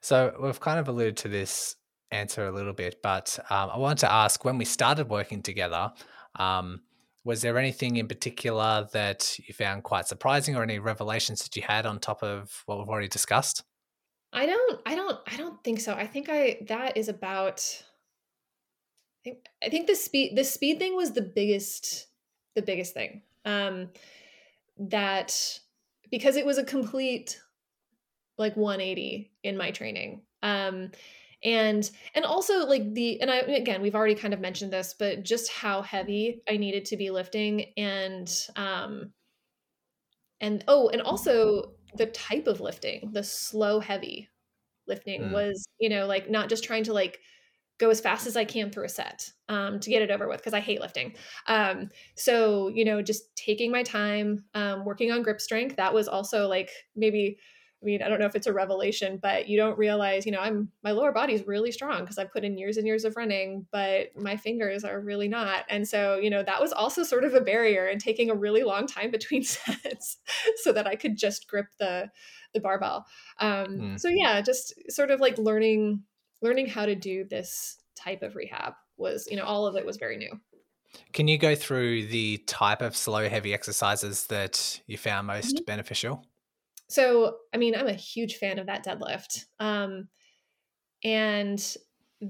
So 0.00 0.36
we've 0.40 0.60
kind 0.60 0.80
of 0.80 0.88
alluded 0.88 1.16
to 1.18 1.28
this 1.28 1.76
answer 2.10 2.46
a 2.46 2.52
little 2.52 2.72
bit, 2.72 3.00
but 3.02 3.38
um, 3.50 3.70
I 3.72 3.78
wanted 3.78 3.98
to 3.98 4.12
ask 4.12 4.44
when 4.44 4.58
we 4.58 4.64
started 4.64 5.08
working 5.08 5.42
together, 5.42 5.92
um, 6.38 6.80
was 7.24 7.42
there 7.42 7.58
anything 7.58 7.96
in 7.96 8.06
particular 8.06 8.88
that 8.92 9.38
you 9.40 9.52
found 9.52 9.82
quite 9.82 10.06
surprising 10.06 10.54
or 10.54 10.62
any 10.62 10.78
revelations 10.78 11.42
that 11.42 11.56
you 11.56 11.62
had 11.62 11.84
on 11.84 11.98
top 11.98 12.22
of 12.22 12.62
what 12.66 12.78
we've 12.78 12.88
already 12.88 13.08
discussed? 13.08 13.64
I 14.32 14.46
don't, 14.46 14.80
I 14.86 14.94
don't, 14.94 15.18
I 15.26 15.36
don't 15.36 15.62
think 15.64 15.80
so. 15.80 15.94
I 15.94 16.06
think 16.06 16.28
I, 16.28 16.58
that 16.68 16.96
is 16.96 17.08
about, 17.08 17.64
I 19.20 19.20
think, 19.24 19.38
I 19.64 19.68
think 19.68 19.86
the 19.88 19.96
speed, 19.96 20.36
the 20.36 20.44
speed 20.44 20.78
thing 20.78 20.94
was 20.94 21.12
the 21.12 21.22
biggest, 21.22 22.06
the 22.54 22.62
biggest 22.62 22.94
thing. 22.94 23.22
Um, 23.44 23.88
that 24.78 25.60
because 26.10 26.36
it 26.36 26.46
was 26.46 26.58
a 26.58 26.64
complete 26.64 27.40
like 28.38 28.56
180 28.56 29.32
in 29.42 29.56
my 29.56 29.70
training. 29.70 30.22
Um, 30.42 30.90
and 31.46 31.90
and 32.14 32.24
also 32.24 32.66
like 32.66 32.92
the 32.92 33.20
and 33.22 33.30
i 33.30 33.36
again 33.36 33.80
we've 33.80 33.94
already 33.94 34.16
kind 34.16 34.34
of 34.34 34.40
mentioned 34.40 34.72
this 34.72 34.94
but 34.98 35.22
just 35.22 35.50
how 35.50 35.80
heavy 35.80 36.42
i 36.50 36.56
needed 36.56 36.84
to 36.84 36.96
be 36.96 37.10
lifting 37.10 37.72
and 37.76 38.48
um 38.56 39.12
and 40.40 40.64
oh 40.68 40.88
and 40.88 41.00
also 41.00 41.72
the 41.94 42.06
type 42.06 42.48
of 42.48 42.60
lifting 42.60 43.10
the 43.12 43.22
slow 43.22 43.80
heavy 43.80 44.28
lifting 44.86 45.22
mm. 45.22 45.32
was 45.32 45.64
you 45.78 45.88
know 45.88 46.06
like 46.06 46.28
not 46.28 46.48
just 46.48 46.64
trying 46.64 46.84
to 46.84 46.92
like 46.92 47.20
go 47.78 47.90
as 47.90 48.00
fast 48.00 48.26
as 48.26 48.36
i 48.36 48.44
can 48.44 48.70
through 48.70 48.84
a 48.84 48.88
set 48.88 49.30
um, 49.48 49.78
to 49.78 49.90
get 49.90 50.02
it 50.02 50.10
over 50.10 50.28
with 50.28 50.38
because 50.38 50.54
i 50.54 50.60
hate 50.60 50.80
lifting 50.80 51.14
um, 51.46 51.88
so 52.16 52.68
you 52.68 52.84
know 52.84 53.00
just 53.00 53.34
taking 53.36 53.70
my 53.70 53.82
time 53.84 54.44
um, 54.54 54.84
working 54.84 55.12
on 55.12 55.22
grip 55.22 55.40
strength 55.40 55.76
that 55.76 55.94
was 55.94 56.08
also 56.08 56.48
like 56.48 56.70
maybe 56.96 57.38
mean, 57.86 58.02
I 58.02 58.08
don't 58.08 58.18
know 58.18 58.26
if 58.26 58.34
it's 58.34 58.46
a 58.46 58.52
revelation, 58.52 59.18
but 59.22 59.48
you 59.48 59.56
don't 59.56 59.78
realize, 59.78 60.26
you 60.26 60.32
know, 60.32 60.40
I'm 60.40 60.68
my 60.82 60.90
lower 60.90 61.12
body's 61.12 61.46
really 61.46 61.70
strong 61.70 62.00
because 62.00 62.18
I 62.18 62.24
put 62.24 62.44
in 62.44 62.58
years 62.58 62.76
and 62.76 62.86
years 62.86 63.04
of 63.04 63.16
running, 63.16 63.66
but 63.70 64.14
my 64.16 64.36
fingers 64.36 64.84
are 64.84 65.00
really 65.00 65.28
not. 65.28 65.64
And 65.70 65.86
so, 65.88 66.16
you 66.16 66.28
know, 66.28 66.42
that 66.42 66.60
was 66.60 66.72
also 66.72 67.02
sort 67.04 67.24
of 67.24 67.34
a 67.34 67.40
barrier 67.40 67.86
and 67.86 68.00
taking 68.00 68.28
a 68.28 68.34
really 68.34 68.64
long 68.64 68.86
time 68.86 69.10
between 69.10 69.42
sets 69.44 70.18
so 70.56 70.72
that 70.72 70.86
I 70.86 70.96
could 70.96 71.16
just 71.16 71.48
grip 71.48 71.68
the 71.78 72.10
the 72.52 72.60
barbell. 72.60 73.06
Um, 73.38 73.66
mm. 73.66 74.00
So 74.00 74.08
yeah, 74.08 74.40
just 74.40 74.74
sort 74.90 75.10
of 75.10 75.20
like 75.20 75.38
learning 75.38 76.02
learning 76.42 76.66
how 76.66 76.86
to 76.86 76.94
do 76.94 77.24
this 77.24 77.78
type 77.94 78.22
of 78.22 78.36
rehab 78.36 78.74
was, 78.96 79.26
you 79.30 79.36
know, 79.36 79.44
all 79.44 79.66
of 79.66 79.76
it 79.76 79.86
was 79.86 79.96
very 79.96 80.16
new. 80.16 80.40
Can 81.12 81.28
you 81.28 81.38
go 81.38 81.54
through 81.54 82.06
the 82.06 82.38
type 82.46 82.82
of 82.82 82.96
slow 82.96 83.28
heavy 83.28 83.54
exercises 83.54 84.26
that 84.26 84.80
you 84.86 84.96
found 84.98 85.26
most 85.26 85.56
mm-hmm. 85.56 85.64
beneficial? 85.64 86.24
So, 86.88 87.38
I 87.52 87.56
mean, 87.56 87.74
I'm 87.74 87.88
a 87.88 87.92
huge 87.92 88.36
fan 88.36 88.58
of 88.58 88.66
that 88.66 88.84
deadlift. 88.84 89.44
Um, 89.58 90.08
and 91.04 91.76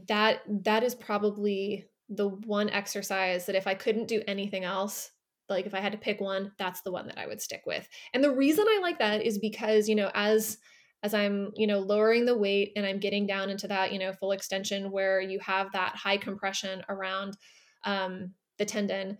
that 0.09 0.41
that 0.65 0.83
is 0.83 0.95
probably 0.95 1.89
the 2.09 2.29
one 2.29 2.71
exercise 2.71 3.47
that 3.47 3.55
if 3.55 3.67
I 3.67 3.75
couldn't 3.75 4.09
do 4.09 4.23
anything 4.27 4.65
else, 4.65 5.11
like 5.49 5.67
if 5.67 5.75
I 5.75 5.81
had 5.81 5.93
to 5.93 5.99
pick 5.99 6.21
one, 6.21 6.53
that's 6.59 6.83
the 6.83 6.91
one 6.93 7.07
that 7.07 7.19
I 7.19 7.27
would 7.27 7.41
stick 7.41 7.63
with. 7.67 7.87
And 8.13 8.23
the 8.23 8.35
reason 8.35 8.67
I 8.69 8.81
like 8.83 8.99
that 8.99 9.23
is 9.23 9.39
because, 9.39 9.89
you 9.89 9.95
know, 9.95 10.11
as 10.15 10.59
as 11.03 11.15
I'm, 11.15 11.53
you 11.55 11.67
know, 11.67 11.79
lowering 11.79 12.25
the 12.25 12.37
weight 12.37 12.73
and 12.75 12.85
I'm 12.85 12.99
getting 12.99 13.27
down 13.27 13.51
into 13.51 13.69
that, 13.69 13.93
you 13.93 13.99
know, 13.99 14.13
full 14.13 14.33
extension 14.33 14.91
where 14.91 15.21
you 15.21 15.39
have 15.41 15.71
that 15.73 15.95
high 15.95 16.17
compression 16.17 16.83
around 16.89 17.37
um, 17.85 18.33
the 18.59 18.65
tendon, 18.65 19.19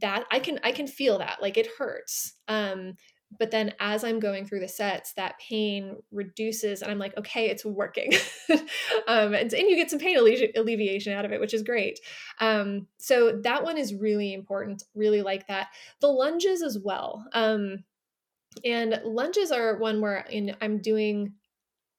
that 0.00 0.24
I 0.30 0.40
can 0.40 0.58
I 0.62 0.72
can 0.72 0.86
feel 0.86 1.18
that 1.18 1.40
like 1.40 1.56
it 1.56 1.68
hurts. 1.78 2.34
Um, 2.48 2.94
but 3.38 3.50
then 3.50 3.72
as 3.80 4.04
i'm 4.04 4.18
going 4.18 4.44
through 4.44 4.60
the 4.60 4.68
sets 4.68 5.12
that 5.14 5.38
pain 5.38 5.96
reduces 6.10 6.82
and 6.82 6.90
i'm 6.90 6.98
like 6.98 7.16
okay 7.16 7.46
it's 7.48 7.64
working. 7.64 8.12
Um, 9.08 9.34
and, 9.34 9.52
and, 9.52 9.68
you 9.68 9.76
get 9.76 9.90
some 9.90 9.98
pain 9.98 10.16
alle- 10.16 10.52
alleviation 10.56 11.12
out 11.12 11.24
of 11.24 11.32
it 11.32 11.40
which 11.40 11.54
is 11.54 11.62
great. 11.62 11.98
Um, 12.38 12.86
so 12.98 13.40
that 13.42 13.64
one 13.64 13.76
is 13.76 13.94
really 13.94 14.32
important 14.32 14.84
really 14.94 15.22
like 15.22 15.46
that. 15.48 15.68
The 16.00 16.08
lunges 16.08 16.62
as 16.62 16.78
well 16.78 17.24
um, 17.32 17.84
and 18.64 19.00
lunges 19.04 19.50
are 19.50 19.78
one 19.78 20.00
where 20.00 20.26
in 20.30 20.56
i'm 20.60 20.78
doing 20.78 21.34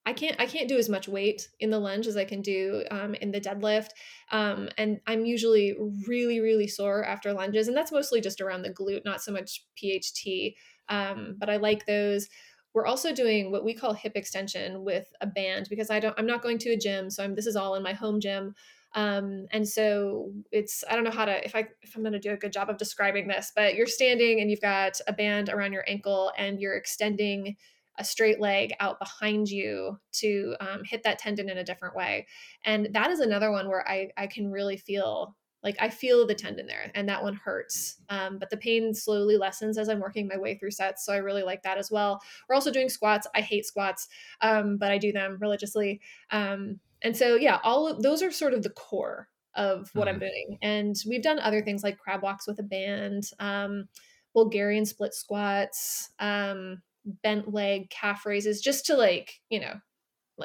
I 0.06 0.14
can't 0.14 0.36
I 0.40 0.48
can't 0.48 0.68
do 0.68 0.78
as 0.78 0.90
much 0.90 1.08
weight 1.08 1.48
in 1.60 1.70
the 1.70 1.78
lunge 1.78 2.08
as 2.08 2.18
I 2.18 2.26
can 2.26 2.42
do 2.42 2.84
um, 2.90 3.14
in 3.16 3.32
the 3.32 3.40
deadlift, 3.40 3.90
um, 4.32 4.68
and 4.78 5.00
I'm 5.06 5.26
usually 5.26 5.76
really 6.08 6.40
really 6.40 6.68
sore 6.68 7.06
after 7.06 7.34
lunges, 7.34 7.68
and 7.68 7.78
that's 7.78 7.92
mostly 7.92 8.20
just 8.20 8.42
around 8.42 8.64
the 8.64 8.74
glute, 8.74 9.06
not 9.06 9.22
so 9.22 9.32
much 9.32 9.64
PHT. 9.82 10.56
Um, 10.90 11.36
but 11.38 11.50
I 11.50 11.58
like 11.58 11.86
those. 11.86 12.28
We're 12.74 12.86
also 12.86 13.14
doing 13.14 13.52
what 13.52 13.66
we 13.66 13.74
call 13.74 13.94
hip 13.94 14.14
extension 14.16 14.84
with 14.84 15.12
a 15.20 15.28
band 15.28 15.68
because 15.70 15.90
I 15.90 16.00
don't 16.00 16.18
I'm 16.18 16.26
not 16.26 16.42
going 16.42 16.58
to 16.60 16.72
a 16.72 16.78
gym, 16.78 17.10
so 17.10 17.24
I'm 17.24 17.36
this 17.36 17.48
is 17.48 17.56
all 17.56 17.76
in 17.76 17.84
my 17.84 17.94
home 17.94 18.20
gym. 18.20 18.56
Um, 18.94 19.48
and 19.52 19.68
so 19.68 20.32
it's 20.52 20.84
I 20.90 20.96
don't 20.96 21.04
know 21.04 21.12
how 21.12 21.26
to 21.26 21.44
if 21.46 21.56
I 21.56 21.68
if 21.82 21.96
I'm 21.96 22.02
going 22.02 22.14
to 22.14 22.20
do 22.20 22.32
a 22.32 22.38
good 22.38 22.52
job 22.52 22.70
of 22.70 22.78
describing 22.78 23.28
this, 23.28 23.52
but 23.56 23.76
you're 23.76 23.88
standing 23.88 24.42
and 24.42 24.50
you've 24.50 24.62
got 24.62 25.00
a 25.08 25.14
band 25.14 25.50
around 25.50 25.74
your 25.74 25.86
ankle 25.88 26.32
and 26.38 26.60
you're 26.60 26.76
extending 26.76 27.56
a 27.98 28.04
straight 28.04 28.40
leg 28.40 28.74
out 28.80 29.00
behind 29.00 29.50
you 29.50 29.98
to 30.14 30.56
um, 30.60 30.82
hit 30.84 31.04
that 31.04 31.20
tendon 31.20 31.50
in 31.50 31.58
a 31.58 31.64
different 31.64 31.96
way. 31.96 32.26
And 32.66 32.90
that 32.94 33.12
is 33.12 33.20
another 33.20 33.52
one 33.52 33.68
where 33.68 33.88
I 33.88 34.10
I 34.18 34.28
can 34.28 34.52
really 34.52 34.78
feel 34.78 35.36
like 35.64 35.78
I 35.80 35.90
feel 35.90 36.26
the 36.26 36.36
tendon 36.36 36.68
there 36.68 36.92
and 36.96 37.08
that 37.10 37.24
one 37.24 37.36
hurts. 37.36 37.98
Um, 38.10 38.40
but 38.40 38.50
the 38.50 38.58
pain 38.58 38.94
slowly 38.94 39.38
lessens 39.38 39.78
as 39.78 39.90
I'm 39.90 40.00
working 40.00 40.28
my 40.28 40.38
way 40.38 40.56
through 40.56 40.72
sets. 40.72 41.06
So 41.06 41.14
I 41.14 41.18
really 41.18 41.44
like 41.44 41.64
that 41.64 41.78
as 41.78 41.92
well. 41.92 42.22
We're 42.48 42.56
also 42.56 42.72
doing 42.72 42.90
squats. 42.90 43.28
I 43.36 43.42
hate 43.42 43.66
squats, 43.66 44.08
um, 44.42 44.78
but 44.78 44.92
I 44.92 44.98
do 44.98 45.12
them 45.12 45.38
religiously. 45.40 46.02
Um, 46.32 46.80
and 47.04 47.16
so, 47.16 47.36
yeah, 47.36 47.60
all 47.64 47.88
of 47.88 48.02
those 48.02 48.22
are 48.22 48.32
sort 48.32 48.54
of 48.54 48.64
the 48.64 48.70
core 48.70 49.28
of 49.56 49.90
what 49.94 50.08
mm-hmm. 50.08 50.16
I'm 50.16 50.20
doing. 50.20 50.58
And 50.62 50.96
we've 51.08 51.24
done 51.24 51.40
other 51.40 51.62
things 51.62 51.84
like 51.84 51.98
crab 51.98 52.22
walks 52.22 52.48
with 52.48 52.60
a 52.60 52.64
band, 52.64 53.30
um, 53.40 53.88
Bulgarian 54.34 54.86
split 54.86 55.14
squats, 55.14 56.10
um, 56.20 56.82
bent 57.24 57.54
leg 57.54 57.90
calf 57.90 58.26
raises, 58.26 58.62
just 58.62 58.86
to 58.86 58.96
like, 58.96 59.42
you 59.50 59.60
know, 59.60 59.74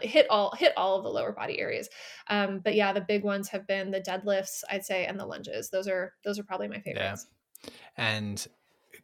hit 0.03 0.27
all 0.31 0.55
hit 0.57 0.73
all 0.77 0.97
of 0.97 1.05
the 1.05 1.11
lower 1.11 1.33
body 1.33 1.59
areas. 1.59 1.89
Um, 2.29 2.61
but 2.61 2.75
yeah, 2.75 2.93
the 2.93 3.01
big 3.01 3.25
ones 3.25 3.49
have 3.49 3.67
been 3.67 3.91
the 3.91 4.01
deadlifts, 4.01 4.63
I'd 4.71 4.85
say, 4.85 5.07
and 5.07 5.19
the 5.19 5.27
lunges. 5.27 5.71
Those 5.71 5.89
are 5.89 6.15
those 6.25 6.39
are 6.39 6.45
probably 6.45 6.69
my 6.69 6.81
favorites. 6.81 7.27
Yeah. 7.65 7.71
And 7.97 8.47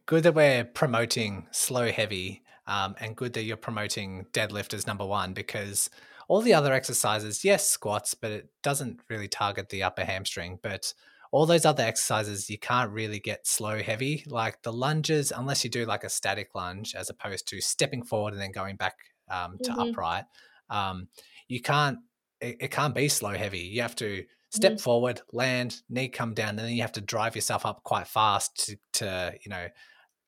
good 0.05 0.23
that 0.23 0.35
we're 0.35 0.63
promoting 0.63 1.47
slow 1.51 1.91
heavy, 1.91 2.43
um, 2.67 2.95
and 2.99 3.15
good 3.15 3.33
that 3.33 3.43
you're 3.43 3.57
promoting 3.57 4.25
deadlift 4.33 4.73
as 4.73 4.87
number 4.87 5.05
one 5.05 5.33
because 5.33 5.89
all 6.27 6.41
the 6.41 6.53
other 6.53 6.73
exercises, 6.73 7.43
yes, 7.43 7.69
squats, 7.69 8.13
but 8.13 8.31
it 8.31 8.49
doesn't 8.61 9.01
really 9.09 9.27
target 9.27 9.69
the 9.69 9.83
upper 9.83 10.05
hamstring. 10.05 10.59
But 10.61 10.93
all 11.31 11.45
those 11.45 11.65
other 11.65 11.83
exercises, 11.83 12.49
you 12.49 12.57
can't 12.57 12.91
really 12.91 13.19
get 13.19 13.45
slow 13.45 13.81
heavy. 13.81 14.23
Like 14.27 14.61
the 14.61 14.71
lunges, 14.71 15.33
unless 15.35 15.63
you 15.63 15.69
do 15.69 15.85
like 15.85 16.03
a 16.03 16.09
static 16.09 16.55
lunge 16.55 16.95
as 16.95 17.09
opposed 17.09 17.47
to 17.49 17.59
stepping 17.59 18.03
forward 18.03 18.33
and 18.33 18.41
then 18.41 18.51
going 18.51 18.77
back 18.77 18.95
um, 19.29 19.57
to 19.63 19.71
mm-hmm. 19.71 19.89
upright 19.89 20.25
um, 20.69 21.07
you 21.47 21.61
can't 21.61 21.99
it, 22.41 22.57
it, 22.59 22.71
can't 22.71 22.95
be 22.95 23.07
slow 23.07 23.31
heavy. 23.31 23.59
You 23.59 23.81
have 23.81 23.95
to 23.97 24.25
step 24.49 24.73
mm-hmm. 24.73 24.79
forward, 24.79 25.21
land, 25.31 25.81
knee 25.89 26.09
come 26.09 26.33
down, 26.33 26.49
and 26.49 26.59
then 26.59 26.73
you 26.73 26.81
have 26.81 26.91
to 26.93 27.01
drive 27.01 27.35
yourself 27.35 27.65
up 27.65 27.83
quite 27.83 28.07
fast 28.07 28.65
to, 28.67 28.77
to 28.93 29.33
you 29.43 29.49
know 29.49 29.67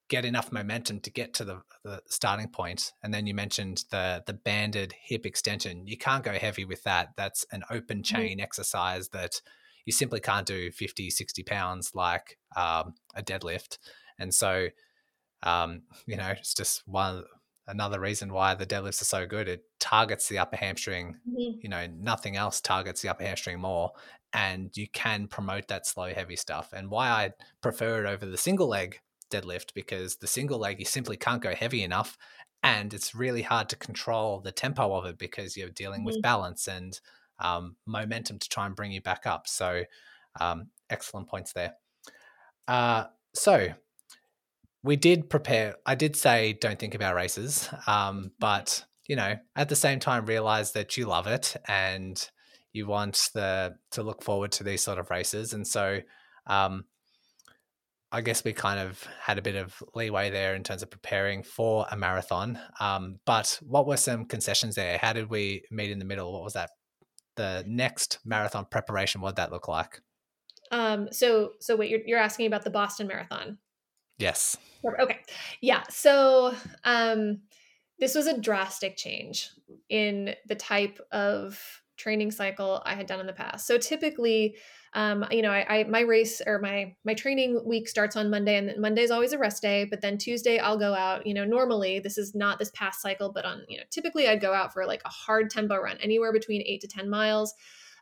get 0.07 0.25
enough 0.25 0.51
momentum 0.51 0.99
to 0.99 1.09
get 1.09 1.33
to 1.33 1.43
the, 1.43 1.61
the 1.83 1.99
starting 2.07 2.47
point. 2.47 2.93
And 3.01 3.13
then 3.13 3.25
you 3.25 3.33
mentioned 3.33 3.86
the 3.91 4.23
the 4.25 4.33
banded 4.33 4.93
hip 4.93 5.25
extension. 5.25 5.88
You 5.88 5.97
can't 5.97 6.23
go 6.23 6.33
heavy 6.33 6.65
with 6.65 6.83
that. 6.83 7.09
That's 7.17 7.45
an 7.51 7.63
open 7.69 7.97
mm-hmm. 7.97 8.15
chain 8.15 8.38
mm-hmm. 8.38 8.43
exercise 8.43 9.09
that 9.09 9.41
you 9.86 9.93
simply 9.93 10.19
can't 10.19 10.47
do 10.47 10.71
50, 10.71 11.11
60 11.11 11.43
pounds 11.43 11.91
like 11.93 12.38
um, 12.57 12.95
a 13.15 13.21
deadlift. 13.21 13.77
And 14.17 14.33
so, 14.33 14.69
um, 15.43 15.83
you 16.07 16.17
know, 16.17 16.29
it's 16.29 16.55
just 16.55 16.81
one 16.88 17.23
another 17.68 17.99
reason 17.99 18.32
why 18.32 18.55
the 18.55 18.66
deadlifts 18.66 19.01
are 19.01 19.05
so 19.05 19.26
good. 19.26 19.47
It 19.47 19.63
targets 19.80 20.30
the 20.30 20.39
upper 20.39 20.55
hamstring. 20.55 21.18
Mm-hmm. 21.28 21.59
You 21.61 21.70
know, 21.70 21.88
nothing 21.88 22.36
else 22.36 22.61
targets 22.61 23.01
the 23.01 23.09
upper 23.09 23.24
hamstring 23.24 23.59
more. 23.59 23.91
And 24.34 24.76
you 24.76 24.88
can 24.89 25.28
promote 25.28 25.70
that 25.70 25.88
slow, 25.88 26.13
heavy 26.13 26.36
stuff. 26.36 26.74
And 26.74 26.89
why 26.89 27.09
I 27.09 27.32
prefer 27.61 28.03
it 28.03 28.07
over 28.07 28.26
the 28.26 28.38
single 28.38 28.68
leg 28.68 28.99
deadlift 29.32 29.74
because 29.74 30.18
the 30.18 30.28
single 30.28 30.59
leg 30.59 30.80
you 30.80 30.86
simply 30.86 31.18
can't 31.18 31.41
go 31.41 31.55
heavy 31.55 31.84
enough 31.84 32.18
and 32.63 32.93
it's 32.93 33.16
really 33.16 33.41
hard 33.41 33.70
to 33.70 33.76
control 33.76 34.39
the 34.39 34.51
tempo 34.51 34.93
of 34.93 35.05
it 35.05 35.18
because 35.18 35.57
you're 35.57 35.70
dealing 35.70 36.01
mm-hmm. 36.01 36.07
with 36.07 36.22
balance 36.22 36.68
and 36.68 36.99
um, 37.39 37.76
momentum 37.86 38.39
to 38.39 38.49
try 38.49 38.66
and 38.66 38.76
bring 38.76 38.91
you 38.91 39.01
back 39.01 39.26
up 39.26 39.47
so 39.47 39.84
um, 40.39 40.68
excellent 40.89 41.28
points 41.28 41.53
there 41.53 41.74
uh, 42.68 43.05
so 43.34 43.70
we 44.86 44.95
did 44.95 45.29
prepare 45.29 45.75
i 45.86 45.95
did 45.95 46.15
say 46.15 46.53
don't 46.53 46.79
think 46.79 46.95
about 46.95 47.15
races 47.15 47.69
um, 47.88 48.31
but 48.39 48.86
you 49.07 49.15
know 49.15 49.36
at 49.55 49.69
the 49.69 49.75
same 49.75 49.99
time 49.99 50.25
realize 50.25 50.71
that 50.73 50.95
you 50.95 51.05
love 51.05 51.27
it 51.27 51.55
and 51.67 52.29
you 52.71 52.86
want 52.86 53.29
the 53.33 53.75
to 53.91 54.03
look 54.03 54.23
forward 54.23 54.51
to 54.51 54.63
these 54.63 54.83
sort 54.83 54.99
of 54.99 55.09
races 55.09 55.53
and 55.53 55.67
so 55.67 55.99
um, 56.47 56.86
I 58.11 58.21
guess 58.21 58.45
we 58.45 58.53
kind 58.53 58.79
of 58.79 59.03
had 59.19 59.38
a 59.38 59.41
bit 59.41 59.55
of 59.55 59.81
leeway 59.93 60.29
there 60.29 60.55
in 60.55 60.63
terms 60.63 60.83
of 60.83 60.89
preparing 60.89 61.43
for 61.43 61.86
a 61.91 61.97
marathon. 61.97 62.57
Um, 62.79 63.19
but 63.25 63.59
what 63.61 63.88
were 63.88 63.97
some 63.97 64.23
concessions 64.23 64.75
there? 64.75 64.97
How 64.97 65.11
did 65.11 65.29
we 65.29 65.63
meet 65.69 65.91
in 65.91 65.99
the 65.99 66.05
middle? 66.05 66.31
What 66.31 66.43
was 66.43 66.53
that? 66.53 66.69
The 67.36 67.65
next 67.67 68.19
marathon 68.23 68.67
preparation, 68.71 69.19
what 69.19 69.31
did 69.31 69.41
that 69.41 69.51
look 69.51 69.67
like? 69.67 69.99
Um, 70.71 71.09
so, 71.11 71.51
so 71.59 71.75
wait, 71.75 71.89
you're, 71.89 71.99
you're 72.05 72.19
asking 72.19 72.47
about 72.47 72.63
the 72.63 72.69
Boston 72.69 73.07
Marathon? 73.07 73.57
Yes. 74.18 74.57
Okay. 75.01 75.20
Yeah. 75.61 75.84
So, 75.89 76.53
um, 76.84 77.41
this 77.99 78.16
was 78.16 78.28
a 78.28 78.39
drastic 78.39 78.97
change 78.97 79.49
in 79.89 80.36
the 80.47 80.55
type 80.55 80.99
of 81.11 81.82
training 81.97 82.30
cycle 82.32 82.82
I 82.86 82.93
had 82.93 83.07
done 83.07 83.22
in 83.22 83.26
the 83.26 83.34
past. 83.34 83.66
So 83.66 83.78
typically, 83.78 84.57
um, 84.93 85.26
you 85.32 85.41
know, 85.41 85.51
I, 85.51 85.66
I, 85.80 85.84
my 85.86 86.01
race 86.01 86.41
or 86.45 86.59
my 86.59 86.93
my 87.05 87.13
training 87.13 87.61
week 87.66 87.88
starts 87.88 88.16
on 88.16 88.30
Monday, 88.30 88.57
and 88.57 88.80
Monday 88.80 89.01
is 89.01 89.11
always 89.11 89.34
a 89.34 89.38
rest 89.38 89.61
day. 89.61 89.86
But 89.89 90.01
then 90.01 90.18
Tuesday 90.18 90.57
I'll 90.57 90.78
go 90.78 90.93
out. 90.93 91.26
You 91.26 91.34
know, 91.34 91.45
normally 91.45 91.99
this 91.99 92.18
is 92.18 92.36
not 92.36 92.59
this 92.59 92.72
past 92.74 93.01
cycle, 93.01 93.32
but 93.32 93.45
on 93.45 93.63
you 93.68 93.78
know, 93.78 93.84
typically 93.91 94.28
I'd 94.28 94.41
go 94.41 94.53
out 94.53 94.74
for 94.74 94.86
like 94.86 95.01
a 95.05 95.09
hard 95.09 95.49
tempo 95.49 95.78
run, 95.78 95.97
anywhere 96.01 96.34
between 96.34 96.61
eight 96.66 96.82
to 96.82 96.88
ten 96.88 97.09
miles, 97.09 97.53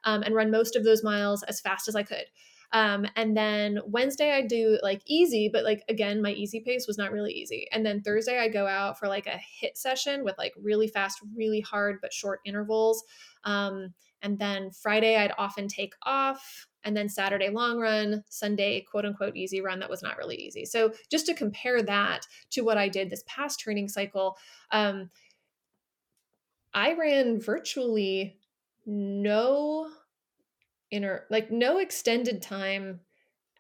um, 0.04 0.24
and 0.24 0.36
run 0.36 0.52
most 0.52 0.76
of 0.76 0.84
those 0.84 1.04
miles 1.04 1.44
as 1.44 1.62
fast 1.62 1.88
as 1.88 1.96
I 1.96 2.04
could. 2.04 2.26
Um, 2.74 3.06
and 3.16 3.38
then 3.38 3.80
Wednesday 3.86 4.32
I 4.32 4.42
do 4.42 4.80
like 4.82 5.02
easy, 5.06 5.48
but 5.48 5.64
like 5.64 5.84
again, 5.90 6.22
my 6.22 6.32
easy 6.32 6.60
pace 6.60 6.88
was 6.88 6.98
not 6.98 7.12
really 7.12 7.32
easy. 7.32 7.68
And 7.72 7.86
then 7.86 8.02
Thursday 8.02 8.40
I 8.40 8.50
go 8.50 8.68
out 8.68 8.98
for 8.98 9.08
like 9.08 9.28
a 9.28 9.38
hit 9.38 9.78
session 9.78 10.24
with 10.24 10.36
like 10.40 10.54
really 10.60 10.88
fast, 10.88 11.20
really 11.36 11.62
hard 11.62 12.00
but 12.02 12.12
short 12.12 12.40
intervals. 12.46 13.04
Um, 13.44 13.94
and 14.24 14.40
then 14.40 14.72
Friday 14.72 15.18
I'd 15.18 15.34
often 15.38 15.68
take 15.68 15.94
off 16.04 16.68
and 16.84 16.98
then 16.98 17.10
Saturday 17.10 17.50
long 17.50 17.80
run, 17.80 18.24
Sunday 18.30 18.82
quote 18.82 19.06
unquote 19.06 19.36
easy 19.38 19.62
run 19.62 19.80
that 19.80 19.90
was 19.90 20.02
not 20.02 20.18
really 20.18 20.38
easy. 20.38 20.66
So 20.66 20.94
just 21.12 21.28
to 21.28 21.36
compare 21.36 21.84
that 21.84 22.26
to 22.52 22.62
what 22.62 22.80
I 22.80 22.90
did 22.90 23.10
this 23.10 23.24
past 23.28 23.60
training 23.60 23.88
cycle, 23.88 24.36
um, 24.72 25.12
I 26.74 26.94
ran 26.94 27.40
virtually 27.40 28.36
no 28.86 29.90
inner 30.94 31.26
like 31.30 31.52
no 31.52 31.80
extended 31.80 32.42
time 32.42 33.00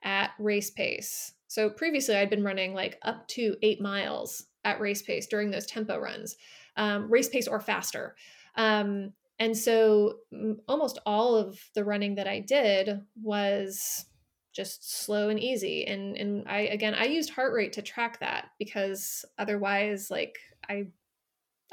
at 0.04 0.32
race 0.40 0.70
pace. 0.70 1.34
So 1.48 1.70
previously 1.70 2.16
I'd 2.16 2.30
been 2.30 2.44
running 2.44 2.74
like 2.74 3.00
up 3.02 3.28
to 3.30 3.56
eight 3.62 3.82
miles 3.82 4.46
at 4.64 4.80
race 4.80 5.02
pace 5.02 5.28
during 5.28 5.52
those 5.52 5.66
tempo 5.66 5.98
runs, 6.00 6.36
um, 6.78 7.12
race 7.12 7.30
pace 7.30 7.48
or 7.48 7.60
faster. 7.60 8.16
Um, 8.56 9.14
and 9.40 9.58
so 9.58 10.20
almost 10.68 11.00
all 11.06 11.36
of 11.36 11.60
the 11.76 11.84
running 11.84 12.16
that 12.16 12.28
I 12.28 12.40
did 12.40 13.02
was 13.22 14.06
just 14.54 15.04
slow 15.04 15.30
and 15.30 15.40
easy. 15.40 15.86
And 15.86 16.16
and 16.16 16.48
I 16.48 16.60
again 16.60 16.94
I 16.94 17.06
used 17.06 17.32
heart 17.32 17.54
rate 17.54 17.74
to 17.74 17.82
track 17.82 18.20
that 18.20 18.50
because 18.60 19.26
otherwise 19.40 20.12
like 20.12 20.38
I 20.70 20.88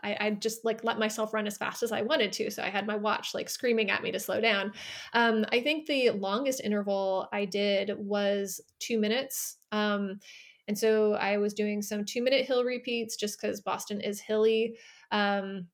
I, 0.03 0.17
I 0.21 0.31
just 0.31 0.65
like 0.65 0.85
let 0.85 0.99
myself 0.99 1.33
run 1.35 1.47
as 1.47 1.57
fast 1.57 1.83
as 1.83 1.93
I 1.93 2.03
wanted 2.03 2.33
to. 2.33 2.51
So 2.51 2.63
I 2.63 2.69
had 2.69 2.87
my 2.87 2.97
watch 2.97 3.35
like 3.35 3.49
screaming 3.49 3.91
at 3.91 4.03
me 4.03 4.11
to 4.13 4.21
slow 4.21 4.41
down. 4.41 4.73
Um, 5.13 5.45
I 5.53 5.61
think 5.61 5.87
the 5.87 6.11
longest 6.11 6.61
interval 6.63 7.29
I 7.33 7.45
did 7.45 7.93
was 7.99 8.61
two 8.79 8.99
minutes. 8.99 9.57
Um, 9.73 10.21
and 10.69 10.79
so 10.79 11.15
I 11.15 11.37
was 11.39 11.55
doing 11.55 11.83
some 11.83 12.05
two 12.05 12.23
minute 12.23 12.47
hill 12.47 12.65
repeats 12.65 13.17
just 13.17 13.41
because 13.41 13.61
Boston 13.61 14.01
is 14.01 14.21
hilly. 14.21 14.77
Um, 15.11 15.67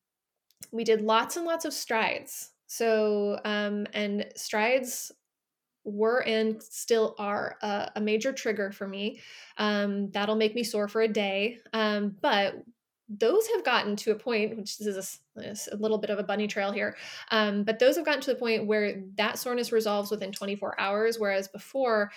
we 0.72 0.84
did 0.84 1.02
lots 1.02 1.36
and 1.36 1.44
lots 1.44 1.64
of 1.64 1.72
strides. 1.72 2.50
So, 2.66 3.38
um, 3.44 3.86
and 3.92 4.26
strides 4.34 5.12
were 5.84 6.22
and 6.24 6.60
still 6.62 7.14
are 7.18 7.56
a, 7.62 7.92
a 7.96 8.00
major 8.00 8.32
trigger 8.32 8.72
for 8.72 8.88
me. 8.88 9.20
Um, 9.56 10.10
that'll 10.10 10.34
make 10.34 10.54
me 10.54 10.64
sore 10.64 10.88
for 10.88 11.02
a 11.02 11.08
day. 11.08 11.58
Um, 11.72 12.16
but 12.20 12.56
those 13.08 13.46
have 13.54 13.64
gotten 13.64 13.94
to 13.96 14.10
a 14.10 14.16
point, 14.16 14.56
which 14.56 14.78
this 14.78 14.86
is 14.88 15.20
a, 15.36 15.74
a 15.74 15.76
little 15.76 15.98
bit 15.98 16.10
of 16.10 16.18
a 16.18 16.24
bunny 16.24 16.48
trail 16.48 16.72
here, 16.72 16.96
um, 17.30 17.62
but 17.62 17.78
those 17.78 17.96
have 17.96 18.04
gotten 18.04 18.20
to 18.22 18.32
the 18.32 18.38
point 18.38 18.66
where 18.66 19.02
that 19.16 19.38
soreness 19.38 19.70
resolves 19.70 20.10
within 20.10 20.32
24 20.32 20.80
hours, 20.80 21.18
whereas 21.18 21.46
before 21.46 22.10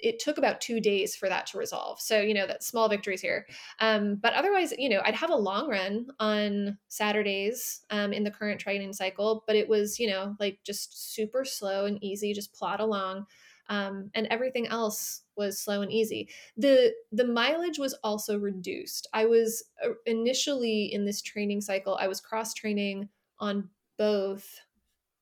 it 0.00 0.18
took 0.18 0.36
about 0.36 0.60
two 0.60 0.80
days 0.80 1.14
for 1.14 1.28
that 1.28 1.46
to 1.46 1.58
resolve. 1.58 2.00
So, 2.00 2.20
you 2.20 2.34
know, 2.34 2.46
that 2.46 2.64
small 2.64 2.88
victories 2.88 3.20
here. 3.20 3.46
Um, 3.78 4.16
but 4.16 4.32
otherwise, 4.32 4.72
you 4.76 4.88
know, 4.88 5.02
I'd 5.04 5.14
have 5.14 5.30
a 5.30 5.36
long 5.36 5.68
run 5.68 6.08
on 6.18 6.78
Saturdays 6.88 7.82
um, 7.90 8.12
in 8.12 8.24
the 8.24 8.30
current 8.30 8.60
training 8.60 8.92
cycle, 8.92 9.44
but 9.46 9.56
it 9.56 9.68
was, 9.68 10.00
you 10.00 10.08
know, 10.08 10.36
like 10.40 10.58
just 10.64 11.14
super 11.14 11.44
slow 11.44 11.86
and 11.86 12.02
easy, 12.02 12.32
just 12.32 12.54
plod 12.54 12.80
along 12.80 13.26
um, 13.68 14.10
and 14.14 14.26
everything 14.28 14.66
else 14.68 15.22
was 15.36 15.60
slow 15.60 15.82
and 15.82 15.92
easy. 15.92 16.28
the 16.56 16.92
The 17.12 17.26
mileage 17.26 17.78
was 17.78 17.94
also 18.04 18.38
reduced. 18.38 19.08
I 19.12 19.26
was 19.26 19.64
uh, 19.84 19.90
initially 20.06 20.92
in 20.92 21.04
this 21.04 21.22
training 21.22 21.60
cycle. 21.60 21.96
I 22.00 22.08
was 22.08 22.20
cross 22.20 22.54
training 22.54 23.08
on 23.38 23.70
both 23.96 24.60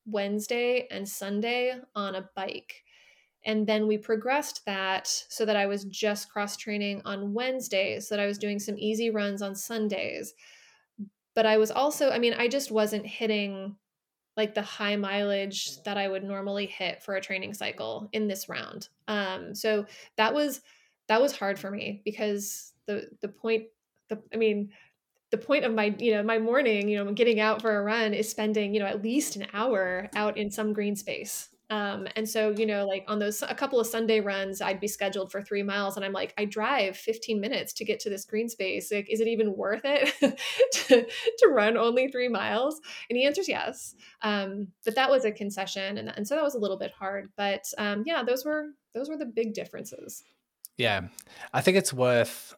Wednesday 0.05 0.87
and 0.91 1.07
Sunday 1.07 1.79
on 1.95 2.15
a 2.15 2.29
bike. 2.35 2.83
And 3.45 3.67
then 3.67 3.87
we 3.87 3.97
progressed 3.97 4.65
that 4.65 5.07
so 5.07 5.45
that 5.45 5.57
I 5.57 5.65
was 5.65 5.83
just 5.85 6.31
cross 6.31 6.55
training 6.55 7.01
on 7.03 7.33
Wednesdays, 7.33 8.07
so 8.07 8.15
that 8.15 8.23
I 8.23 8.27
was 8.27 8.37
doing 8.37 8.59
some 8.59 8.77
easy 8.77 9.09
runs 9.09 9.41
on 9.41 9.55
Sundays. 9.55 10.33
But 11.35 11.45
I 11.45 11.57
was 11.57 11.71
also, 11.71 12.11
I 12.11 12.19
mean, 12.19 12.33
I 12.33 12.47
just 12.47 12.71
wasn't 12.71 13.05
hitting 13.05 13.75
like 14.35 14.55
the 14.55 14.61
high 14.61 14.95
mileage 14.95 15.81
that 15.83 15.97
I 15.97 16.07
would 16.07 16.23
normally 16.23 16.65
hit 16.65 17.03
for 17.03 17.15
a 17.15 17.21
training 17.21 17.53
cycle 17.53 18.09
in 18.13 18.27
this 18.27 18.49
round. 18.49 18.89
Um, 19.07 19.53
so 19.53 19.85
that 20.17 20.33
was 20.33 20.61
that 21.07 21.21
was 21.21 21.35
hard 21.35 21.59
for 21.59 21.69
me 21.69 22.01
because 22.05 22.73
the 22.87 23.09
the 23.21 23.27
point 23.27 23.65
the 24.09 24.21
I 24.33 24.37
mean 24.37 24.71
the 25.31 25.37
point 25.37 25.65
of 25.65 25.73
my 25.73 25.95
you 25.97 26.13
know 26.13 26.23
my 26.23 26.39
morning 26.39 26.87
you 26.87 27.03
know 27.03 27.11
getting 27.11 27.39
out 27.39 27.61
for 27.61 27.75
a 27.75 27.83
run 27.83 28.13
is 28.13 28.29
spending 28.29 28.73
you 28.73 28.79
know 28.79 28.85
at 28.85 29.03
least 29.03 29.35
an 29.35 29.47
hour 29.53 30.09
out 30.15 30.37
in 30.37 30.51
some 30.51 30.73
green 30.73 30.95
space 30.95 31.49
um, 31.69 32.07
and 32.15 32.27
so, 32.27 32.51
you 32.51 32.65
know, 32.65 32.85
like 32.85 33.05
on 33.07 33.19
those 33.19 33.41
a 33.41 33.55
couple 33.55 33.79
of 33.79 33.87
Sunday 33.87 34.19
runs, 34.19 34.61
I'd 34.61 34.79
be 34.79 34.87
scheduled 34.87 35.31
for 35.31 35.41
three 35.41 35.63
miles, 35.63 35.95
and 35.95 36.05
I'm 36.05 36.11
like, 36.11 36.33
I 36.37 36.45
drive 36.45 36.97
15 36.97 37.39
minutes 37.39 37.73
to 37.73 37.85
get 37.85 37.99
to 38.01 38.09
this 38.09 38.25
green 38.25 38.49
space. 38.49 38.91
Like, 38.91 39.09
is 39.09 39.21
it 39.21 39.27
even 39.27 39.55
worth 39.55 39.81
it 39.83 40.13
to, 40.73 41.05
to 41.05 41.47
run 41.47 41.77
only 41.77 42.09
three 42.09 42.27
miles? 42.27 42.79
And 43.09 43.17
the 43.17 43.25
answer 43.25 43.41
is 43.41 43.49
yes. 43.49 43.95
Um, 44.21 44.67
but 44.85 44.95
that 44.95 45.09
was 45.09 45.25
a 45.25 45.31
concession, 45.31 45.97
and, 45.97 46.13
and 46.15 46.27
so 46.27 46.35
that 46.35 46.43
was 46.43 46.55
a 46.55 46.59
little 46.59 46.77
bit 46.77 46.91
hard. 46.91 47.31
But 47.37 47.65
um, 47.77 48.03
yeah, 48.05 48.23
those 48.23 48.45
were 48.45 48.67
those 48.93 49.09
were 49.09 49.17
the 49.17 49.25
big 49.25 49.53
differences. 49.53 50.23
Yeah, 50.77 51.07
I 51.53 51.61
think 51.61 51.77
it's 51.77 51.93
worth 51.93 52.55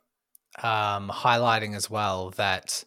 um, 0.61 1.09
highlighting 1.09 1.75
as 1.75 1.89
well 1.89 2.31
that 2.31 2.83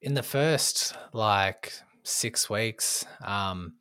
in 0.00 0.14
the 0.14 0.22
first 0.22 0.94
like 1.12 1.72
six 2.02 2.48
weeks, 2.48 3.04
um, 3.24 3.74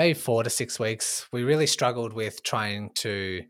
maybe 0.00 0.14
four 0.14 0.42
to 0.42 0.48
six 0.48 0.80
weeks, 0.80 1.26
we 1.30 1.42
really 1.42 1.66
struggled 1.66 2.14
with 2.14 2.42
trying 2.42 2.88
to 2.94 3.42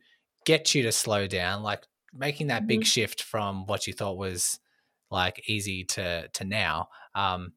get 0.44 0.74
you 0.74 0.82
to 0.82 0.90
slow 0.90 1.28
down, 1.28 1.62
like 1.62 1.86
making 2.12 2.48
that 2.48 2.62
mm-hmm. 2.62 2.66
big 2.66 2.84
shift 2.84 3.22
from 3.22 3.66
what 3.66 3.86
you 3.86 3.92
thought 3.92 4.16
was 4.16 4.58
like 5.12 5.48
easy 5.48 5.84
to 5.84 6.26
to 6.26 6.44
now. 6.44 6.88
Um, 7.14 7.52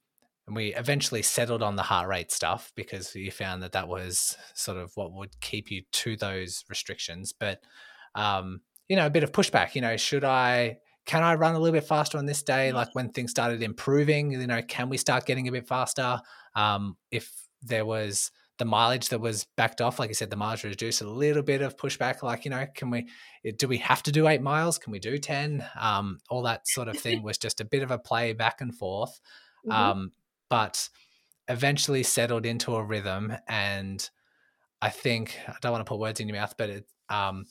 and 0.45 0.55
we 0.55 0.75
eventually 0.75 1.23
settled 1.23 1.63
on 1.63 1.75
the 1.75 1.81
heart 1.81 2.07
rate 2.07 2.31
stuff 2.31 2.71
because 2.75 3.15
you 3.15 3.31
found 3.31 3.63
that 3.63 3.71
that 3.71 3.87
was 3.87 4.37
sort 4.53 4.77
of 4.77 4.91
what 4.93 5.11
would 5.11 5.41
keep 5.41 5.71
you 5.71 5.81
to 5.91 6.15
those 6.15 6.63
restrictions. 6.69 7.33
But 7.33 7.61
um, 8.13 8.61
you 8.89 8.95
know, 8.95 9.07
a 9.07 9.09
bit 9.09 9.23
of 9.23 9.31
pushback. 9.31 9.73
You 9.73 9.81
know, 9.81 9.97
should 9.97 10.23
I? 10.23 10.77
Can 11.07 11.23
I 11.23 11.33
run 11.33 11.55
a 11.55 11.59
little 11.59 11.73
bit 11.73 11.87
faster 11.87 12.19
on 12.19 12.27
this 12.27 12.43
day? 12.43 12.71
Like 12.71 12.93
when 12.93 13.09
things 13.09 13.31
started 13.31 13.63
improving, 13.63 14.33
you 14.33 14.45
know, 14.45 14.61
can 14.61 14.87
we 14.87 14.97
start 14.97 15.25
getting 15.25 15.47
a 15.47 15.51
bit 15.51 15.67
faster? 15.67 16.19
Um, 16.55 16.95
if 17.09 17.31
there 17.63 17.87
was 17.87 18.29
the 18.60 18.66
mileage 18.66 19.10
that 19.10 19.20
was 19.20 19.47
backed 19.58 19.82
off, 19.82 19.99
like 19.99 20.10
you 20.10 20.14
said, 20.14 20.30
the 20.30 20.36
mileage 20.36 20.64
reduced 20.64 21.01
a 21.01 21.10
little 21.10 21.41
bit 21.41 21.62
of 21.62 21.76
pushback. 21.76 22.22
Like, 22.22 22.45
you 22.45 22.51
know, 22.51 22.66
can 22.76 22.91
we, 22.91 23.08
do 23.58 23.68
we 23.68 23.78
have 23.78 24.04
to 24.04 24.12
do 24.12 24.28
eight 24.28 24.41
miles? 24.41 24.78
Can 24.78 24.91
we 24.91 24.99
do 24.99 25.18
10? 25.18 25.66
Um, 25.80 26.20
all 26.30 26.43
that 26.43 26.68
sort 26.68 26.88
of 26.88 26.97
thing 26.97 27.24
was 27.24 27.38
just 27.38 27.62
a 27.62 27.66
bit 27.66 27.82
of 27.84 27.91
a 27.91 27.97
play 27.97 28.34
back 28.34 28.62
and 28.62 28.76
forth. 28.76 29.20
Mm-hmm. 29.66 29.72
Um, 29.72 30.12
but 30.49 30.88
eventually 31.47 32.04
settled 32.04 32.45
into 32.45 32.76
a 32.76 32.84
rhythm. 32.84 33.34
And 33.47 34.08
I 34.82 34.89
think, 34.89 35.39
I 35.47 35.56
don't 35.62 35.72
want 35.72 35.86
to 35.86 35.89
put 35.89 35.99
words 35.99 36.20
in 36.20 36.28
your 36.28 36.38
mouth, 36.38 36.54
but 36.58 36.70
it, 36.70 36.86
um, 37.10 37.45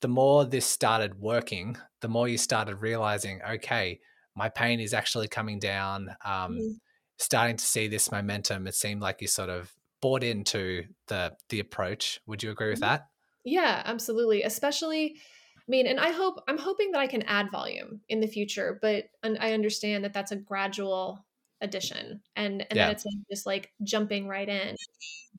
the 0.00 0.08
more 0.08 0.44
this 0.44 0.66
started 0.66 1.20
working, 1.20 1.76
the 2.00 2.08
more 2.08 2.28
you 2.28 2.38
started 2.38 2.76
realizing, 2.76 3.40
okay, 3.48 4.00
my 4.34 4.48
pain 4.48 4.80
is 4.80 4.94
actually 4.94 5.28
coming 5.28 5.58
down. 5.58 6.08
Um, 6.24 6.54
mm-hmm. 6.54 6.72
Starting 7.16 7.56
to 7.56 7.64
see 7.64 7.88
this 7.88 8.12
momentum, 8.12 8.68
it 8.68 8.76
seemed 8.76 9.02
like 9.02 9.20
you 9.20 9.26
sort 9.26 9.50
of 9.50 9.72
bought 10.00 10.22
into 10.22 10.84
the 11.08 11.34
the 11.48 11.60
approach. 11.60 12.20
Would 12.26 12.42
you 12.42 12.50
agree 12.50 12.70
with 12.70 12.80
mm-hmm. 12.80 12.90
that? 12.90 13.08
Yeah, 13.44 13.82
absolutely. 13.84 14.42
Especially, 14.42 15.16
I 15.16 15.68
mean, 15.68 15.86
and 15.86 15.98
I 15.98 16.10
hope 16.10 16.42
I'm 16.48 16.58
hoping 16.58 16.92
that 16.92 17.00
I 17.00 17.06
can 17.06 17.22
add 17.22 17.50
volume 17.50 18.00
in 18.08 18.20
the 18.20 18.26
future, 18.26 18.78
but 18.82 19.06
I 19.22 19.52
understand 19.52 20.04
that 20.04 20.12
that's 20.12 20.32
a 20.32 20.36
gradual 20.36 21.24
addition, 21.60 22.20
and 22.36 22.62
and 22.62 22.76
yeah. 22.76 22.86
that 22.86 22.92
it's 22.92 23.04
just 23.30 23.46
like 23.46 23.72
jumping 23.82 24.28
right 24.28 24.48
in 24.48 24.76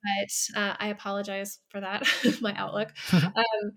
but 0.04 0.60
uh, 0.60 0.76
I 0.80 0.88
apologize 0.88 1.60
for 1.70 1.82
that, 1.82 2.08
my 2.41 2.54
outlook. 2.56 2.89
um, 3.14 3.72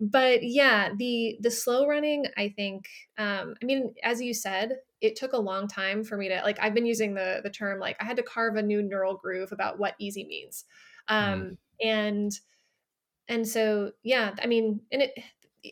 but 0.00 0.42
yeah, 0.42 0.90
the 0.96 1.36
the 1.40 1.50
slow 1.50 1.86
running, 1.86 2.26
I 2.36 2.50
think. 2.50 2.88
Um, 3.18 3.54
I 3.62 3.64
mean, 3.64 3.94
as 4.02 4.20
you 4.20 4.34
said, 4.34 4.72
it 5.00 5.16
took 5.16 5.32
a 5.32 5.38
long 5.38 5.68
time 5.68 6.04
for 6.04 6.16
me 6.16 6.28
to 6.28 6.40
like. 6.44 6.58
I've 6.60 6.74
been 6.74 6.86
using 6.86 7.14
the 7.14 7.40
the 7.42 7.50
term 7.50 7.78
like 7.80 7.96
I 8.00 8.04
had 8.04 8.16
to 8.16 8.22
carve 8.22 8.56
a 8.56 8.62
new 8.62 8.82
neural 8.82 9.16
groove 9.16 9.52
about 9.52 9.78
what 9.78 9.94
easy 9.98 10.24
means, 10.24 10.64
um, 11.08 11.42
mm. 11.42 11.56
and 11.82 12.32
and 13.28 13.46
so 13.46 13.92
yeah, 14.02 14.34
I 14.42 14.46
mean, 14.46 14.80
and 14.92 15.02
it 15.02 15.12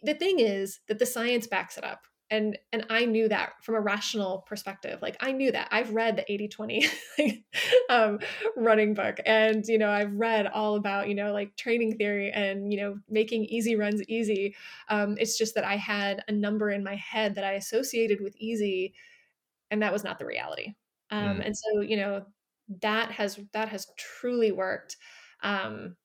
the 0.02 0.14
thing 0.14 0.40
is 0.40 0.80
that 0.88 0.98
the 0.98 1.06
science 1.06 1.46
backs 1.46 1.78
it 1.78 1.84
up 1.84 2.06
and 2.30 2.58
and 2.72 2.86
i 2.90 3.04
knew 3.04 3.28
that 3.28 3.52
from 3.62 3.74
a 3.74 3.80
rational 3.80 4.38
perspective 4.48 5.00
like 5.02 5.16
i 5.20 5.30
knew 5.30 5.52
that. 5.52 5.68
I've 5.70 5.92
read 5.92 6.16
the 6.16 6.32
80 6.32 6.48
20 6.48 6.88
um, 7.90 8.18
running 8.56 8.94
book 8.94 9.18
and 9.26 9.64
you 9.66 9.78
know 9.78 9.90
i've 9.90 10.12
read 10.14 10.46
all 10.46 10.76
about 10.76 11.08
you 11.08 11.14
know 11.14 11.32
like 11.32 11.56
training 11.56 11.96
theory 11.96 12.30
and 12.32 12.72
you 12.72 12.80
know 12.80 12.96
making 13.08 13.44
easy 13.46 13.76
runs 13.76 14.02
easy. 14.08 14.54
Um, 14.88 15.16
it's 15.18 15.36
just 15.36 15.54
that 15.54 15.64
i 15.64 15.76
had 15.76 16.24
a 16.28 16.32
number 16.32 16.70
in 16.70 16.82
my 16.82 16.96
head 16.96 17.34
that 17.34 17.44
i 17.44 17.52
associated 17.52 18.20
with 18.20 18.36
easy 18.36 18.94
and 19.70 19.82
that 19.82 19.92
was 19.92 20.04
not 20.04 20.18
the 20.18 20.26
reality. 20.26 20.74
Um, 21.10 21.38
mm. 21.38 21.46
and 21.46 21.56
so 21.56 21.80
you 21.80 21.96
know 21.96 22.24
that 22.80 23.10
has 23.10 23.38
that 23.52 23.68
has 23.68 23.86
truly 23.98 24.52
worked. 24.52 24.96
Um, 25.42 25.96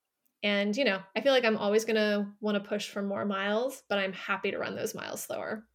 and 0.44 0.76
you 0.78 0.86
know 0.86 1.00
i 1.16 1.22
feel 1.22 1.34
like 1.34 1.44
i'm 1.44 1.58
always 1.58 1.84
going 1.84 1.98
to 1.98 2.26
want 2.40 2.56
to 2.56 2.70
push 2.70 2.90
for 2.90 3.02
more 3.02 3.26
miles 3.26 3.84
but 3.90 4.00
i'm 4.00 4.14
happy 4.14 4.52
to 4.52 4.58
run 4.58 4.74
those 4.74 4.96
miles 4.96 5.22
slower 5.22 5.66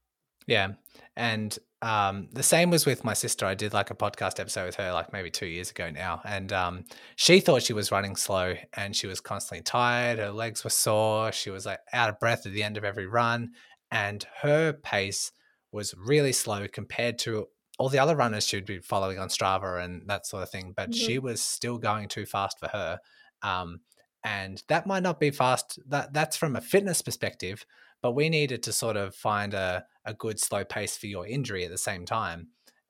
yeah. 0.47 0.73
And 1.17 1.57
um, 1.83 2.29
the 2.33 2.43
same 2.43 2.71
was 2.71 2.87
with 2.87 3.05
my 3.05 3.13
sister. 3.13 3.45
I 3.45 3.55
did 3.55 3.73
like 3.73 3.91
a 3.91 3.95
podcast 3.95 4.41
episode 4.41 4.67
with 4.67 4.77
her 4.77 4.93
like 4.93 5.13
maybe 5.13 5.31
two 5.31 5.47
years 5.47 5.71
ago 5.71 5.91
now. 5.91 6.23
And 6.25 6.53
um, 6.53 6.85
she 7.17 7.41
thought 7.41 7.63
she 7.63 7.73
was 7.73 7.93
running 7.93 8.17
slow 8.17 8.55
and 8.73 8.97
she 8.97 9.07
was 9.07 9.21
constantly 9.21 9.63
tired. 9.63 10.19
Her 10.19 10.31
legs 10.31 10.65
were 10.65 10.71
sore. 10.71 11.31
She 11.31 11.51
was 11.51 11.67
like 11.67 11.81
out 11.93 12.09
of 12.09 12.19
breath 12.19 12.47
at 12.47 12.53
the 12.53 12.63
end 12.63 12.77
of 12.77 12.85
every 12.85 13.07
run. 13.07 13.51
And 13.91 14.25
her 14.41 14.73
pace 14.73 15.31
was 15.73 15.95
really 15.95 16.33
slow 16.33 16.67
compared 16.69 17.19
to 17.21 17.49
all 17.79 17.89
the 17.89 17.99
other 17.99 18.17
runners 18.17 18.47
she'd 18.47 18.65
be 18.65 18.79
following 18.79 19.19
on 19.19 19.29
Strava 19.29 19.85
and 19.85 20.09
that 20.09 20.27
sort 20.27 20.43
of 20.43 20.51
thing. 20.51 20.73
But 20.75 20.91
mm-hmm. 20.91 21.07
she 21.07 21.19
was 21.19 21.43
still 21.43 21.79
going 21.79 22.09
too 22.09 22.25
fast 22.25 22.59
for 22.59 22.69
her. 22.69 22.99
Um, 23.43 23.81
and 24.25 24.63
that 24.69 24.87
might 24.87 25.03
not 25.03 25.21
be 25.21 25.31
fast. 25.31 25.79
That 25.87 26.15
that's 26.15 26.37
from 26.37 26.57
a 26.57 26.61
fitness 26.63 27.03
perspective, 27.03 27.67
but 28.01 28.13
we 28.13 28.31
needed 28.31 28.63
to 28.63 28.73
sort 28.73 28.97
of 28.97 29.15
find 29.15 29.53
a, 29.53 29.85
a 30.05 30.15
good 30.15 30.39
slow 30.39 30.65
pace 30.65 30.97
for 30.97 31.07
your 31.07 31.27
injury 31.27 31.65
at 31.65 31.71
the 31.71 31.79
same 31.79 32.05
time. 32.05 32.49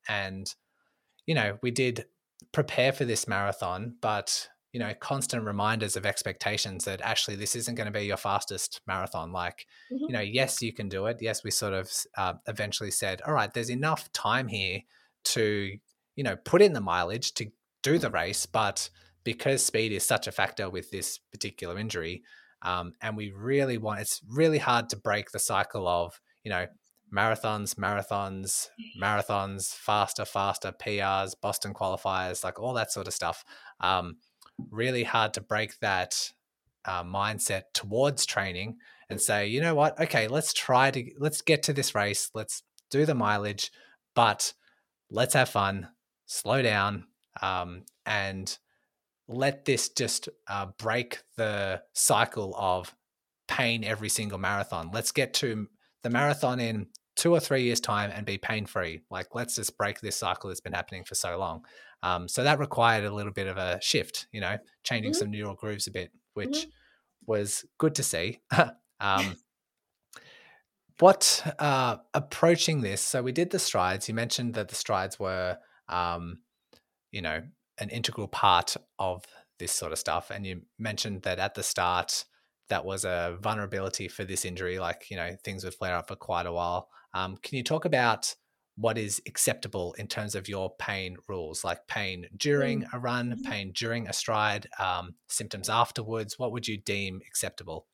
And, 0.08 0.52
you 1.26 1.34
know, 1.34 1.58
we 1.62 1.70
did 1.70 2.06
prepare 2.52 2.92
for 2.92 3.04
this 3.04 3.26
marathon, 3.26 3.94
but, 4.00 4.48
you 4.72 4.80
know, 4.80 4.92
constant 5.00 5.44
reminders 5.44 5.96
of 5.96 6.04
expectations 6.04 6.84
that 6.84 7.00
actually 7.02 7.36
this 7.36 7.54
isn't 7.56 7.76
going 7.76 7.86
to 7.86 7.98
be 7.98 8.06
your 8.06 8.16
fastest 8.16 8.80
marathon. 8.86 9.32
Like, 9.32 9.66
mm-hmm. 9.92 10.04
you 10.08 10.12
know, 10.12 10.20
yes, 10.20 10.60
you 10.60 10.72
can 10.72 10.88
do 10.88 11.06
it. 11.06 11.18
Yes, 11.20 11.44
we 11.44 11.50
sort 11.50 11.72
of 11.72 11.90
uh, 12.16 12.34
eventually 12.46 12.90
said, 12.90 13.22
all 13.22 13.32
right, 13.32 13.52
there's 13.52 13.70
enough 13.70 14.12
time 14.12 14.48
here 14.48 14.80
to, 15.24 15.70
you 16.16 16.24
know, 16.24 16.36
put 16.36 16.60
in 16.60 16.72
the 16.72 16.80
mileage 16.80 17.34
to 17.34 17.46
do 17.82 17.98
the 17.98 18.10
race, 18.10 18.46
but 18.46 18.90
because 19.22 19.64
speed 19.64 19.92
is 19.92 20.04
such 20.04 20.26
a 20.26 20.32
factor 20.32 20.68
with 20.68 20.90
this 20.90 21.18
particular 21.32 21.78
injury, 21.78 22.22
um, 22.62 22.92
and 23.00 23.16
we 23.16 23.30
really 23.30 23.78
want, 23.78 24.00
it's 24.00 24.20
really 24.28 24.58
hard 24.58 24.88
to 24.90 24.96
break 24.96 25.30
the 25.30 25.38
cycle 25.38 25.86
of, 25.86 26.20
you 26.42 26.50
know, 26.50 26.66
marathons, 27.14 27.74
marathons, 27.74 28.68
marathons, 29.00 29.74
faster, 29.74 30.24
faster, 30.24 30.72
PRs, 30.72 31.34
Boston 31.40 31.72
qualifiers, 31.72 32.42
like 32.42 32.58
all 32.58 32.74
that 32.74 32.92
sort 32.92 33.06
of 33.06 33.14
stuff. 33.14 33.44
Um, 33.80 34.16
really 34.70 35.04
hard 35.04 35.34
to 35.34 35.40
break 35.40 35.78
that 35.80 36.32
uh, 36.84 37.04
mindset 37.04 37.62
towards 37.72 38.26
training 38.26 38.76
and 39.08 39.20
say, 39.20 39.46
you 39.46 39.60
know 39.60 39.74
what, 39.74 39.98
okay, 40.00 40.28
let's 40.28 40.52
try 40.52 40.90
to, 40.90 41.10
let's 41.18 41.42
get 41.42 41.62
to 41.64 41.72
this 41.72 41.94
race, 41.94 42.30
let's 42.34 42.62
do 42.90 43.06
the 43.06 43.14
mileage, 43.14 43.70
but 44.14 44.52
let's 45.10 45.34
have 45.34 45.48
fun, 45.48 45.88
slow 46.26 46.62
down, 46.62 47.04
um, 47.42 47.82
and 48.06 48.58
let 49.28 49.64
this 49.64 49.88
just 49.88 50.28
uh, 50.48 50.66
break 50.78 51.18
the 51.36 51.82
cycle 51.92 52.54
of 52.58 52.94
pain 53.48 53.84
every 53.84 54.08
single 54.08 54.38
marathon. 54.38 54.90
Let's 54.92 55.12
get 55.12 55.34
to 55.34 55.68
the 56.02 56.10
marathon 56.10 56.60
in 56.60 56.88
two 57.16 57.32
or 57.32 57.40
three 57.40 57.62
years' 57.62 57.80
time 57.80 58.10
and 58.12 58.26
be 58.26 58.38
pain 58.38 58.66
free. 58.66 59.02
Like, 59.10 59.34
let's 59.34 59.56
just 59.56 59.76
break 59.78 60.00
this 60.00 60.16
cycle 60.16 60.48
that's 60.48 60.60
been 60.60 60.72
happening 60.72 61.04
for 61.04 61.14
so 61.14 61.38
long. 61.38 61.64
Um, 62.02 62.28
so 62.28 62.44
that 62.44 62.58
required 62.58 63.04
a 63.04 63.14
little 63.14 63.32
bit 63.32 63.46
of 63.46 63.56
a 63.56 63.80
shift, 63.80 64.26
you 64.32 64.40
know, 64.40 64.58
changing 64.82 65.12
mm-hmm. 65.12 65.18
some 65.18 65.30
neural 65.30 65.54
grooves 65.54 65.86
a 65.86 65.90
bit, 65.90 66.10
which 66.34 66.50
mm-hmm. 66.50 66.70
was 67.26 67.64
good 67.78 67.94
to 67.94 68.02
see. 68.02 68.40
um, 69.00 69.36
what 70.98 71.54
uh, 71.58 71.96
approaching 72.12 72.80
this? 72.80 73.00
So 73.00 73.22
we 73.22 73.32
did 73.32 73.50
the 73.50 73.58
strides. 73.58 74.08
You 74.08 74.14
mentioned 74.14 74.54
that 74.54 74.68
the 74.68 74.74
strides 74.74 75.18
were, 75.18 75.58
um, 75.88 76.40
you 77.10 77.22
know, 77.22 77.42
an 77.78 77.90
integral 77.90 78.28
part 78.28 78.76
of 78.98 79.24
this 79.58 79.72
sort 79.72 79.92
of 79.92 79.98
stuff. 79.98 80.30
And 80.30 80.46
you 80.46 80.62
mentioned 80.78 81.22
that 81.22 81.38
at 81.38 81.54
the 81.54 81.62
start, 81.62 82.24
that 82.68 82.84
was 82.84 83.04
a 83.04 83.36
vulnerability 83.40 84.08
for 84.08 84.24
this 84.24 84.44
injury, 84.44 84.78
like, 84.78 85.06
you 85.10 85.16
know, 85.16 85.36
things 85.44 85.64
would 85.64 85.74
flare 85.74 85.96
up 85.96 86.08
for 86.08 86.16
quite 86.16 86.46
a 86.46 86.52
while. 86.52 86.88
Um, 87.14 87.36
can 87.42 87.56
you 87.56 87.62
talk 87.62 87.84
about 87.84 88.34
what 88.76 88.98
is 88.98 89.22
acceptable 89.26 89.94
in 89.98 90.08
terms 90.08 90.34
of 90.34 90.48
your 90.48 90.74
pain 90.78 91.16
rules, 91.28 91.62
like 91.62 91.86
pain 91.86 92.26
during 92.36 92.82
mm. 92.82 92.92
a 92.92 92.98
run, 92.98 93.30
mm-hmm. 93.30 93.50
pain 93.50 93.72
during 93.72 94.08
a 94.08 94.12
stride, 94.12 94.66
um, 94.78 95.14
symptoms 95.28 95.68
afterwards? 95.70 96.38
What 96.38 96.52
would 96.52 96.66
you 96.66 96.76
deem 96.76 97.20
acceptable? 97.26 97.86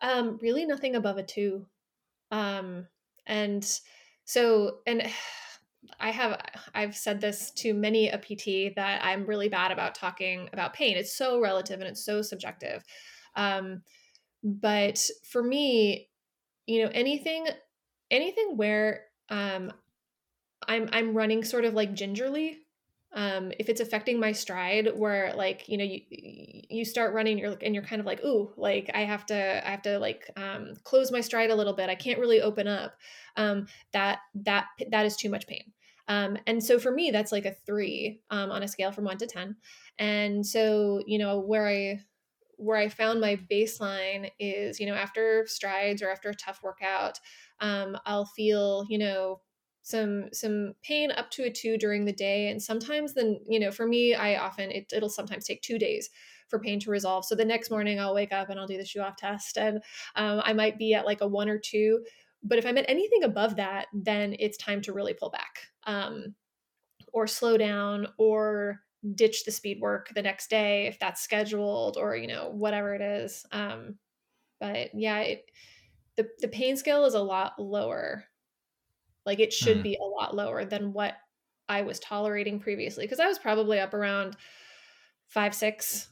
Um, 0.00 0.38
really, 0.40 0.64
nothing 0.64 0.96
above 0.96 1.18
a 1.18 1.22
two. 1.22 1.66
Um, 2.30 2.86
and 3.26 3.68
so, 4.24 4.78
and 4.86 5.02
I 6.00 6.10
have 6.10 6.40
I've 6.74 6.96
said 6.96 7.20
this 7.20 7.52
to 7.52 7.72
many 7.72 8.08
a 8.08 8.18
PT 8.18 8.74
that 8.74 9.04
I'm 9.04 9.24
really 9.24 9.48
bad 9.48 9.70
about 9.70 9.94
talking 9.94 10.48
about 10.52 10.74
pain. 10.74 10.96
It's 10.96 11.16
so 11.16 11.38
relative 11.38 11.78
and 11.78 11.88
it's 11.88 12.04
so 12.04 12.22
subjective. 12.22 12.82
Um, 13.36 13.82
but 14.42 15.08
for 15.30 15.44
me, 15.44 16.08
you 16.66 16.82
know, 16.82 16.90
anything 16.92 17.46
anything 18.10 18.56
where 18.56 19.04
um, 19.28 19.72
I'm 20.66 20.88
I'm 20.92 21.14
running 21.14 21.44
sort 21.44 21.64
of 21.64 21.74
like 21.74 21.94
gingerly. 21.94 22.58
Um, 23.12 23.50
if 23.58 23.68
it's 23.70 23.80
affecting 23.80 24.20
my 24.20 24.32
stride, 24.32 24.90
where 24.94 25.32
like 25.34 25.68
you 25.68 25.78
know 25.78 25.84
you 25.84 26.00
you 26.10 26.84
start 26.84 27.14
running, 27.14 27.38
you're 27.38 27.56
and 27.62 27.74
you're 27.74 27.84
kind 27.84 28.00
of 28.00 28.06
like 28.06 28.24
ooh, 28.24 28.52
like 28.56 28.90
I 28.94 29.00
have 29.00 29.26
to 29.26 29.66
I 29.66 29.70
have 29.70 29.82
to 29.82 29.98
like 29.98 30.30
um, 30.36 30.74
close 30.84 31.10
my 31.10 31.20
stride 31.20 31.50
a 31.50 31.54
little 31.54 31.72
bit. 31.72 31.88
I 31.88 31.94
can't 31.94 32.18
really 32.18 32.40
open 32.40 32.68
up. 32.68 32.94
Um, 33.36 33.66
that 33.92 34.18
that 34.34 34.66
that 34.90 35.06
is 35.06 35.16
too 35.16 35.30
much 35.30 35.46
pain. 35.46 35.72
Um, 36.08 36.38
and 36.46 36.62
so 36.62 36.78
for 36.78 36.90
me, 36.90 37.10
that's 37.10 37.32
like 37.32 37.46
a 37.46 37.54
three 37.66 38.20
um, 38.30 38.50
on 38.50 38.62
a 38.62 38.68
scale 38.68 38.92
from 38.92 39.04
one 39.04 39.18
to 39.18 39.26
10. 39.26 39.56
And 39.98 40.46
so, 40.46 41.02
you 41.06 41.18
know, 41.18 41.40
where 41.40 41.66
I, 41.66 42.00
where 42.56 42.76
I 42.76 42.88
found 42.88 43.20
my 43.20 43.36
baseline 43.50 44.30
is, 44.38 44.80
you 44.80 44.86
know, 44.86 44.94
after 44.94 45.46
strides 45.46 46.02
or 46.02 46.10
after 46.10 46.30
a 46.30 46.34
tough 46.34 46.62
workout, 46.62 47.20
um, 47.60 47.96
I'll 48.06 48.26
feel, 48.26 48.86
you 48.88 48.98
know, 48.98 49.40
some 49.82 50.28
some 50.32 50.72
pain 50.82 51.12
up 51.12 51.30
to 51.30 51.44
a 51.44 51.50
two 51.50 51.78
during 51.78 52.04
the 52.04 52.12
day 52.12 52.48
and 52.48 52.60
sometimes 52.60 53.14
then 53.14 53.38
you 53.48 53.60
know 53.60 53.70
for 53.70 53.86
me 53.86 54.16
i 54.16 54.34
often 54.34 54.68
it, 54.72 54.92
it'll 54.92 55.08
sometimes 55.08 55.44
take 55.44 55.62
two 55.62 55.78
days 55.78 56.10
for 56.48 56.58
pain 56.58 56.80
to 56.80 56.90
resolve. 56.90 57.24
So 57.24 57.36
the 57.36 57.44
next 57.44 57.70
morning 57.70 58.00
i'll 58.00 58.12
wake 58.12 58.32
up 58.32 58.50
and 58.50 58.58
i'll 58.58 58.66
do 58.66 58.78
the 58.78 58.84
shoe 58.84 59.00
off 59.00 59.16
test 59.16 59.56
and 59.56 59.76
um, 60.16 60.42
i 60.44 60.52
might 60.52 60.76
be 60.76 60.92
at 60.92 61.06
like 61.06 61.20
a 61.20 61.28
one 61.28 61.48
or 61.48 61.58
two 61.58 62.04
but 62.42 62.58
if 62.58 62.66
i'm 62.66 62.78
at 62.78 62.88
anything 62.88 63.22
above 63.22 63.54
that 63.56 63.86
then 63.92 64.34
it's 64.40 64.56
time 64.56 64.80
to 64.82 64.92
really 64.92 65.14
pull 65.14 65.30
back 65.30 65.68
um, 65.84 66.34
or 67.12 67.28
slow 67.28 67.56
down 67.56 68.08
or 68.18 68.80
ditch 69.14 69.44
the 69.44 69.50
speed 69.50 69.80
work 69.80 70.10
the 70.14 70.22
next 70.22 70.50
day 70.50 70.86
if 70.86 70.98
that's 70.98 71.20
scheduled 71.20 71.96
or 71.96 72.16
you 72.16 72.26
know 72.26 72.50
whatever 72.50 72.94
it 72.94 73.00
is 73.00 73.44
um, 73.52 73.96
but 74.60 74.88
yeah 74.94 75.20
it, 75.20 75.44
the, 76.16 76.26
the 76.40 76.48
pain 76.48 76.76
scale 76.76 77.04
is 77.04 77.14
a 77.14 77.20
lot 77.20 77.52
lower 77.58 78.24
like 79.26 79.40
it 79.40 79.52
should 79.52 79.78
mm. 79.78 79.82
be 79.82 79.98
a 80.00 80.04
lot 80.04 80.34
lower 80.34 80.64
than 80.64 80.92
what 80.92 81.14
I 81.68 81.82
was 81.82 81.98
tolerating 81.98 82.60
previously 82.60 83.04
because 83.04 83.20
I 83.20 83.26
was 83.26 83.38
probably 83.38 83.80
up 83.80 83.92
around 83.92 84.36
five, 85.26 85.54
six 85.54 86.08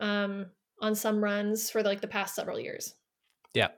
um, 0.00 0.46
on 0.80 0.94
some 0.94 1.22
runs 1.22 1.70
for 1.70 1.82
like 1.82 2.00
the 2.00 2.06
past 2.06 2.34
several 2.34 2.60
years. 2.60 2.94
Yeah. 3.54 3.68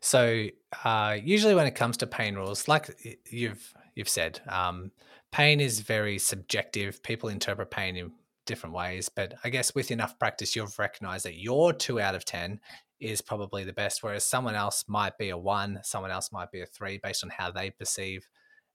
So 0.00 0.46
uh, 0.84 1.18
usually 1.22 1.54
when 1.54 1.66
it 1.66 1.74
comes 1.74 1.98
to 1.98 2.06
pain 2.06 2.34
rules, 2.34 2.68
like 2.68 3.20
you've 3.30 3.74
you've 3.94 4.08
said, 4.08 4.40
um, 4.48 4.90
pain 5.32 5.60
is 5.60 5.80
very 5.80 6.18
subjective. 6.18 7.02
People 7.02 7.28
interpret 7.28 7.70
pain 7.70 7.96
in 7.96 8.12
different 8.46 8.74
ways, 8.74 9.08
but 9.08 9.34
I 9.44 9.50
guess 9.50 9.74
with 9.74 9.90
enough 9.90 10.18
practice, 10.18 10.56
you've 10.56 10.78
recognized 10.78 11.24
that 11.24 11.38
your 11.38 11.72
two 11.72 12.00
out 12.00 12.14
of 12.14 12.24
ten 12.24 12.60
is 12.98 13.22
probably 13.22 13.64
the 13.64 13.72
best, 13.72 14.02
whereas 14.02 14.24
someone 14.24 14.54
else 14.54 14.84
might 14.86 15.16
be 15.16 15.30
a 15.30 15.38
one, 15.38 15.80
someone 15.82 16.10
else 16.10 16.30
might 16.32 16.50
be 16.50 16.60
a 16.60 16.66
three 16.66 16.98
based 17.02 17.24
on 17.24 17.30
how 17.30 17.50
they 17.50 17.70
perceive 17.70 18.28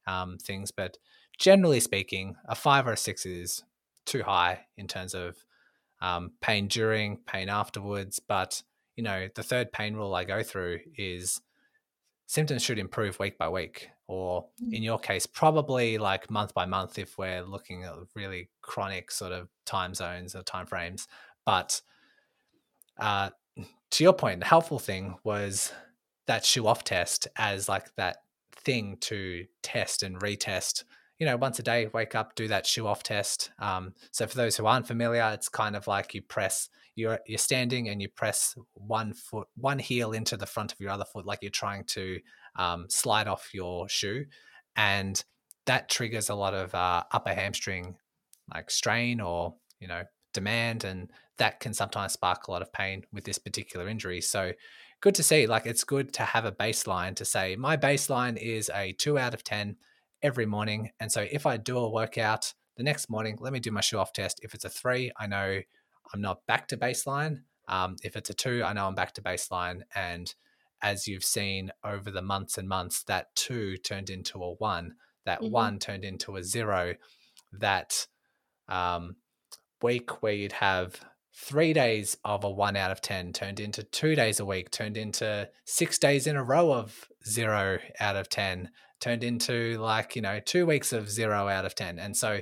um, 0.07 0.37
things. 0.37 0.71
But 0.71 0.97
generally 1.37 1.79
speaking, 1.79 2.35
a 2.47 2.55
five 2.55 2.87
or 2.87 2.93
a 2.93 2.97
six 2.97 3.25
is 3.25 3.63
too 4.05 4.23
high 4.23 4.61
in 4.77 4.87
terms 4.87 5.13
of 5.13 5.35
um, 6.01 6.31
pain 6.41 6.67
during, 6.67 7.17
pain 7.25 7.49
afterwards. 7.49 8.19
But, 8.19 8.63
you 8.95 9.03
know, 9.03 9.27
the 9.35 9.43
third 9.43 9.71
pain 9.71 9.95
rule 9.95 10.15
I 10.15 10.23
go 10.23 10.41
through 10.41 10.79
is 10.97 11.41
symptoms 12.25 12.63
should 12.63 12.79
improve 12.79 13.19
week 13.19 13.37
by 13.37 13.49
week, 13.49 13.89
or 14.07 14.45
in 14.59 14.81
mm. 14.81 14.83
your 14.83 14.99
case, 14.99 15.25
probably 15.25 15.97
like 15.97 16.29
month 16.29 16.53
by 16.53 16.65
month 16.65 16.99
if 16.99 17.17
we're 17.17 17.43
looking 17.43 17.83
at 17.83 17.93
really 18.13 18.49
chronic 18.61 19.11
sort 19.11 19.31
of 19.31 19.47
time 19.65 19.93
zones 19.93 20.35
or 20.35 20.43
time 20.43 20.67
frames. 20.67 21.07
But 21.45 21.81
uh, 22.99 23.31
to 23.91 24.03
your 24.03 24.13
point, 24.13 24.41
the 24.41 24.45
helpful 24.45 24.79
thing 24.79 25.15
was 25.23 25.71
that 26.27 26.45
shoe 26.45 26.67
off 26.67 26.83
test 26.83 27.27
as 27.37 27.67
like 27.67 27.95
that 27.95 28.17
thing 28.51 28.97
to 29.01 29.45
test 29.63 30.03
and 30.03 30.19
retest. 30.19 30.83
You 31.17 31.25
know, 31.25 31.37
once 31.37 31.59
a 31.59 31.63
day, 31.63 31.87
wake 31.93 32.13
up, 32.13 32.35
do 32.35 32.47
that 32.49 32.65
shoe 32.67 32.87
off 32.87 33.01
test. 33.01 33.51
Um, 33.57 33.93
so 34.11 34.27
for 34.27 34.35
those 34.35 34.57
who 34.57 34.65
aren't 34.65 34.87
familiar, 34.87 35.31
it's 35.33 35.49
kind 35.49 35.75
of 35.75 35.87
like 35.87 36.13
you 36.13 36.21
press 36.21 36.69
you're 36.95 37.19
you're 37.25 37.37
standing 37.37 37.89
and 37.89 38.01
you 38.01 38.09
press 38.09 38.55
one 38.73 39.13
foot, 39.13 39.47
one 39.55 39.79
heel 39.79 40.13
into 40.13 40.37
the 40.37 40.45
front 40.45 40.71
of 40.71 40.79
your 40.79 40.91
other 40.91 41.05
foot, 41.05 41.25
like 41.25 41.39
you're 41.41 41.51
trying 41.51 41.83
to 41.85 42.19
um, 42.55 42.85
slide 42.89 43.27
off 43.27 43.49
your 43.53 43.87
shoe, 43.89 44.25
and 44.75 45.23
that 45.65 45.89
triggers 45.89 46.29
a 46.29 46.35
lot 46.35 46.53
of 46.53 46.73
uh, 46.75 47.03
upper 47.11 47.33
hamstring 47.33 47.95
like 48.53 48.69
strain 48.69 49.19
or 49.19 49.55
you 49.79 49.87
know 49.87 50.03
demand 50.33 50.83
and 50.83 51.09
that 51.37 51.59
can 51.59 51.73
sometimes 51.73 52.13
spark 52.13 52.47
a 52.47 52.51
lot 52.51 52.61
of 52.61 52.71
pain 52.71 53.03
with 53.11 53.23
this 53.23 53.39
particular 53.39 53.87
injury. 53.87 54.21
So 54.21 54.51
good 55.01 55.15
to 55.15 55.23
see 55.23 55.47
like 55.47 55.65
it's 55.65 55.83
good 55.83 56.13
to 56.13 56.23
have 56.23 56.45
a 56.45 56.51
baseline 56.51 57.15
to 57.15 57.25
say 57.25 57.55
my 57.55 57.77
baseline 57.77 58.37
is 58.37 58.71
a 58.73 58.93
2 58.93 59.19
out 59.19 59.33
of 59.33 59.43
10 59.43 59.75
every 60.23 60.45
morning 60.45 60.89
and 60.99 61.11
so 61.11 61.25
if 61.29 61.45
i 61.45 61.57
do 61.57 61.77
a 61.77 61.89
workout 61.89 62.53
the 62.77 62.83
next 62.83 63.09
morning 63.09 63.37
let 63.39 63.53
me 63.53 63.59
do 63.59 63.71
my 63.71 63.81
shoe 63.81 63.99
off 63.99 64.13
test. 64.13 64.39
If 64.41 64.53
it's 64.53 64.65
a 64.65 64.69
3 64.69 65.11
i 65.17 65.27
know 65.27 65.61
i'm 66.13 66.21
not 66.21 66.45
back 66.47 66.67
to 66.69 66.77
baseline. 66.77 67.41
Um, 67.67 67.97
if 68.03 68.15
it's 68.15 68.29
a 68.29 68.33
2 68.33 68.63
i 68.63 68.73
know 68.73 68.87
i'm 68.87 68.95
back 68.95 69.13
to 69.13 69.21
baseline 69.21 69.81
and 69.93 70.33
as 70.85 71.07
you've 71.07 71.23
seen 71.23 71.71
over 71.83 72.11
the 72.11 72.21
months 72.21 72.59
and 72.59 72.69
months 72.69 73.01
that 73.01 73.35
2 73.35 73.75
turned 73.77 74.11
into 74.11 74.43
a 74.43 74.53
1 74.53 74.93
that 75.25 75.41
mm-hmm. 75.41 75.51
1 75.51 75.79
turned 75.79 76.05
into 76.05 76.35
a 76.35 76.43
0 76.43 76.93
that 77.51 78.05
um, 78.69 79.15
week 79.81 80.21
where 80.21 80.33
you'd 80.33 80.51
have 80.51 80.99
three 81.33 81.73
days 81.73 82.15
of 82.23 82.43
a 82.43 82.49
one 82.49 82.75
out 82.75 82.91
of 82.91 83.01
10 83.01 83.33
turned 83.33 83.59
into 83.59 83.83
two 83.83 84.15
days 84.15 84.39
a 84.39 84.45
week, 84.45 84.69
turned 84.69 84.95
into 84.95 85.49
six 85.65 85.97
days 85.97 86.27
in 86.27 86.35
a 86.35 86.43
row 86.43 86.71
of 86.71 87.07
zero 87.27 87.79
out 87.99 88.15
of 88.15 88.29
10, 88.29 88.69
turned 89.01 89.23
into 89.23 89.77
like, 89.79 90.15
you 90.15 90.21
know, 90.21 90.39
two 90.39 90.67
weeks 90.67 90.93
of 90.93 91.09
zero 91.09 91.49
out 91.49 91.65
of 91.65 91.73
10. 91.73 91.97
And 91.97 92.15
so 92.15 92.41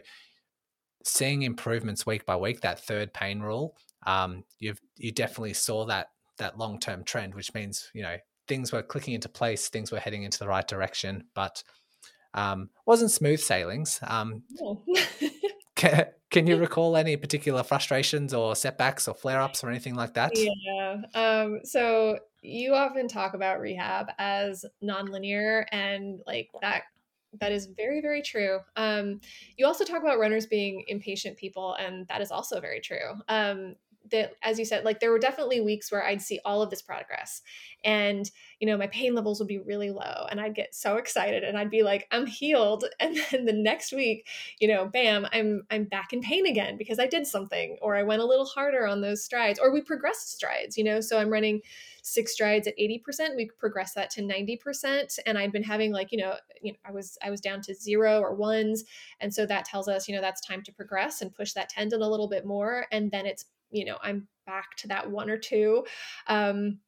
seeing 1.04 1.44
improvements 1.44 2.06
week 2.06 2.26
by 2.26 2.36
week, 2.36 2.60
that 2.62 2.86
third 2.86 3.14
pain 3.14 3.40
rule, 3.40 3.76
um, 4.06 4.44
you've, 4.60 4.82
you 4.98 5.12
definitely 5.12 5.54
saw 5.54 5.86
that, 5.86 6.08
that 6.38 6.58
long-term 6.58 7.04
trend, 7.04 7.34
which 7.34 7.54
means, 7.54 7.90
you 7.94 8.04
know, 8.04 8.18
things 8.48 8.72
were 8.72 8.84
clicking 8.84 9.14
into 9.14 9.30
place, 9.30 9.70
things 9.70 9.92
were 9.92 10.00
heading 10.00 10.24
into 10.24 10.40
the 10.40 10.48
right 10.48 10.68
direction, 10.68 11.26
but 11.34 11.64
um, 12.34 12.70
wasn't 12.86 13.12
smooth 13.12 13.40
sailings. 13.40 14.00
Um, 14.04 14.44
can, 15.76 16.08
can 16.30 16.48
you 16.48 16.58
recall 16.58 16.98
any 16.98 17.16
particular 17.16 17.64
frustrations 17.64 18.34
or 18.34 18.56
setbacks 18.56 19.08
or 19.08 19.14
flare 19.14 19.42
ups 19.42 19.64
or 19.64 19.70
anything 19.70 19.96
like 19.96 20.14
that? 20.16 20.32
Yeah. 20.36 21.02
Um, 21.14 21.60
so 21.64 22.20
you 22.42 22.74
often 22.74 23.08
talk 23.08 23.34
about 23.34 23.60
rehab 23.60 24.08
as 24.18 24.66
nonlinear 24.84 25.66
and 25.72 26.20
like 26.28 26.50
that 26.62 26.84
that 27.40 27.52
is 27.52 27.68
very 27.78 28.02
very 28.02 28.22
true 28.22 28.60
um, 28.76 29.20
you 29.58 29.66
also 29.66 29.84
talk 29.84 30.02
about 30.02 30.20
runners 30.20 30.46
being 30.46 30.84
impatient 30.88 31.38
people 31.38 31.74
and 31.76 32.08
that 32.08 32.22
is 32.22 32.32
also 32.32 32.60
very 32.60 32.80
true 32.80 33.14
um, 33.30 33.76
that 34.12 34.34
as 34.42 34.60
you 34.60 34.66
said 34.66 34.84
like 34.84 35.00
there 35.00 35.12
were 35.12 35.20
definitely 35.20 35.62
weeks 35.62 35.92
where 35.92 36.06
i'd 36.06 36.22
see 36.22 36.40
all 36.44 36.62
of 36.62 36.70
this 36.70 36.82
progress 36.82 37.42
and 37.84 38.32
you 38.60 38.68
know 38.68 38.78
my 38.78 38.88
pain 38.88 39.16
levels 39.16 39.40
would 39.40 39.48
be 39.48 39.60
really 39.60 39.92
low 39.92 40.26
and 40.30 40.40
i'd 40.42 40.56
get 40.56 40.76
so 40.76 40.98
excited 40.98 41.44
and 41.44 41.58
i'd 41.58 41.70
be 41.70 41.84
like 41.84 42.08
i'm 42.12 42.26
healed. 42.26 42.86
And 43.00 43.18
then 43.32 43.46
the 43.46 43.54
next 43.54 43.92
week 43.92 44.28
you 44.60 44.68
know 44.68 44.86
bam 44.86 45.28
i'm 45.32 45.64
i'm 45.70 45.86
back 45.86 46.14
in 46.14 46.22
pain 46.22 46.46
again 46.46 46.78
because 46.78 47.00
i 47.00 47.08
did 47.08 47.28
something 47.28 47.78
or 47.82 47.96
i 47.96 48.04
went 48.04 48.22
a 48.22 48.26
little 48.26 48.46
harder 48.46 48.88
on 48.88 49.02
those 49.02 49.24
strides 49.24 49.60
or 49.60 49.72
we 49.72 49.82
progressed 49.82 50.32
strides 50.32 50.78
you 50.78 50.84
know? 50.84 51.02
So 51.02 51.18
i'm 51.18 51.30
running 51.30 51.62
six 52.02 52.34
strides 52.34 52.68
at 52.68 52.78
80% 52.78 53.36
we 53.36 53.50
progressed 53.58 53.96
that 53.96 54.10
to 54.12 54.22
90% 54.22 55.20
and 55.26 55.38
i'd 55.38 55.52
been 55.52 55.64
having 55.64 55.92
like 55.92 56.12
you 56.12 56.18
know, 56.18 56.36
you 56.62 56.72
know 56.72 56.78
i 56.86 56.92
was 56.92 57.18
i 57.24 57.30
was 57.30 57.42
down 57.42 57.62
to 57.62 57.74
zero 57.74 58.20
or 58.20 58.34
ones. 58.36 58.84
And 59.20 59.34
so 59.34 59.46
that 59.46 59.66
tells 59.66 59.88
us 59.88 60.08
you 60.08 60.16
know 60.16 60.22
that's 60.22 60.42
time 60.42 60.64
to 60.64 60.72
progress 60.72 61.22
and 61.22 61.34
push 61.34 61.54
that 61.54 61.70
tendon 61.70 62.02
a 62.02 62.10
little 62.10 62.28
bit 62.28 62.46
more. 62.46 62.86
And 62.92 63.12
then 63.12 63.26
it's 63.26 63.46
you 63.74 63.84
know 63.84 63.98
i'm 64.02 64.28
back 64.46 64.76
to 64.78 64.88
that 64.88 65.10
one 65.10 65.30
or 65.30 65.38
two 65.38 65.84
um 66.28 66.80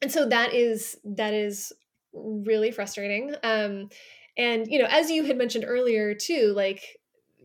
and 0.00 0.12
so 0.12 0.26
that 0.26 0.54
is 0.54 0.96
that 1.04 1.34
is 1.34 1.72
really 2.12 2.70
frustrating 2.70 3.34
um 3.42 3.88
and 4.36 4.66
you 4.68 4.78
know 4.78 4.88
as 4.90 5.10
you 5.10 5.24
had 5.24 5.36
mentioned 5.36 5.64
earlier 5.66 6.14
too 6.14 6.52
like 6.56 6.82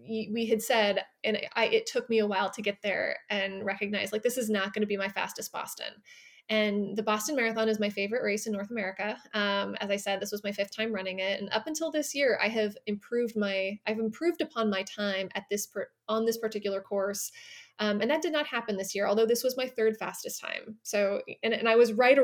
we 0.05 0.47
had 0.49 0.61
said 0.61 1.05
and 1.23 1.37
I, 1.55 1.67
it 1.67 1.85
took 1.85 2.09
me 2.09 2.19
a 2.19 2.27
while 2.27 2.49
to 2.51 2.61
get 2.61 2.81
there 2.81 3.17
and 3.29 3.63
recognize 3.63 4.11
like 4.11 4.21
this 4.21 4.37
is 4.37 4.49
not 4.49 4.73
going 4.73 4.81
to 4.81 4.87
be 4.87 4.97
my 4.97 5.07
fastest 5.07 5.51
boston 5.51 5.93
and 6.49 6.97
the 6.97 7.03
Boston 7.03 7.35
Marathon 7.35 7.69
is 7.69 7.79
my 7.79 7.89
favorite 7.89 8.23
race 8.23 8.47
in 8.47 8.53
North 8.53 8.69
America. 8.69 9.17
Um, 9.33 9.75
as 9.79 9.89
I 9.89 9.95
said, 9.95 10.19
this 10.19 10.31
was 10.31 10.43
my 10.43 10.51
fifth 10.51 10.75
time 10.75 10.91
running 10.91 11.19
it, 11.19 11.39
and 11.39 11.49
up 11.51 11.67
until 11.67 11.89
this 11.89 12.13
year, 12.13 12.37
I 12.41 12.49
have 12.49 12.75
improved 12.85 13.37
my 13.37 13.79
I've 13.87 13.99
improved 13.99 14.41
upon 14.41 14.69
my 14.69 14.83
time 14.83 15.29
at 15.35 15.45
this 15.49 15.67
per, 15.67 15.87
on 16.09 16.25
this 16.25 16.37
particular 16.37 16.81
course. 16.81 17.31
Um, 17.79 18.01
and 18.01 18.09
that 18.09 18.21
did 18.21 18.33
not 18.33 18.47
happen 18.47 18.77
this 18.77 18.93
year, 18.93 19.07
although 19.07 19.25
this 19.25 19.43
was 19.43 19.57
my 19.57 19.67
third 19.67 19.97
fastest 19.97 20.39
time. 20.39 20.77
So, 20.83 21.21
and, 21.41 21.53
and 21.53 21.67
I 21.67 21.75
was 21.75 21.93
right. 21.93 22.17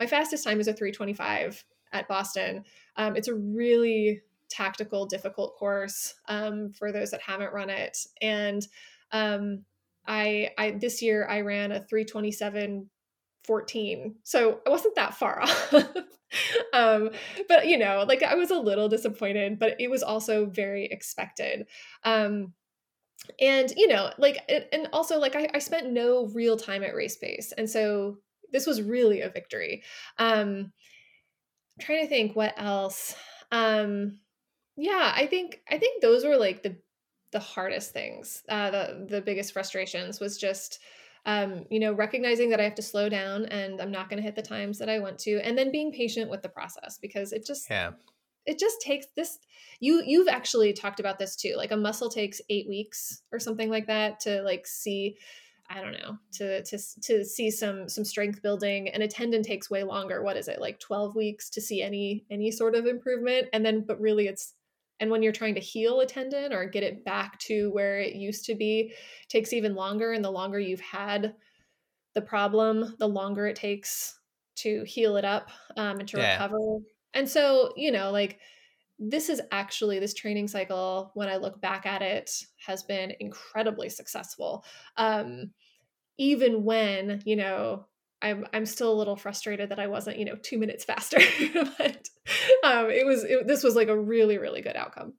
My 0.00 0.06
fastest 0.06 0.44
time 0.44 0.60
is 0.60 0.68
a 0.68 0.72
325 0.72 1.64
at 1.92 2.08
Boston. 2.08 2.64
Um, 2.96 3.16
it's 3.16 3.28
a 3.28 3.34
really 3.34 4.22
tactical, 4.48 5.06
difficult 5.06 5.56
course 5.56 6.14
um, 6.28 6.72
for 6.72 6.92
those 6.92 7.10
that 7.10 7.20
haven't 7.20 7.52
run 7.52 7.70
it. 7.70 7.98
And 8.22 8.66
um, 9.12 9.64
I, 10.06 10.50
I 10.56 10.72
this 10.72 11.02
year 11.02 11.26
I 11.28 11.40
ran 11.40 11.72
a 11.72 11.80
327 11.80 12.88
14 13.46 14.16
so 14.24 14.60
i 14.66 14.70
wasn't 14.70 14.94
that 14.96 15.14
far 15.14 15.40
off 15.42 15.72
um, 16.72 17.10
but 17.48 17.68
you 17.68 17.78
know 17.78 18.04
like 18.08 18.24
i 18.24 18.34
was 18.34 18.50
a 18.50 18.58
little 18.58 18.88
disappointed 18.88 19.56
but 19.58 19.76
it 19.78 19.88
was 19.88 20.02
also 20.02 20.46
very 20.46 20.86
expected 20.86 21.66
um, 22.02 22.52
and 23.40 23.72
you 23.76 23.88
know 23.88 24.10
like 24.18 24.38
and 24.72 24.88
also 24.92 25.18
like 25.18 25.36
I, 25.36 25.48
I 25.54 25.58
spent 25.58 25.90
no 25.90 26.26
real 26.26 26.56
time 26.56 26.82
at 26.82 26.94
race 26.94 27.16
pace 27.16 27.52
and 27.56 27.68
so 27.68 28.18
this 28.52 28.66
was 28.66 28.80
really 28.80 29.22
a 29.22 29.30
victory. 29.30 29.82
Um 30.18 30.72
I'm 31.78 31.84
trying 31.84 32.02
to 32.02 32.08
think 32.08 32.34
what 32.36 32.54
else. 32.56 33.14
Um 33.52 34.18
yeah 34.76 35.12
i 35.16 35.26
think 35.26 35.62
i 35.70 35.78
think 35.78 36.02
those 36.02 36.22
were 36.24 36.36
like 36.36 36.62
the 36.62 36.76
the 37.32 37.38
hardest 37.38 37.92
things 37.92 38.42
uh 38.48 38.70
the 38.70 39.06
the 39.08 39.20
biggest 39.22 39.52
frustrations 39.52 40.20
was 40.20 40.36
just 40.36 40.80
um, 41.26 41.66
you 41.70 41.80
know, 41.80 41.92
recognizing 41.92 42.50
that 42.50 42.60
I 42.60 42.62
have 42.62 42.76
to 42.76 42.82
slow 42.82 43.08
down 43.08 43.46
and 43.46 43.80
I'm 43.80 43.90
not 43.90 44.08
going 44.08 44.18
to 44.18 44.22
hit 44.22 44.36
the 44.36 44.42
times 44.42 44.78
that 44.78 44.88
I 44.88 45.00
want 45.00 45.18
to, 45.20 45.40
and 45.40 45.58
then 45.58 45.72
being 45.72 45.90
patient 45.92 46.30
with 46.30 46.40
the 46.40 46.48
process 46.48 46.98
because 47.02 47.32
it 47.32 47.44
just, 47.44 47.68
yeah, 47.68 47.90
it 48.46 48.58
just 48.58 48.80
takes 48.80 49.06
this 49.16 49.38
you 49.80 50.02
you've 50.06 50.28
actually 50.28 50.72
talked 50.72 51.00
about 51.00 51.18
this 51.18 51.36
too 51.36 51.54
like 51.56 51.72
a 51.72 51.76
muscle 51.76 52.08
takes 52.08 52.40
eight 52.48 52.68
weeks 52.68 53.22
or 53.32 53.38
something 53.38 53.68
like 53.68 53.86
that 53.86 54.20
to 54.20 54.42
like 54.42 54.66
see 54.66 55.16
i 55.68 55.80
don't 55.80 55.92
know 55.92 56.16
to 56.32 56.62
to 56.62 56.78
to 57.02 57.24
see 57.24 57.50
some 57.50 57.88
some 57.88 58.04
strength 58.04 58.40
building 58.42 58.88
and 58.88 59.02
a 59.02 59.08
tendon 59.08 59.42
takes 59.42 59.70
way 59.70 59.82
longer. 59.82 60.22
What 60.22 60.36
is 60.36 60.48
it 60.48 60.60
like 60.60 60.78
12 60.80 61.16
weeks 61.16 61.50
to 61.50 61.60
see 61.60 61.82
any 61.82 62.24
any 62.30 62.50
sort 62.50 62.74
of 62.74 62.86
improvement? 62.86 63.48
And 63.52 63.64
then 63.64 63.84
but 63.86 64.00
really 64.00 64.28
it's 64.28 64.54
and 65.00 65.10
when 65.10 65.22
you're 65.22 65.32
trying 65.32 65.54
to 65.54 65.60
heal 65.60 66.00
a 66.00 66.06
tendon 66.06 66.52
or 66.52 66.66
get 66.66 66.82
it 66.82 67.04
back 67.04 67.38
to 67.40 67.70
where 67.72 67.98
it 67.98 68.14
used 68.14 68.46
to 68.46 68.54
be 68.54 68.92
takes 69.28 69.52
even 69.52 69.74
longer 69.74 70.12
and 70.12 70.24
the 70.24 70.30
longer 70.30 70.58
you've 70.58 70.80
had 70.80 71.34
the 72.14 72.22
problem 72.22 72.94
the 72.98 73.08
longer 73.08 73.46
it 73.46 73.56
takes 73.56 74.18
to 74.56 74.84
heal 74.84 75.16
it 75.16 75.24
up 75.24 75.50
um, 75.76 75.98
and 75.98 76.08
to 76.08 76.16
yeah. 76.16 76.32
recover 76.32 76.58
and 77.14 77.28
so 77.28 77.72
you 77.76 77.90
know 77.90 78.10
like 78.10 78.38
this 78.98 79.28
is 79.28 79.42
actually 79.52 79.98
this 79.98 80.14
training 80.14 80.48
cycle 80.48 81.10
when 81.14 81.28
i 81.28 81.36
look 81.36 81.60
back 81.60 81.86
at 81.86 82.02
it 82.02 82.30
has 82.64 82.82
been 82.82 83.12
incredibly 83.20 83.88
successful 83.88 84.64
um, 84.96 85.50
even 86.18 86.64
when 86.64 87.22
you 87.24 87.36
know 87.36 87.86
I'm 88.22 88.46
I'm 88.52 88.66
still 88.66 88.92
a 88.92 88.94
little 88.94 89.16
frustrated 89.16 89.70
that 89.70 89.78
I 89.78 89.86
wasn't, 89.86 90.18
you 90.18 90.24
know, 90.24 90.36
two 90.36 90.58
minutes 90.58 90.84
faster. 90.86 91.18
but 91.78 92.08
um, 92.64 92.90
it 92.90 93.06
was 93.06 93.24
it, 93.24 93.46
this 93.46 93.62
was 93.62 93.76
like 93.76 93.88
a 93.88 93.98
really 93.98 94.38
really 94.38 94.60
good 94.60 94.76
outcome. 94.76 95.14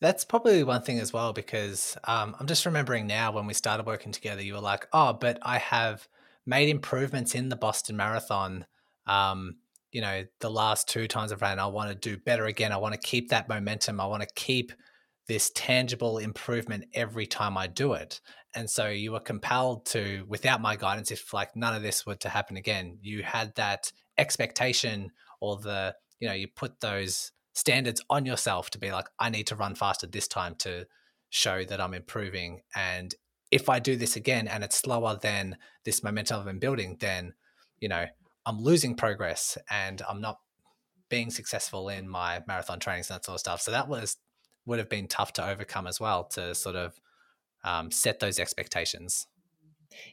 That's 0.00 0.24
probably 0.24 0.62
one 0.62 0.82
thing 0.82 0.98
as 0.98 1.12
well 1.12 1.32
because 1.32 1.96
um, 2.04 2.36
I'm 2.38 2.46
just 2.46 2.66
remembering 2.66 3.06
now 3.06 3.32
when 3.32 3.46
we 3.46 3.54
started 3.54 3.86
working 3.86 4.12
together, 4.12 4.42
you 4.42 4.54
were 4.54 4.60
like, 4.60 4.86
"Oh, 4.92 5.14
but 5.14 5.38
I 5.42 5.58
have 5.58 6.06
made 6.44 6.68
improvements 6.68 7.34
in 7.34 7.48
the 7.48 7.56
Boston 7.56 7.96
Marathon." 7.96 8.66
Um, 9.06 9.56
you 9.92 10.00
know, 10.00 10.24
the 10.40 10.50
last 10.50 10.88
two 10.88 11.08
times 11.08 11.32
I've 11.32 11.42
ran, 11.42 11.58
I 11.58 11.66
want 11.66 11.90
to 11.90 11.94
do 11.94 12.16
better 12.16 12.46
again. 12.46 12.72
I 12.72 12.76
want 12.76 12.94
to 12.94 13.00
keep 13.00 13.30
that 13.30 13.48
momentum. 13.48 14.00
I 14.00 14.06
want 14.06 14.22
to 14.22 14.28
keep 14.34 14.72
this 15.28 15.50
tangible 15.54 16.18
improvement 16.18 16.84
every 16.94 17.26
time 17.26 17.56
I 17.56 17.66
do 17.66 17.94
it. 17.94 18.20
And 18.54 18.70
so 18.70 18.88
you 18.88 19.12
were 19.12 19.20
compelled 19.20 19.86
to, 19.86 20.24
without 20.28 20.60
my 20.60 20.76
guidance, 20.76 21.10
if 21.10 21.32
like 21.32 21.56
none 21.56 21.74
of 21.74 21.82
this 21.82 22.06
were 22.06 22.14
to 22.16 22.28
happen 22.28 22.56
again, 22.56 22.98
you 23.02 23.22
had 23.22 23.54
that 23.56 23.92
expectation 24.18 25.10
or 25.40 25.58
the, 25.58 25.94
you 26.20 26.28
know, 26.28 26.34
you 26.34 26.48
put 26.48 26.80
those 26.80 27.32
standards 27.54 28.00
on 28.08 28.24
yourself 28.24 28.70
to 28.70 28.78
be 28.78 28.92
like, 28.92 29.06
I 29.18 29.30
need 29.30 29.48
to 29.48 29.56
run 29.56 29.74
faster 29.74 30.06
this 30.06 30.28
time 30.28 30.54
to 30.60 30.86
show 31.30 31.64
that 31.64 31.80
I'm 31.80 31.94
improving. 31.94 32.60
And 32.74 33.14
if 33.50 33.68
I 33.68 33.78
do 33.78 33.96
this 33.96 34.16
again 34.16 34.48
and 34.48 34.64
it's 34.64 34.76
slower 34.76 35.18
than 35.20 35.56
this 35.84 36.02
momentum 36.02 36.38
I've 36.38 36.46
been 36.46 36.58
building, 36.58 36.96
then, 37.00 37.34
you 37.78 37.88
know, 37.88 38.06
I'm 38.46 38.60
losing 38.60 38.94
progress 38.94 39.58
and 39.70 40.00
I'm 40.08 40.20
not 40.20 40.38
being 41.08 41.30
successful 41.30 41.88
in 41.88 42.08
my 42.08 42.42
marathon 42.46 42.80
trainings 42.80 43.10
and 43.10 43.16
that 43.16 43.24
sort 43.24 43.34
of 43.34 43.40
stuff. 43.40 43.60
So 43.60 43.72
that 43.72 43.88
was 43.88 44.16
would 44.64 44.78
have 44.78 44.88
been 44.88 45.06
tough 45.06 45.32
to 45.34 45.46
overcome 45.46 45.86
as 45.86 46.00
well 46.00 46.24
to 46.24 46.54
sort 46.54 46.76
of 46.76 47.00
um, 47.64 47.90
set 47.90 48.20
those 48.20 48.38
expectations. 48.38 49.26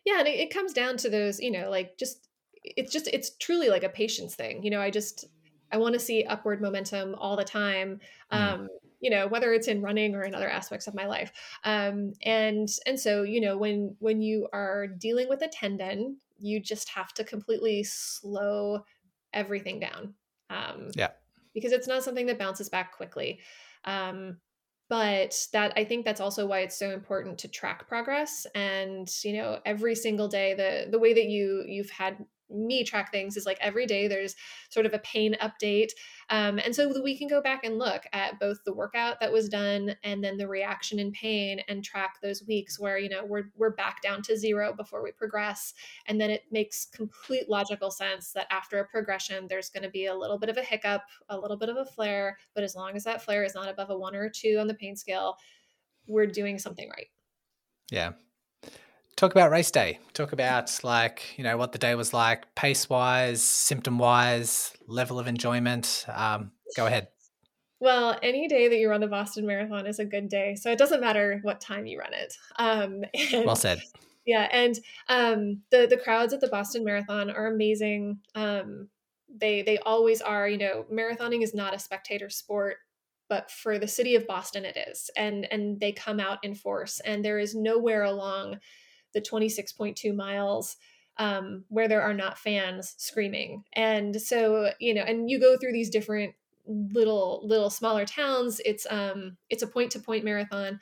Yeah, 0.06 0.20
and 0.20 0.28
it, 0.28 0.40
it 0.40 0.54
comes 0.54 0.74
down 0.74 0.98
to 0.98 1.10
those, 1.10 1.40
you 1.40 1.52
know, 1.52 1.70
like 1.70 1.98
just 1.98 2.28
it's 2.64 2.92
just 2.92 3.08
it's 3.08 3.36
truly 3.38 3.70
like 3.70 3.84
a 3.84 3.90
patience 3.90 4.36
thing. 4.36 4.64
You 4.64 4.72
know, 4.72 4.82
I 4.82 4.90
just 4.90 5.26
I 5.72 5.78
want 5.78 5.94
to 5.94 6.00
see 6.00 6.24
upward 6.24 6.62
momentum 6.62 7.16
all 7.16 7.36
the 7.36 7.44
time. 7.44 8.00
Mm. 8.32 8.38
Um, 8.38 8.60
mm. 8.62 8.68
You 9.00 9.10
know, 9.10 9.28
whether 9.28 9.52
it's 9.52 9.68
in 9.68 9.82
running 9.82 10.16
or 10.16 10.24
in 10.24 10.34
other 10.34 10.50
aspects 10.50 10.88
of 10.88 10.96
my 10.96 11.08
life. 11.08 11.34
Um, 11.66 12.14
and 12.24 12.70
and 12.86 13.00
so 13.00 13.24
you 13.24 13.42
know 13.42 13.58
when 13.58 13.96
when 14.00 14.22
you 14.22 14.48
are 14.54 14.88
dealing 14.88 15.28
with 15.28 15.42
a 15.42 15.48
tendon, 15.48 16.18
you 16.38 16.60
just 16.60 16.90
have 16.90 17.14
to 17.14 17.24
completely 17.24 17.84
slow 17.84 18.84
everything 19.34 19.80
down. 19.80 20.14
Um, 20.50 20.92
yeah, 20.96 21.12
because 21.54 21.72
it's 21.72 21.88
not 21.88 22.04
something 22.04 22.26
that 22.28 22.40
bounces 22.40 22.70
back 22.70 22.96
quickly. 22.96 23.40
Um, 23.86 24.38
but 24.90 25.48
that 25.54 25.74
i 25.78 25.84
think 25.84 26.06
that's 26.06 26.20
also 26.20 26.46
why 26.46 26.60
it's 26.60 26.78
so 26.78 26.92
important 26.92 27.38
to 27.38 27.48
track 27.48 27.88
progress 27.88 28.46
and 28.54 29.10
you 29.24 29.34
know 29.34 29.60
every 29.66 29.96
single 29.96 30.28
day 30.28 30.54
the 30.54 30.92
the 30.92 31.00
way 31.00 31.14
that 31.14 31.26
you 31.26 31.64
you've 31.66 31.90
had 31.90 32.18
me 32.50 32.84
track 32.84 33.12
things 33.12 33.38
is 33.38 33.46
like 33.46 33.58
every 33.62 33.86
day 33.86 34.08
there's 34.08 34.36
sort 34.70 34.86
of 34.86 34.94
a 34.94 35.00
pain 35.00 35.36
update 35.42 35.90
um, 36.30 36.60
and 36.60 36.76
so 36.76 37.02
we 37.02 37.18
can 37.18 37.28
go 37.28 37.42
back 37.42 37.64
and 37.64 37.78
look 37.78 38.04
at 38.14 38.40
both 38.40 38.58
the 38.66 38.74
workout 38.74 39.20
that 39.20 39.32
was 39.32 39.50
done 39.50 39.96
and 40.04 40.24
then 40.24 40.38
the 40.38 40.48
reaction 40.48 41.00
in 41.00 41.12
pain 41.12 41.60
and 41.68 41.84
track 41.84 42.16
those 42.22 42.44
weeks 42.48 42.80
where 42.80 42.98
you 42.98 43.10
know 43.10 43.26
we're, 43.26 43.46
we're 43.56 43.76
back 43.76 44.02
down 44.02 44.22
to 44.22 44.38
zero 44.38 44.74
before 44.74 45.04
we 45.04 45.12
progress 45.12 45.74
and 46.08 46.20
then 46.20 46.30
it 46.30 46.44
makes 46.52 46.86
complete 46.86 47.50
logical 47.50 47.92
sense 47.92 48.32
that 48.32 48.48
after 48.52 48.80
a 48.80 48.88
progression 48.88 49.48
there's 49.48 49.70
going 49.70 49.84
to 49.84 49.90
be 49.90 50.06
a 50.06 50.16
little 50.16 50.38
bit 50.38 50.50
of 50.50 50.58
a 50.58 50.64
hiccup 50.64 51.02
a 51.30 51.38
little 51.38 51.58
bit 51.58 51.70
of 51.70 51.78
a 51.78 51.86
flare 51.86 52.38
but 52.54 52.64
as 52.64 52.76
long 52.76 52.96
as 52.96 53.04
that 53.04 53.24
flare 53.24 53.44
is 53.44 53.56
not 53.56 53.70
above 53.70 53.90
a 53.90 53.98
one 53.98 54.16
or 54.16 54.26
a 54.26 54.32
two 54.32 54.58
on 54.60 54.68
the 54.68 54.74
pain 54.76 54.96
scale 54.96 55.38
we're 56.06 56.28
doing 56.28 56.60
something 56.60 56.90
right. 56.90 57.08
Yeah 57.92 58.12
talk 59.24 59.32
about 59.32 59.52
race 59.52 59.72
day. 59.72 60.00
Talk 60.14 60.34
about 60.34 60.78
like 60.84 61.38
you 61.38 61.46
know 61.46 61.56
what 61.56 61.72
the 61.72 61.78
day 61.78 61.96
was 61.96 62.14
like, 62.14 62.54
pace 62.56 62.90
wise, 62.90 63.42
symptom 63.42 63.98
wise, 63.98 64.74
level 64.86 65.18
of 65.18 65.28
enjoyment. 65.28 66.06
Um, 66.14 66.52
go 66.76 66.88
ahead. 66.88 67.08
Well, 67.80 68.18
any 68.22 68.48
day 68.50 68.68
that 68.68 68.78
you 68.78 68.90
run 68.90 69.02
the 69.02 69.08
Boston 69.08 69.46
Marathon 69.46 69.88
is 69.88 70.00
a 70.00 70.06
good 70.06 70.28
day, 70.28 70.56
so 70.56 70.72
it 70.72 70.78
doesn't 70.78 71.00
matter 71.00 71.40
what 71.42 71.62
time 71.62 71.86
you 71.86 72.00
run 72.00 72.14
it. 72.14 72.36
Um, 72.58 73.04
and, 73.34 73.46
well 73.46 73.56
said. 73.56 73.82
Yeah, 74.26 74.50
and 74.52 74.78
um, 75.08 75.62
the 75.72 75.88
the 75.90 75.98
crowds 75.98 76.34
at 76.34 76.42
the 76.42 76.48
Boston 76.50 76.84
Marathon 76.84 77.30
are 77.30 77.48
amazing. 77.48 78.20
Um, 78.36 78.90
they 79.34 79.62
they 79.62 79.78
always 79.80 80.22
are. 80.22 80.50
You 80.50 80.58
know, 80.58 80.86
marathoning 80.92 81.44
is 81.44 81.54
not 81.54 81.74
a 81.74 81.80
spectator 81.80 82.30
sport 82.30 82.78
but 83.30 83.50
for 83.50 83.80
the 83.80 83.88
city 83.88 84.16
of 84.16 84.28
Boston 84.28 84.66
it 84.66 84.78
is 84.78 85.10
and 85.16 85.48
and 85.50 85.80
they 85.80 85.94
come 85.94 86.20
out 86.20 86.40
in 86.44 86.54
force 86.54 87.00
and 87.00 87.24
there 87.24 87.40
is 87.40 87.56
nowhere 87.56 88.04
along 88.04 88.60
the 89.14 89.22
26.2 89.22 90.16
miles 90.16 90.78
um, 91.18 91.66
where 91.70 91.88
there 91.88 92.02
are 92.02 92.14
not 92.14 92.38
fans 92.38 92.96
screaming. 92.98 93.64
And 93.74 94.20
so, 94.20 94.72
you 94.80 94.94
know, 94.94 95.04
and 95.04 95.30
you 95.30 95.40
go 95.40 95.58
through 95.58 95.74
these 95.74 95.90
different 95.90 96.34
little 96.66 97.42
little 97.44 97.70
smaller 97.70 98.06
towns. 98.06 98.62
It's 98.66 98.88
um 98.90 99.38
it's 99.50 99.64
a 99.64 99.68
point 99.68 99.92
to 99.92 100.00
point 100.00 100.24
marathon. 100.24 100.80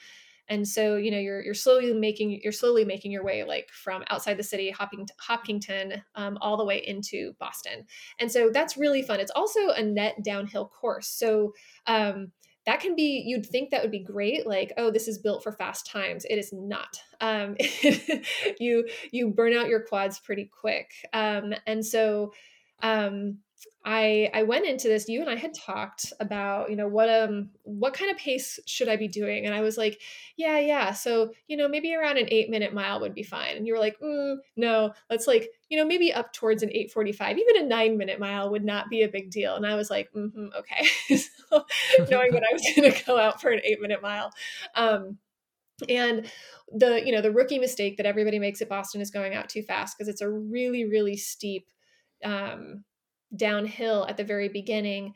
And 0.48 0.68
so, 0.68 0.98
you 0.98 1.12
know, 1.12 1.18
you're 1.18 1.42
you're 1.42 1.54
slowly 1.54 1.94
making 1.94 2.42
you're 2.44 2.52
slowly 2.52 2.84
making 2.86 3.12
your 3.12 3.24
way 3.24 3.44
like 3.44 3.70
from 3.72 4.04
outside 4.10 4.38
the 4.38 4.44
city, 4.44 4.70
hopping 4.70 5.08
Hopkinton, 5.20 6.04
um, 6.16 6.38
all 6.42 6.58
the 6.58 6.66
way 6.66 6.86
into 6.86 7.34
Boston. 7.40 7.86
And 8.20 8.32
so 8.32 8.50
that's 8.52 8.78
really 8.78 9.02
fun. 9.02 9.20
It's 9.20 9.32
also 9.34 9.70
a 9.70 9.82
net 9.82 10.24
downhill 10.24 10.68
course. 10.68 11.08
So 11.08 11.54
um, 11.88 12.32
that 12.66 12.80
can 12.80 12.96
be 12.96 13.24
you'd 13.26 13.46
think 13.46 13.70
that 13.70 13.82
would 13.82 13.92
be 13.92 14.04
great 14.04 14.46
like 14.46 14.72
oh 14.78 14.92
this 14.92 15.08
is 15.08 15.18
built 15.18 15.44
for 15.44 15.52
fast 15.52 15.88
times. 15.88 16.26
It 16.26 16.36
is 16.36 16.52
not. 16.54 17.02
Um, 17.20 17.56
you 18.60 18.88
you 19.12 19.30
burn 19.30 19.54
out 19.54 19.68
your 19.68 19.82
quads 19.82 20.20
pretty 20.20 20.50
quick. 20.60 20.92
Um, 21.14 21.54
and 21.68 21.86
so 21.86 22.34
um, 22.84 23.40
I 23.84 24.30
I 24.34 24.44
went 24.44 24.66
into 24.66 24.88
this. 24.88 25.10
You 25.10 25.22
and 25.22 25.30
I 25.30 25.36
had 25.36 25.54
talked 25.54 26.14
about 26.20 26.70
you 26.70 26.76
know 26.76 26.88
what 26.88 27.10
um 27.10 27.50
what 27.64 27.94
kind 27.94 28.12
of 28.12 28.18
pace 28.18 28.60
should 28.68 28.88
I 28.88 28.96
be 28.96 29.08
doing, 29.08 29.46
and 29.46 29.56
I 29.56 29.62
was 29.62 29.78
like, 29.78 30.02
yeah, 30.38 30.60
yeah. 30.60 30.94
So 30.94 31.32
you 31.48 31.58
know 31.58 31.68
maybe 31.68 31.94
around 31.96 32.18
an 32.18 32.28
eight 32.30 32.50
minute 32.50 32.74
mile 32.74 33.00
would 33.02 33.14
be 33.14 33.24
fine. 33.24 33.58
And 33.58 33.66
you 33.66 33.74
were 33.74 33.80
like, 33.80 34.00
mm, 34.00 34.38
no, 34.56 34.94
let's 35.10 35.28
like 35.28 35.50
you 35.70 35.78
know 35.78 35.86
maybe 35.86 36.14
up 36.14 36.32
towards 36.34 36.64
an 36.64 36.70
eight 36.74 36.92
forty 36.92 37.12
five. 37.12 37.38
Even 37.38 37.64
a 37.64 37.68
nine 37.68 37.98
minute 37.98 38.20
mile 38.20 38.52
would 38.52 38.64
not 38.64 38.90
be 38.90 39.02
a 39.02 39.10
big 39.10 39.32
deal. 39.32 39.56
And 39.56 39.66
I 39.66 39.76
was 39.76 39.90
like, 39.90 40.12
mm-hmm, 40.14 40.48
okay. 40.58 41.18
so 41.18 41.66
knowing 42.10 42.32
that 42.34 42.44
I 42.44 42.54
was 42.54 42.64
going 42.76 42.92
to 42.92 43.04
go 43.06 43.18
out 43.18 43.42
for 43.42 43.50
an 43.50 43.62
eight 43.64 43.82
minute 43.82 44.02
mile. 44.02 44.32
Um, 44.76 45.18
and 45.90 46.32
the 46.72 47.02
you 47.06 47.12
know 47.12 47.22
the 47.22 47.32
rookie 47.32 47.60
mistake 47.60 47.98
that 47.98 48.06
everybody 48.06 48.40
makes 48.40 48.62
at 48.62 48.70
Boston 48.70 49.02
is 49.02 49.12
going 49.12 49.34
out 49.34 49.50
too 49.50 49.64
fast 49.64 49.98
because 49.98 50.08
it's 50.08 50.22
a 50.22 50.30
really 50.30 50.86
really 50.86 51.18
steep 51.18 51.68
um, 52.24 52.84
downhill 53.36 54.06
at 54.08 54.18
the 54.18 54.24
very 54.24 54.50
beginning. 54.50 55.14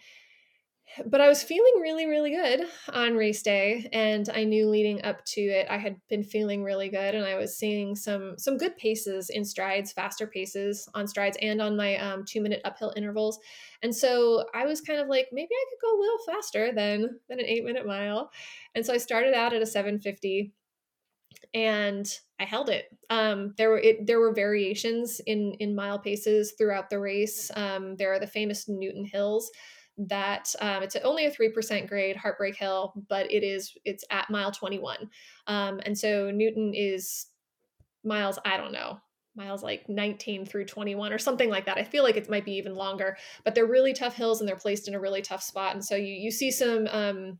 But 1.07 1.19
I 1.19 1.27
was 1.27 1.41
feeling 1.41 1.81
really, 1.81 2.05
really 2.05 2.29
good 2.29 2.67
on 2.93 3.15
race 3.15 3.41
day, 3.41 3.89
and 3.91 4.29
I 4.29 4.43
knew 4.43 4.69
leading 4.69 5.03
up 5.03 5.25
to 5.25 5.41
it, 5.41 5.65
I 5.67 5.77
had 5.77 5.97
been 6.09 6.23
feeling 6.23 6.63
really 6.63 6.89
good, 6.89 7.15
and 7.15 7.25
I 7.25 7.35
was 7.35 7.57
seeing 7.57 7.95
some 7.95 8.35
some 8.37 8.55
good 8.55 8.77
paces 8.77 9.31
in 9.31 9.43
strides, 9.43 9.91
faster 9.91 10.27
paces 10.27 10.87
on 10.93 11.07
strides, 11.07 11.37
and 11.41 11.59
on 11.59 11.75
my 11.75 11.97
um, 11.97 12.23
two 12.23 12.39
minute 12.39 12.61
uphill 12.63 12.93
intervals. 12.95 13.39
And 13.81 13.93
so 13.93 14.45
I 14.53 14.65
was 14.65 14.79
kind 14.79 14.99
of 14.99 15.07
like, 15.09 15.27
maybe 15.31 15.49
I 15.51 15.65
could 15.69 15.87
go 15.87 15.97
a 15.97 16.01
little 16.01 16.19
faster 16.27 16.71
than 16.71 17.19
than 17.27 17.39
an 17.39 17.45
eight 17.45 17.65
minute 17.65 17.87
mile. 17.87 18.29
And 18.75 18.85
so 18.85 18.93
I 18.93 18.97
started 18.97 19.33
out 19.33 19.53
at 19.53 19.63
a 19.63 19.65
seven 19.65 19.99
fifty, 19.99 20.53
and 21.53 22.07
I 22.39 22.45
held 22.45 22.69
it. 22.69 22.85
Um, 23.09 23.53
there 23.57 23.69
were 23.69 23.79
it, 23.79 24.05
there 24.07 24.19
were 24.19 24.33
variations 24.33 25.21
in 25.25 25.53
in 25.59 25.75
mile 25.75 25.99
paces 25.99 26.53
throughout 26.57 26.89
the 26.89 26.99
race. 26.99 27.49
Um, 27.55 27.95
there 27.95 28.13
are 28.13 28.19
the 28.19 28.27
famous 28.27 28.67
Newton 28.67 29.05
Hills 29.05 29.51
that 29.97 30.53
um, 30.59 30.83
it's 30.83 30.95
only 30.97 31.25
a 31.25 31.31
three 31.31 31.49
percent 31.49 31.87
grade 31.87 32.15
Heartbreak 32.15 32.55
Hill, 32.55 32.93
but 33.09 33.31
it 33.31 33.43
is 33.43 33.73
it's 33.85 34.03
at 34.09 34.29
mile 34.29 34.51
twenty 34.51 34.79
one, 34.79 35.09
um, 35.47 35.79
and 35.85 35.97
so 35.97 36.31
Newton 36.31 36.73
is 36.73 37.27
miles 38.03 38.37
I 38.45 38.57
don't 38.57 38.73
know 38.73 38.99
miles 39.35 39.63
like 39.63 39.87
19 39.89 40.45
through 40.45 40.65
21 40.65 41.11
or 41.11 41.17
something 41.17 41.49
like 41.49 41.65
that. 41.65 41.77
I 41.77 41.83
feel 41.83 42.03
like 42.03 42.15
it 42.15 42.29
might 42.29 42.45
be 42.45 42.53
even 42.53 42.75
longer, 42.75 43.17
but 43.43 43.53
they're 43.53 43.65
really 43.65 43.93
tough 43.93 44.15
hills 44.15 44.39
and 44.39 44.47
they're 44.47 44.55
placed 44.55 44.87
in 44.87 44.95
a 44.95 44.99
really 44.99 45.21
tough 45.21 45.43
spot. 45.43 45.73
And 45.73 45.83
so 45.83 45.95
you 45.95 46.13
you 46.13 46.31
see 46.31 46.51
some 46.51 46.87
um, 46.87 47.39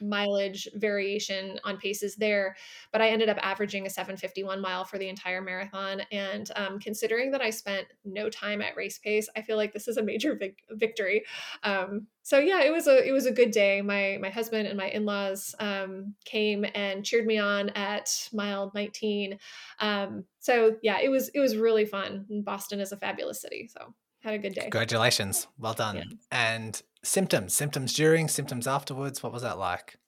mileage 0.00 0.68
variation 0.74 1.58
on 1.64 1.76
paces 1.76 2.16
there, 2.16 2.56
but 2.92 3.00
I 3.00 3.08
ended 3.08 3.28
up 3.28 3.38
averaging 3.42 3.86
a 3.86 3.90
751 3.90 4.60
mile 4.60 4.84
for 4.84 4.98
the 4.98 5.08
entire 5.08 5.40
marathon. 5.40 6.02
And 6.10 6.50
um, 6.56 6.78
considering 6.78 7.30
that 7.32 7.42
I 7.42 7.50
spent 7.50 7.86
no 8.04 8.30
time 8.30 8.62
at 8.62 8.76
race 8.76 8.98
pace, 8.98 9.28
I 9.36 9.42
feel 9.42 9.56
like 9.56 9.72
this 9.72 9.88
is 9.88 9.96
a 9.96 10.02
major 10.02 10.34
vic- 10.34 10.62
victory. 10.70 11.24
Um, 11.62 12.06
so 12.22 12.38
yeah, 12.38 12.62
it 12.62 12.72
was 12.72 12.86
a 12.86 13.06
it 13.06 13.12
was 13.12 13.26
a 13.26 13.32
good 13.32 13.50
day. 13.50 13.82
My 13.82 14.18
my 14.20 14.30
husband 14.30 14.68
and 14.68 14.76
my 14.76 14.88
in 14.88 15.04
laws 15.04 15.54
um, 15.58 16.14
came 16.24 16.64
and 16.74 17.04
cheered 17.04 17.26
me 17.26 17.38
on 17.38 17.70
at 17.70 18.28
mile 18.32 18.70
19. 18.74 19.38
Um, 19.80 20.24
so 20.38 20.76
yeah, 20.82 21.00
it 21.00 21.08
was 21.08 21.28
it 21.30 21.40
was 21.40 21.56
really 21.56 21.84
fun. 21.84 22.26
Boston 22.44 22.80
is 22.80 22.92
a 22.92 22.96
fabulous 22.96 23.40
city. 23.40 23.68
So 23.68 23.94
had 24.20 24.34
a 24.34 24.38
good 24.38 24.54
day. 24.54 24.62
Congratulations. 24.62 25.48
Well 25.58 25.74
done. 25.74 25.96
Yeah. 25.96 26.04
And 26.30 26.80
symptoms, 27.04 27.54
symptoms 27.54 27.92
during, 27.92 28.28
symptoms 28.28 28.66
afterwards. 28.66 29.22
What 29.22 29.32
was 29.32 29.42
that 29.42 29.58
like? 29.58 29.98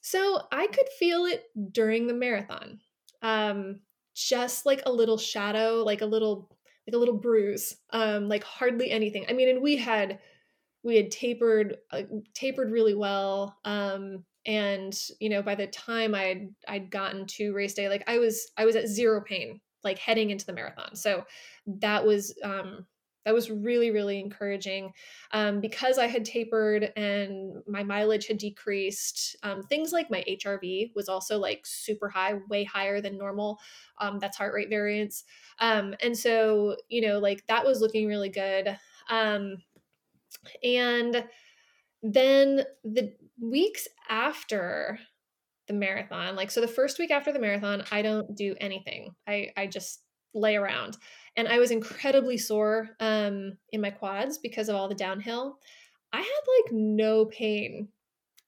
So 0.00 0.42
I 0.52 0.66
could 0.68 0.88
feel 0.98 1.24
it 1.24 1.44
during 1.72 2.06
the 2.06 2.14
marathon. 2.14 2.80
Um, 3.22 3.80
just 4.14 4.66
like 4.66 4.82
a 4.86 4.92
little 4.92 5.18
shadow, 5.18 5.82
like 5.84 6.00
a 6.00 6.06
little 6.06 6.50
like 6.86 6.94
a 6.94 6.98
little 6.98 7.18
bruise, 7.18 7.76
um, 7.90 8.28
like 8.28 8.42
hardly 8.42 8.90
anything. 8.90 9.26
I 9.28 9.32
mean, 9.32 9.48
and 9.48 9.62
we 9.62 9.76
had 9.76 10.18
we 10.82 10.96
had 10.96 11.10
tapered 11.10 11.76
uh, 11.90 12.02
tapered 12.34 12.70
really 12.70 12.94
well. 12.94 13.56
Um, 13.64 14.24
and 14.46 14.98
you 15.20 15.28
know, 15.28 15.42
by 15.42 15.54
the 15.54 15.66
time 15.66 16.14
I'd 16.14 16.48
I'd 16.66 16.90
gotten 16.90 17.26
to 17.26 17.52
race 17.52 17.74
day, 17.74 17.88
like 17.88 18.04
I 18.06 18.18
was 18.18 18.50
I 18.56 18.64
was 18.64 18.76
at 18.76 18.88
zero 18.88 19.20
pain, 19.20 19.60
like 19.84 19.98
heading 19.98 20.30
into 20.30 20.46
the 20.46 20.54
marathon. 20.54 20.96
So 20.96 21.24
that 21.66 22.06
was 22.06 22.34
um 22.42 22.86
that 23.28 23.34
was 23.34 23.50
really 23.50 23.90
really 23.90 24.18
encouraging. 24.18 24.90
Um, 25.32 25.60
because 25.60 25.98
i 25.98 26.06
had 26.06 26.24
tapered 26.24 26.90
and 26.96 27.62
my 27.66 27.82
mileage 27.82 28.26
had 28.26 28.38
decreased 28.38 29.36
um, 29.42 29.62
things 29.62 29.92
like 29.92 30.10
my 30.10 30.24
hrv 30.26 30.90
was 30.94 31.10
also 31.10 31.38
like 31.38 31.66
super 31.66 32.08
high 32.08 32.38
way 32.48 32.64
higher 32.64 33.02
than 33.02 33.18
normal 33.18 33.60
um, 34.00 34.18
that's 34.18 34.38
heart 34.38 34.54
rate 34.54 34.70
variance. 34.70 35.24
Um, 35.58 35.94
and 36.02 36.16
so 36.16 36.76
you 36.88 37.06
know 37.06 37.18
like 37.18 37.46
that 37.48 37.66
was 37.66 37.82
looking 37.82 38.06
really 38.06 38.30
good. 38.30 38.78
Um, 39.10 39.58
and 40.62 41.24
then 42.02 42.62
the 42.84 43.12
weeks 43.42 43.88
after 44.08 44.98
the 45.66 45.74
marathon 45.74 46.34
like 46.34 46.50
so 46.50 46.62
the 46.62 46.68
first 46.68 46.98
week 46.98 47.10
after 47.10 47.30
the 47.30 47.38
marathon 47.38 47.82
i 47.90 48.00
don't 48.00 48.34
do 48.34 48.54
anything. 48.58 49.14
I 49.26 49.50
i 49.54 49.66
just 49.66 50.00
lay 50.34 50.56
around 50.56 50.96
and 51.38 51.46
I 51.46 51.60
was 51.60 51.70
incredibly 51.70 52.36
sore 52.36 52.90
um, 52.98 53.56
in 53.70 53.80
my 53.80 53.90
quads 53.90 54.38
because 54.38 54.68
of 54.68 54.74
all 54.74 54.88
the 54.88 54.94
downhill. 54.96 55.60
I 56.12 56.18
had 56.18 56.24
like 56.24 56.72
no 56.72 57.26
pain 57.26 57.88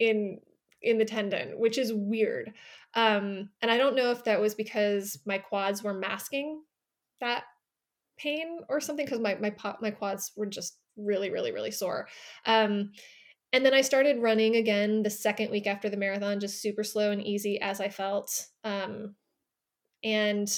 in 0.01 0.41
in 0.83 0.99
the 0.99 1.05
tendon, 1.05 1.51
which 1.59 1.79
is 1.79 1.93
weird. 1.93 2.53
Um, 2.95 3.51
and 3.63 3.71
I 3.71 3.77
don't 3.77 3.95
know 3.95 4.11
if 4.11 4.25
that 4.25 4.41
was 4.41 4.57
because 4.57 5.21
my 5.25 5.39
quads 5.39 5.85
were 5.85 5.95
masking 5.95 6.63
that 7.21 7.45
pain 8.19 8.61
or 8.69 8.81
something 8.81 9.07
because 9.07 9.21
my 9.21 9.37
my 9.37 9.55
my 9.81 9.93
quads 9.93 10.33
were 10.37 10.47
just 10.47 10.77
really 10.97 11.31
really 11.31 11.53
really 11.53 11.71
sore. 11.71 12.09
Um, 12.45 12.91
and 13.53 13.65
then 13.65 13.75
I 13.75 13.83
started 13.83 14.21
running 14.21 14.57
again 14.57 15.05
the 15.05 15.11
second 15.11 15.53
week 15.53 15.69
after 15.69 15.89
the 15.89 15.97
marathon, 15.97 16.41
just 16.41 16.61
super 16.61 16.83
slow 16.83 17.13
and 17.13 17.25
easy 17.25 17.61
as 17.61 17.81
I 17.81 17.89
felt. 17.89 18.47
Um, 18.65 19.15
and 20.03 20.51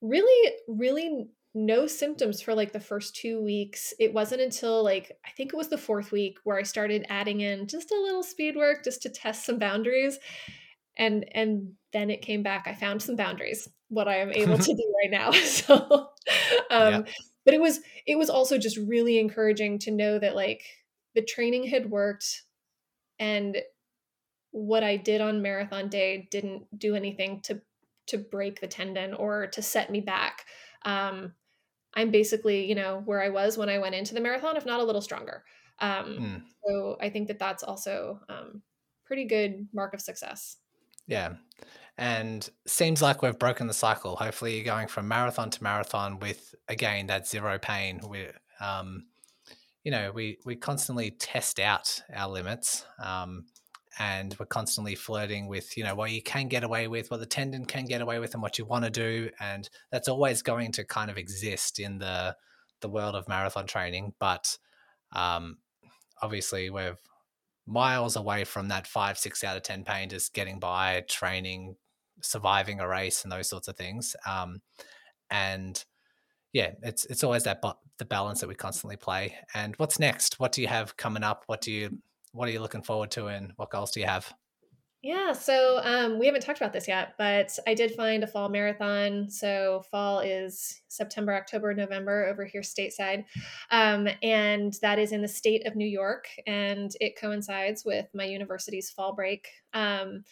really, 0.00 0.52
really 0.66 1.28
no 1.66 1.86
symptoms 1.86 2.40
for 2.40 2.54
like 2.54 2.72
the 2.72 2.80
first 2.80 3.16
two 3.16 3.42
weeks. 3.42 3.92
It 3.98 4.12
wasn't 4.14 4.42
until 4.42 4.82
like, 4.84 5.12
I 5.26 5.30
think 5.30 5.52
it 5.52 5.56
was 5.56 5.68
the 5.68 5.78
fourth 5.78 6.12
week 6.12 6.38
where 6.44 6.58
I 6.58 6.62
started 6.62 7.06
adding 7.08 7.40
in 7.40 7.66
just 7.66 7.90
a 7.90 8.00
little 8.00 8.22
speed 8.22 8.56
work 8.56 8.84
just 8.84 9.02
to 9.02 9.08
test 9.08 9.44
some 9.44 9.58
boundaries. 9.58 10.18
And, 10.96 11.24
and 11.32 11.72
then 11.92 12.10
it 12.10 12.22
came 12.22 12.42
back. 12.42 12.66
I 12.66 12.74
found 12.74 13.02
some 13.02 13.16
boundaries, 13.16 13.68
what 13.88 14.08
I 14.08 14.16
am 14.16 14.32
able 14.32 14.58
to 14.58 14.74
do 14.74 14.94
right 15.02 15.10
now. 15.10 15.32
So, 15.42 16.10
um, 16.70 16.92
yeah. 16.92 17.02
but 17.44 17.54
it 17.54 17.60
was, 17.60 17.80
it 18.06 18.16
was 18.16 18.30
also 18.30 18.58
just 18.58 18.76
really 18.76 19.18
encouraging 19.18 19.78
to 19.80 19.90
know 19.90 20.18
that 20.18 20.36
like 20.36 20.62
the 21.14 21.22
training 21.22 21.64
had 21.64 21.90
worked 21.90 22.42
and 23.18 23.56
what 24.50 24.84
I 24.84 24.96
did 24.96 25.20
on 25.20 25.42
marathon 25.42 25.88
day 25.88 26.28
didn't 26.30 26.66
do 26.78 26.94
anything 26.94 27.40
to 27.42 27.60
to 28.06 28.16
break 28.16 28.60
the 28.60 28.66
tendon 28.66 29.12
or 29.12 29.48
to 29.48 29.60
set 29.60 29.90
me 29.90 30.00
back 30.00 30.46
um, 30.84 31.34
I'm 31.98 32.12
basically, 32.12 32.64
you 32.64 32.76
know, 32.76 33.02
where 33.06 33.20
I 33.20 33.28
was 33.28 33.58
when 33.58 33.68
I 33.68 33.78
went 33.80 33.96
into 33.96 34.14
the 34.14 34.20
marathon, 34.20 34.56
if 34.56 34.64
not 34.64 34.78
a 34.78 34.84
little 34.84 35.00
stronger. 35.00 35.42
Um, 35.80 36.06
mm. 36.06 36.42
So 36.64 36.96
I 37.00 37.10
think 37.10 37.26
that 37.26 37.40
that's 37.40 37.64
also 37.64 38.20
um, 38.28 38.62
pretty 39.04 39.24
good 39.24 39.66
mark 39.74 39.94
of 39.94 40.00
success. 40.00 40.58
Yeah. 41.08 41.34
And 41.96 42.48
seems 42.68 43.02
like 43.02 43.20
we've 43.20 43.36
broken 43.36 43.66
the 43.66 43.74
cycle. 43.74 44.14
Hopefully, 44.14 44.54
you're 44.54 44.64
going 44.64 44.86
from 44.86 45.08
marathon 45.08 45.50
to 45.50 45.62
marathon 45.64 46.20
with 46.20 46.54
again 46.68 47.08
that 47.08 47.26
zero 47.26 47.58
pain. 47.58 48.00
We, 48.08 48.28
um, 48.60 49.06
you 49.82 49.90
know, 49.90 50.12
we 50.14 50.38
we 50.44 50.54
constantly 50.54 51.10
test 51.10 51.58
out 51.58 52.00
our 52.14 52.28
limits. 52.28 52.84
Um, 53.02 53.46
and 53.98 54.36
we're 54.38 54.46
constantly 54.46 54.94
flirting 54.94 55.48
with 55.48 55.76
you 55.76 55.84
know 55.84 55.94
what 55.94 56.10
you 56.10 56.22
can 56.22 56.48
get 56.48 56.64
away 56.64 56.88
with 56.88 57.10
what 57.10 57.20
the 57.20 57.26
tendon 57.26 57.64
can 57.64 57.84
get 57.84 58.00
away 58.00 58.18
with 58.18 58.34
and 58.34 58.42
what 58.42 58.58
you 58.58 58.64
want 58.64 58.84
to 58.84 58.90
do 58.90 59.30
and 59.40 59.68
that's 59.90 60.08
always 60.08 60.42
going 60.42 60.72
to 60.72 60.84
kind 60.84 61.10
of 61.10 61.18
exist 61.18 61.78
in 61.78 61.98
the 61.98 62.34
the 62.80 62.88
world 62.88 63.14
of 63.14 63.28
marathon 63.28 63.66
training 63.66 64.12
but 64.18 64.56
um, 65.12 65.56
obviously 66.22 66.70
we're 66.70 66.96
miles 67.66 68.16
away 68.16 68.44
from 68.44 68.68
that 68.68 68.86
five 68.86 69.18
six 69.18 69.42
out 69.42 69.56
of 69.56 69.62
ten 69.62 69.84
pain 69.84 70.08
just 70.08 70.32
getting 70.32 70.58
by 70.58 71.02
training 71.08 71.74
surviving 72.22 72.80
a 72.80 72.88
race 72.88 73.22
and 73.22 73.32
those 73.32 73.48
sorts 73.48 73.68
of 73.68 73.76
things 73.76 74.14
um, 74.26 74.60
and 75.30 75.84
yeah 76.52 76.70
it's 76.82 77.04
it's 77.06 77.24
always 77.24 77.44
that 77.44 77.60
the 77.98 78.04
balance 78.04 78.40
that 78.40 78.48
we 78.48 78.54
constantly 78.54 78.96
play 78.96 79.34
and 79.54 79.74
what's 79.76 79.98
next? 79.98 80.40
What 80.40 80.52
do 80.52 80.62
you 80.62 80.68
have 80.68 80.96
coming 80.96 81.24
up? 81.24 81.42
What 81.46 81.60
do 81.60 81.72
you 81.72 81.98
what 82.32 82.48
are 82.48 82.52
you 82.52 82.60
looking 82.60 82.82
forward 82.82 83.10
to 83.12 83.26
and 83.26 83.52
what 83.56 83.70
goals 83.70 83.90
do 83.90 84.00
you 84.00 84.06
have? 84.06 84.32
Yeah, 85.00 85.32
so 85.32 85.80
um, 85.84 86.18
we 86.18 86.26
haven't 86.26 86.40
talked 86.40 86.60
about 86.60 86.72
this 86.72 86.88
yet, 86.88 87.14
but 87.18 87.56
I 87.68 87.74
did 87.74 87.94
find 87.94 88.24
a 88.24 88.26
fall 88.26 88.48
marathon. 88.48 89.30
So 89.30 89.84
fall 89.92 90.18
is 90.18 90.80
September, 90.88 91.32
October, 91.34 91.72
November 91.72 92.26
over 92.26 92.44
here 92.44 92.62
stateside, 92.62 93.24
um, 93.70 94.08
and 94.24 94.74
that 94.82 94.98
is 94.98 95.12
in 95.12 95.22
the 95.22 95.28
state 95.28 95.68
of 95.68 95.76
New 95.76 95.86
York, 95.86 96.26
and 96.48 96.90
it 97.00 97.18
coincides 97.20 97.84
with 97.84 98.08
my 98.12 98.24
university's 98.24 98.90
fall 98.90 99.14
break. 99.14 99.46
Um, 99.72 100.24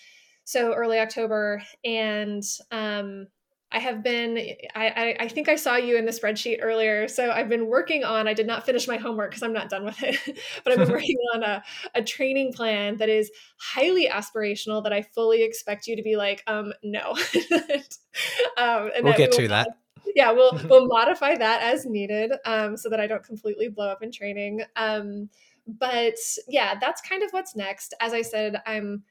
so 0.42 0.74
early 0.74 0.99
October, 0.99 1.62
and 1.84 2.42
um, 2.72 3.28
I 3.72 3.80
have 3.80 4.02
been, 4.02 4.38
I, 4.74 4.88
I, 4.88 5.16
I, 5.20 5.28
think 5.28 5.48
I 5.48 5.56
saw 5.56 5.74
you 5.76 5.96
in 5.96 6.06
the 6.06 6.12
spreadsheet 6.12 6.58
earlier. 6.62 7.08
So 7.08 7.30
I've 7.30 7.48
been 7.48 7.66
working 7.66 8.04
on, 8.04 8.28
I 8.28 8.32
did 8.32 8.46
not 8.46 8.64
finish 8.64 8.86
my 8.86 8.96
homework 8.96 9.30
because 9.30 9.42
I'm 9.42 9.52
not 9.52 9.68
done 9.68 9.84
with 9.84 10.00
it, 10.04 10.38
but 10.64 10.72
I've 10.72 10.78
been 10.78 10.92
working 10.92 11.16
on 11.34 11.42
a, 11.42 11.62
a 11.94 12.02
training 12.02 12.52
plan 12.52 12.96
that 12.98 13.08
is 13.08 13.30
highly 13.58 14.08
aspirational 14.08 14.82
that 14.84 14.92
I 14.92 15.02
fully 15.02 15.42
expect 15.42 15.88
you 15.88 15.96
to 15.96 16.02
be 16.02 16.16
like, 16.16 16.44
um, 16.46 16.72
no. 16.84 17.10
um, 18.56 18.90
and 18.94 19.04
we'll 19.04 19.14
get 19.14 19.32
we 19.32 19.42
to 19.42 19.48
that. 19.48 19.68
Yeah, 20.14 20.30
we'll, 20.30 20.58
we'll 20.70 20.86
modify 20.86 21.34
that 21.36 21.60
as 21.62 21.84
needed 21.84 22.32
um, 22.44 22.76
so 22.76 22.88
that 22.88 23.00
I 23.00 23.08
don't 23.08 23.24
completely 23.24 23.68
blow 23.68 23.88
up 23.88 24.02
in 24.02 24.12
training. 24.12 24.62
Um, 24.76 25.28
but 25.66 26.14
yeah, 26.46 26.78
that's 26.80 27.00
kind 27.00 27.24
of 27.24 27.32
what's 27.32 27.56
next. 27.56 27.94
As 28.00 28.12
I 28.12 28.22
said, 28.22 28.62
I'm, 28.64 29.02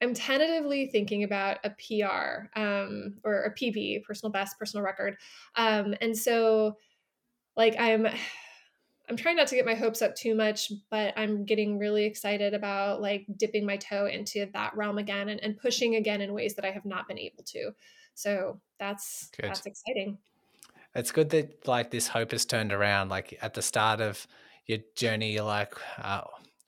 I'm 0.00 0.14
tentatively 0.14 0.86
thinking 0.86 1.24
about 1.24 1.58
a 1.64 1.70
PR 1.70 2.58
um, 2.58 3.14
or 3.24 3.42
a 3.42 3.54
PB, 3.54 4.04
personal 4.04 4.30
best, 4.30 4.58
personal 4.58 4.84
record. 4.84 5.16
Um, 5.56 5.94
and 6.00 6.16
so, 6.16 6.76
like, 7.56 7.76
I'm. 7.78 8.06
I'm 9.10 9.16
trying 9.16 9.36
not 9.36 9.46
to 9.46 9.54
get 9.54 9.64
my 9.64 9.74
hopes 9.74 10.02
up 10.02 10.14
too 10.14 10.34
much, 10.34 10.70
but 10.90 11.14
I'm 11.16 11.46
getting 11.46 11.78
really 11.78 12.04
excited 12.04 12.52
about 12.52 13.00
like 13.00 13.24
dipping 13.38 13.64
my 13.64 13.78
toe 13.78 14.04
into 14.04 14.44
that 14.52 14.76
realm 14.76 14.98
again 14.98 15.30
and, 15.30 15.42
and 15.42 15.56
pushing 15.56 15.94
again 15.94 16.20
in 16.20 16.34
ways 16.34 16.54
that 16.56 16.66
I 16.66 16.70
have 16.70 16.84
not 16.84 17.08
been 17.08 17.18
able 17.18 17.42
to. 17.44 17.70
So 18.12 18.60
that's 18.78 19.30
good. 19.34 19.48
that's 19.48 19.64
exciting. 19.64 20.18
It's 20.94 21.10
good 21.10 21.30
that 21.30 21.66
like 21.66 21.90
this 21.90 22.06
hope 22.06 22.32
has 22.32 22.44
turned 22.44 22.70
around. 22.70 23.08
Like 23.08 23.38
at 23.40 23.54
the 23.54 23.62
start 23.62 24.02
of 24.02 24.26
your 24.66 24.80
journey, 24.94 25.32
you're 25.32 25.44
like, 25.44 25.72
uh, 26.02 26.22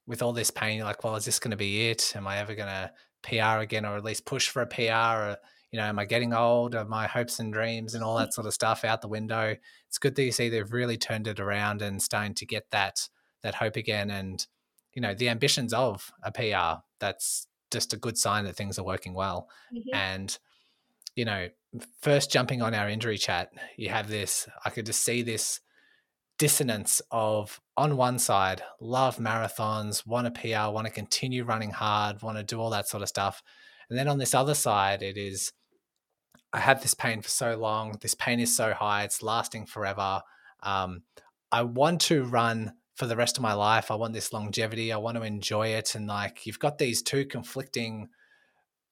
with 0.07 0.22
all 0.22 0.33
this 0.33 0.51
pain, 0.51 0.78
you're 0.78 0.87
like, 0.87 1.05
well, 1.05 1.16
is 1.16 1.24
this 1.24 1.39
going 1.39 1.51
to 1.51 1.57
be 1.57 1.91
it? 1.91 2.14
Am 2.16 2.26
I 2.26 2.39
ever 2.39 2.55
going 2.55 2.68
to 2.68 2.91
PR 3.23 3.61
again, 3.61 3.85
or 3.85 3.97
at 3.97 4.05
least 4.05 4.25
push 4.25 4.49
for 4.49 4.62
a 4.62 4.66
PR? 4.66 4.83
Or, 4.93 5.37
you 5.71 5.79
know, 5.79 5.87
am 5.87 5.99
I 5.99 6.05
getting 6.05 6.33
old? 6.33 6.75
Are 6.75 6.85
my 6.85 7.07
hopes 7.07 7.39
and 7.39 7.53
dreams 7.53 7.95
and 7.95 8.03
all 8.03 8.18
that 8.18 8.35
sort 8.35 8.47
of 8.47 8.55
stuff 8.55 8.85
out 8.85 9.03
the 9.03 9.09
window? 9.09 9.57
It's 9.89 9.99
good 9.99 10.14
that 10.16 10.23
you 10.23 10.33
see 10.33 10.49
they've 10.49 10.73
really 10.73 10.97
turned 10.97 11.27
it 11.27 11.41
around 11.41 11.83
and 11.83 12.03
starting 12.03 12.35
to 12.35 12.47
get 12.47 12.71
that 12.71 13.09
that 13.43 13.55
hope 13.55 13.77
again, 13.77 14.11
and 14.11 14.47
you 14.93 15.01
know, 15.01 15.14
the 15.14 15.29
ambitions 15.29 15.73
of 15.73 16.12
a 16.23 16.33
PR. 16.33 16.83
That's 16.99 17.47
just 17.71 17.93
a 17.93 17.97
good 17.97 18.18
sign 18.18 18.45
that 18.45 18.57
things 18.57 18.79
are 18.79 18.85
working 18.85 19.14
well. 19.14 19.49
Mm-hmm. 19.73 19.95
And 19.95 20.39
you 21.14 21.25
know, 21.25 21.49
first 22.01 22.31
jumping 22.31 22.62
on 22.62 22.75
our 22.75 22.89
injury 22.89 23.18
chat, 23.18 23.51
you 23.77 23.89
have 23.89 24.09
this, 24.09 24.49
I 24.64 24.71
could 24.71 24.87
just 24.87 25.03
see 25.03 25.23
this 25.23 25.61
dissonance 26.41 27.03
of 27.11 27.61
on 27.76 27.99
one 27.99 28.18
side, 28.18 28.62
love 28.80 29.18
marathons, 29.18 30.07
want 30.07 30.34
to 30.34 30.41
PR, 30.41 30.72
want 30.72 30.86
to 30.86 30.93
continue 30.93 31.45
running 31.45 31.70
hard, 31.70 32.22
want 32.22 32.38
to 32.38 32.43
do 32.43 32.59
all 32.59 32.70
that 32.70 32.88
sort 32.88 33.03
of 33.03 33.11
stuff. 33.11 33.43
And 33.91 33.99
then 33.99 34.09
on 34.09 34.16
this 34.16 34.34
other 34.34 34.55
side, 34.55 35.03
it 35.03 35.18
is, 35.18 35.53
I 36.55 36.61
have 36.61 36.80
this 36.80 36.95
pain 36.95 37.20
for 37.20 37.28
so 37.28 37.59
long. 37.59 37.99
This 38.01 38.14
pain 38.14 38.41
is 38.41 38.57
so 38.57 38.72
high. 38.72 39.05
It's 39.05 39.22
lasting 39.22 39.66
forever. 39.66 40.22
Um, 40.62 41.03
I 41.53 41.62
want 41.62 42.01
to 42.03 42.24
run 42.24 42.72
for 42.97 43.05
the 43.05 43.16
rest 43.16 43.36
of 43.36 43.43
my 43.43 43.53
life. 43.53 43.91
I 43.91 43.97
want 43.97 44.14
this 44.14 44.32
longevity. 44.32 44.93
I 44.93 44.97
want 44.97 45.18
to 45.18 45.22
enjoy 45.22 45.68
it. 45.68 45.95
And 45.95 46.07
like, 46.07 46.47
you've 46.47 46.59
got 46.59 46.78
these 46.78 47.03
two 47.03 47.26
conflicting 47.26 48.09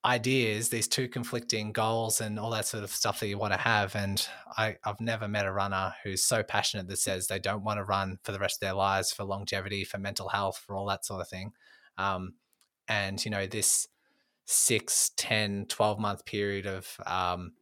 ideas, 0.08 0.70
these 0.70 0.88
two 0.88 1.06
conflicting 1.06 1.70
goals, 1.70 2.20
and 2.20 2.38
all 2.38 2.50
that 2.50 2.66
sort 2.66 2.82
of 2.82 2.90
stuff 2.90 3.20
that 3.20 3.28
you 3.28 3.36
want 3.36 3.52
to 3.52 3.58
have. 3.58 3.94
And 3.94 4.26
I, 4.56 4.76
I've 4.84 5.00
never 5.00 5.28
met 5.28 5.44
a 5.44 5.52
runner 5.52 5.94
who's 6.02 6.24
so 6.24 6.42
passionate 6.42 6.88
that 6.88 6.96
says 6.96 7.26
they 7.26 7.38
don't 7.38 7.62
want 7.62 7.78
to 7.78 7.84
run 7.84 8.18
for 8.22 8.32
the 8.32 8.38
rest 8.38 8.56
of 8.56 8.60
their 8.66 8.74
lives 8.74 9.12
for 9.12 9.24
longevity, 9.24 9.84
for 9.84 9.98
mental 9.98 10.28
health, 10.28 10.62
for 10.66 10.74
all 10.74 10.86
that 10.86 11.04
sort 11.04 11.20
of 11.20 11.28
thing. 11.28 11.52
Um, 11.98 12.34
and, 12.88 13.22
you 13.22 13.30
know, 13.30 13.46
this 13.46 13.86
six, 14.46 15.10
10, 15.18 15.66
12 15.68 15.98
month 15.98 16.24
period 16.24 16.66
of 16.66 16.96
um, 17.06 17.52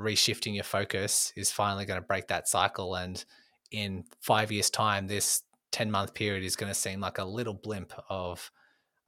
reshifting 0.00 0.54
your 0.54 0.64
focus 0.64 1.32
is 1.36 1.52
finally 1.52 1.84
going 1.84 2.00
to 2.00 2.06
break 2.06 2.26
that 2.26 2.48
cycle. 2.48 2.96
And 2.96 3.24
in 3.70 4.04
five 4.20 4.50
years' 4.50 4.70
time, 4.70 5.06
this 5.06 5.42
10 5.70 5.90
month 5.90 6.14
period 6.14 6.42
is 6.42 6.56
going 6.56 6.70
to 6.70 6.78
seem 6.78 7.00
like 7.00 7.18
a 7.18 7.24
little 7.24 7.54
blimp 7.54 7.92
of 8.08 8.50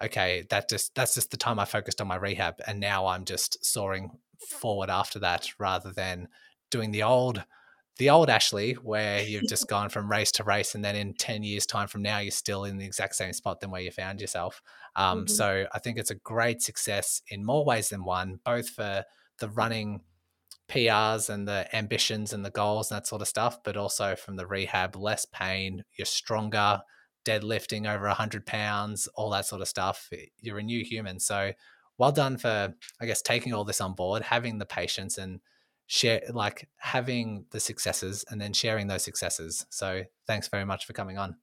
okay, 0.04 0.44
that 0.50 0.68
just 0.68 0.94
that's 0.94 1.14
just 1.14 1.30
the 1.30 1.36
time 1.36 1.58
I 1.58 1.64
focused 1.64 2.00
on 2.00 2.08
my 2.08 2.16
rehab, 2.16 2.56
and 2.66 2.80
now 2.80 3.06
I'm 3.06 3.24
just 3.24 3.64
soaring 3.64 4.10
forward 4.48 4.90
after 4.90 5.18
that 5.20 5.50
rather 5.58 5.92
than 5.92 6.28
doing 6.70 6.90
the 6.90 7.02
old 7.02 7.44
the 7.98 8.10
old 8.10 8.28
Ashley 8.28 8.72
where 8.72 9.22
you've 9.22 9.44
just 9.48 9.68
gone 9.68 9.88
from 9.88 10.10
race 10.10 10.32
to 10.32 10.44
race 10.44 10.74
and 10.74 10.84
then 10.84 10.96
in 10.96 11.14
10 11.14 11.42
years 11.42 11.66
time 11.66 11.88
from 11.88 12.02
now 12.02 12.18
you're 12.18 12.30
still 12.30 12.64
in 12.64 12.78
the 12.78 12.84
exact 12.84 13.14
same 13.14 13.32
spot 13.32 13.60
than 13.60 13.70
where 13.70 13.80
you 13.80 13.90
found 13.90 14.20
yourself 14.20 14.62
um, 14.96 15.20
mm-hmm. 15.20 15.28
so 15.28 15.66
i 15.72 15.78
think 15.78 15.98
it's 15.98 16.10
a 16.10 16.16
great 16.16 16.60
success 16.60 17.22
in 17.28 17.44
more 17.44 17.64
ways 17.64 17.90
than 17.90 18.04
one 18.04 18.40
both 18.44 18.68
for 18.68 19.04
the 19.38 19.48
running 19.50 20.00
prs 20.68 21.30
and 21.30 21.46
the 21.46 21.68
ambitions 21.76 22.32
and 22.32 22.44
the 22.44 22.50
goals 22.50 22.90
and 22.90 22.96
that 22.96 23.06
sort 23.06 23.22
of 23.22 23.28
stuff 23.28 23.58
but 23.62 23.76
also 23.76 24.16
from 24.16 24.36
the 24.36 24.46
rehab 24.46 24.96
less 24.96 25.24
pain 25.26 25.84
you're 25.96 26.06
stronger 26.06 26.80
deadlifting 27.24 27.92
over 27.92 28.06
100 28.06 28.46
pounds, 28.46 29.08
all 29.14 29.30
that 29.30 29.46
sort 29.46 29.62
of 29.62 29.68
stuff. 29.68 30.10
You're 30.40 30.58
a 30.58 30.62
new 30.62 30.84
human. 30.84 31.20
So 31.20 31.52
well 31.98 32.12
done 32.12 32.36
for, 32.38 32.74
I 33.00 33.06
guess, 33.06 33.22
taking 33.22 33.52
all 33.52 33.64
this 33.64 33.80
on 33.80 33.94
board, 33.94 34.22
having 34.22 34.58
the 34.58 34.66
patience 34.66 35.18
and 35.18 35.40
share, 35.86 36.22
like 36.30 36.68
having 36.76 37.46
the 37.50 37.60
successes 37.60 38.24
and 38.30 38.40
then 38.40 38.52
sharing 38.52 38.86
those 38.86 39.04
successes. 39.04 39.66
So 39.70 40.04
thanks 40.26 40.48
very 40.48 40.64
much 40.64 40.86
for 40.86 40.92
coming 40.92 41.18
on. 41.18 41.36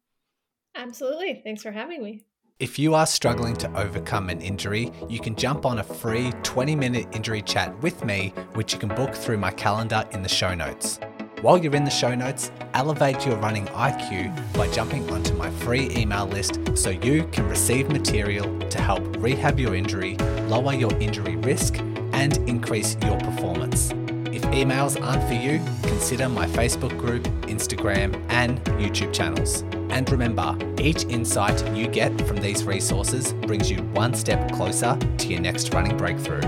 Absolutely. 0.76 1.42
Thanks 1.44 1.64
for 1.64 1.72
having 1.72 2.04
me. 2.04 2.24
If 2.60 2.78
you 2.78 2.94
are 2.94 3.08
struggling 3.08 3.56
to 3.56 3.76
overcome 3.76 4.30
an 4.30 4.40
injury, 4.40 4.92
you 5.10 5.20
can 5.20 5.36
jump 5.36 5.66
on 5.66 5.80
a 5.80 5.84
free 5.84 6.32
20 6.44 6.76
minute 6.76 7.08
injury 7.12 7.42
chat 7.42 7.82
with 7.82 8.06
me, 8.06 8.34
which 8.54 8.74
you 8.74 8.80
can 8.80 8.90
book 8.90 9.16
through 9.16 9.38
my 9.38 9.50
calendar 9.52 10.08
in 10.12 10.22
the 10.22 10.30
show 10.30 10.54
notes. 10.54 11.00
While 11.42 11.58
you're 11.58 11.76
in 11.76 11.86
the 11.86 11.90
show 11.90 12.14
notes, 12.14 12.52
elevate 12.76 13.26
your 13.26 13.36
running 13.38 13.66
IQ 13.70 14.54
by 14.54 14.70
jumping 14.70 15.10
onto 15.10 15.34
my 15.34 15.50
free 15.50 15.90
email 15.98 16.28
list 16.28 16.60
so 16.76 16.92
you 16.92 17.24
can 17.32 17.50
receive 17.50 17.90
material 17.90 18.60
to 18.70 18.80
help 18.80 19.02
rehab 19.18 19.60
your 19.60 19.74
injury, 19.74 20.18
lower 20.48 20.76
your 20.76 20.94
injury 21.00 21.38
risk, 21.38 21.80
and 22.14 22.38
increase 22.48 22.96
your 23.02 23.18
performance. 23.18 23.90
If 24.32 24.44
emails 24.54 25.04
aren't 25.04 25.28
for 25.28 25.34
you, 25.34 25.60
consider 25.82 26.30
my 26.30 26.46
Facebook 26.46 26.96
group, 27.00 27.24
Instagram, 27.48 28.24
and 28.30 28.64
YouTube 28.80 29.12
channels. 29.12 29.64
And 29.90 30.08
remember, 30.12 30.56
each 30.80 31.06
insight 31.06 31.76
you 31.76 31.88
get 31.88 32.16
from 32.28 32.38
these 32.38 32.66
resources 32.66 33.34
brings 33.34 33.72
you 33.72 33.78
one 33.94 34.14
step 34.14 34.52
closer 34.52 34.96
to 35.18 35.28
your 35.28 35.42
next 35.42 35.74
running 35.74 35.98
breakthrough. 35.98 36.42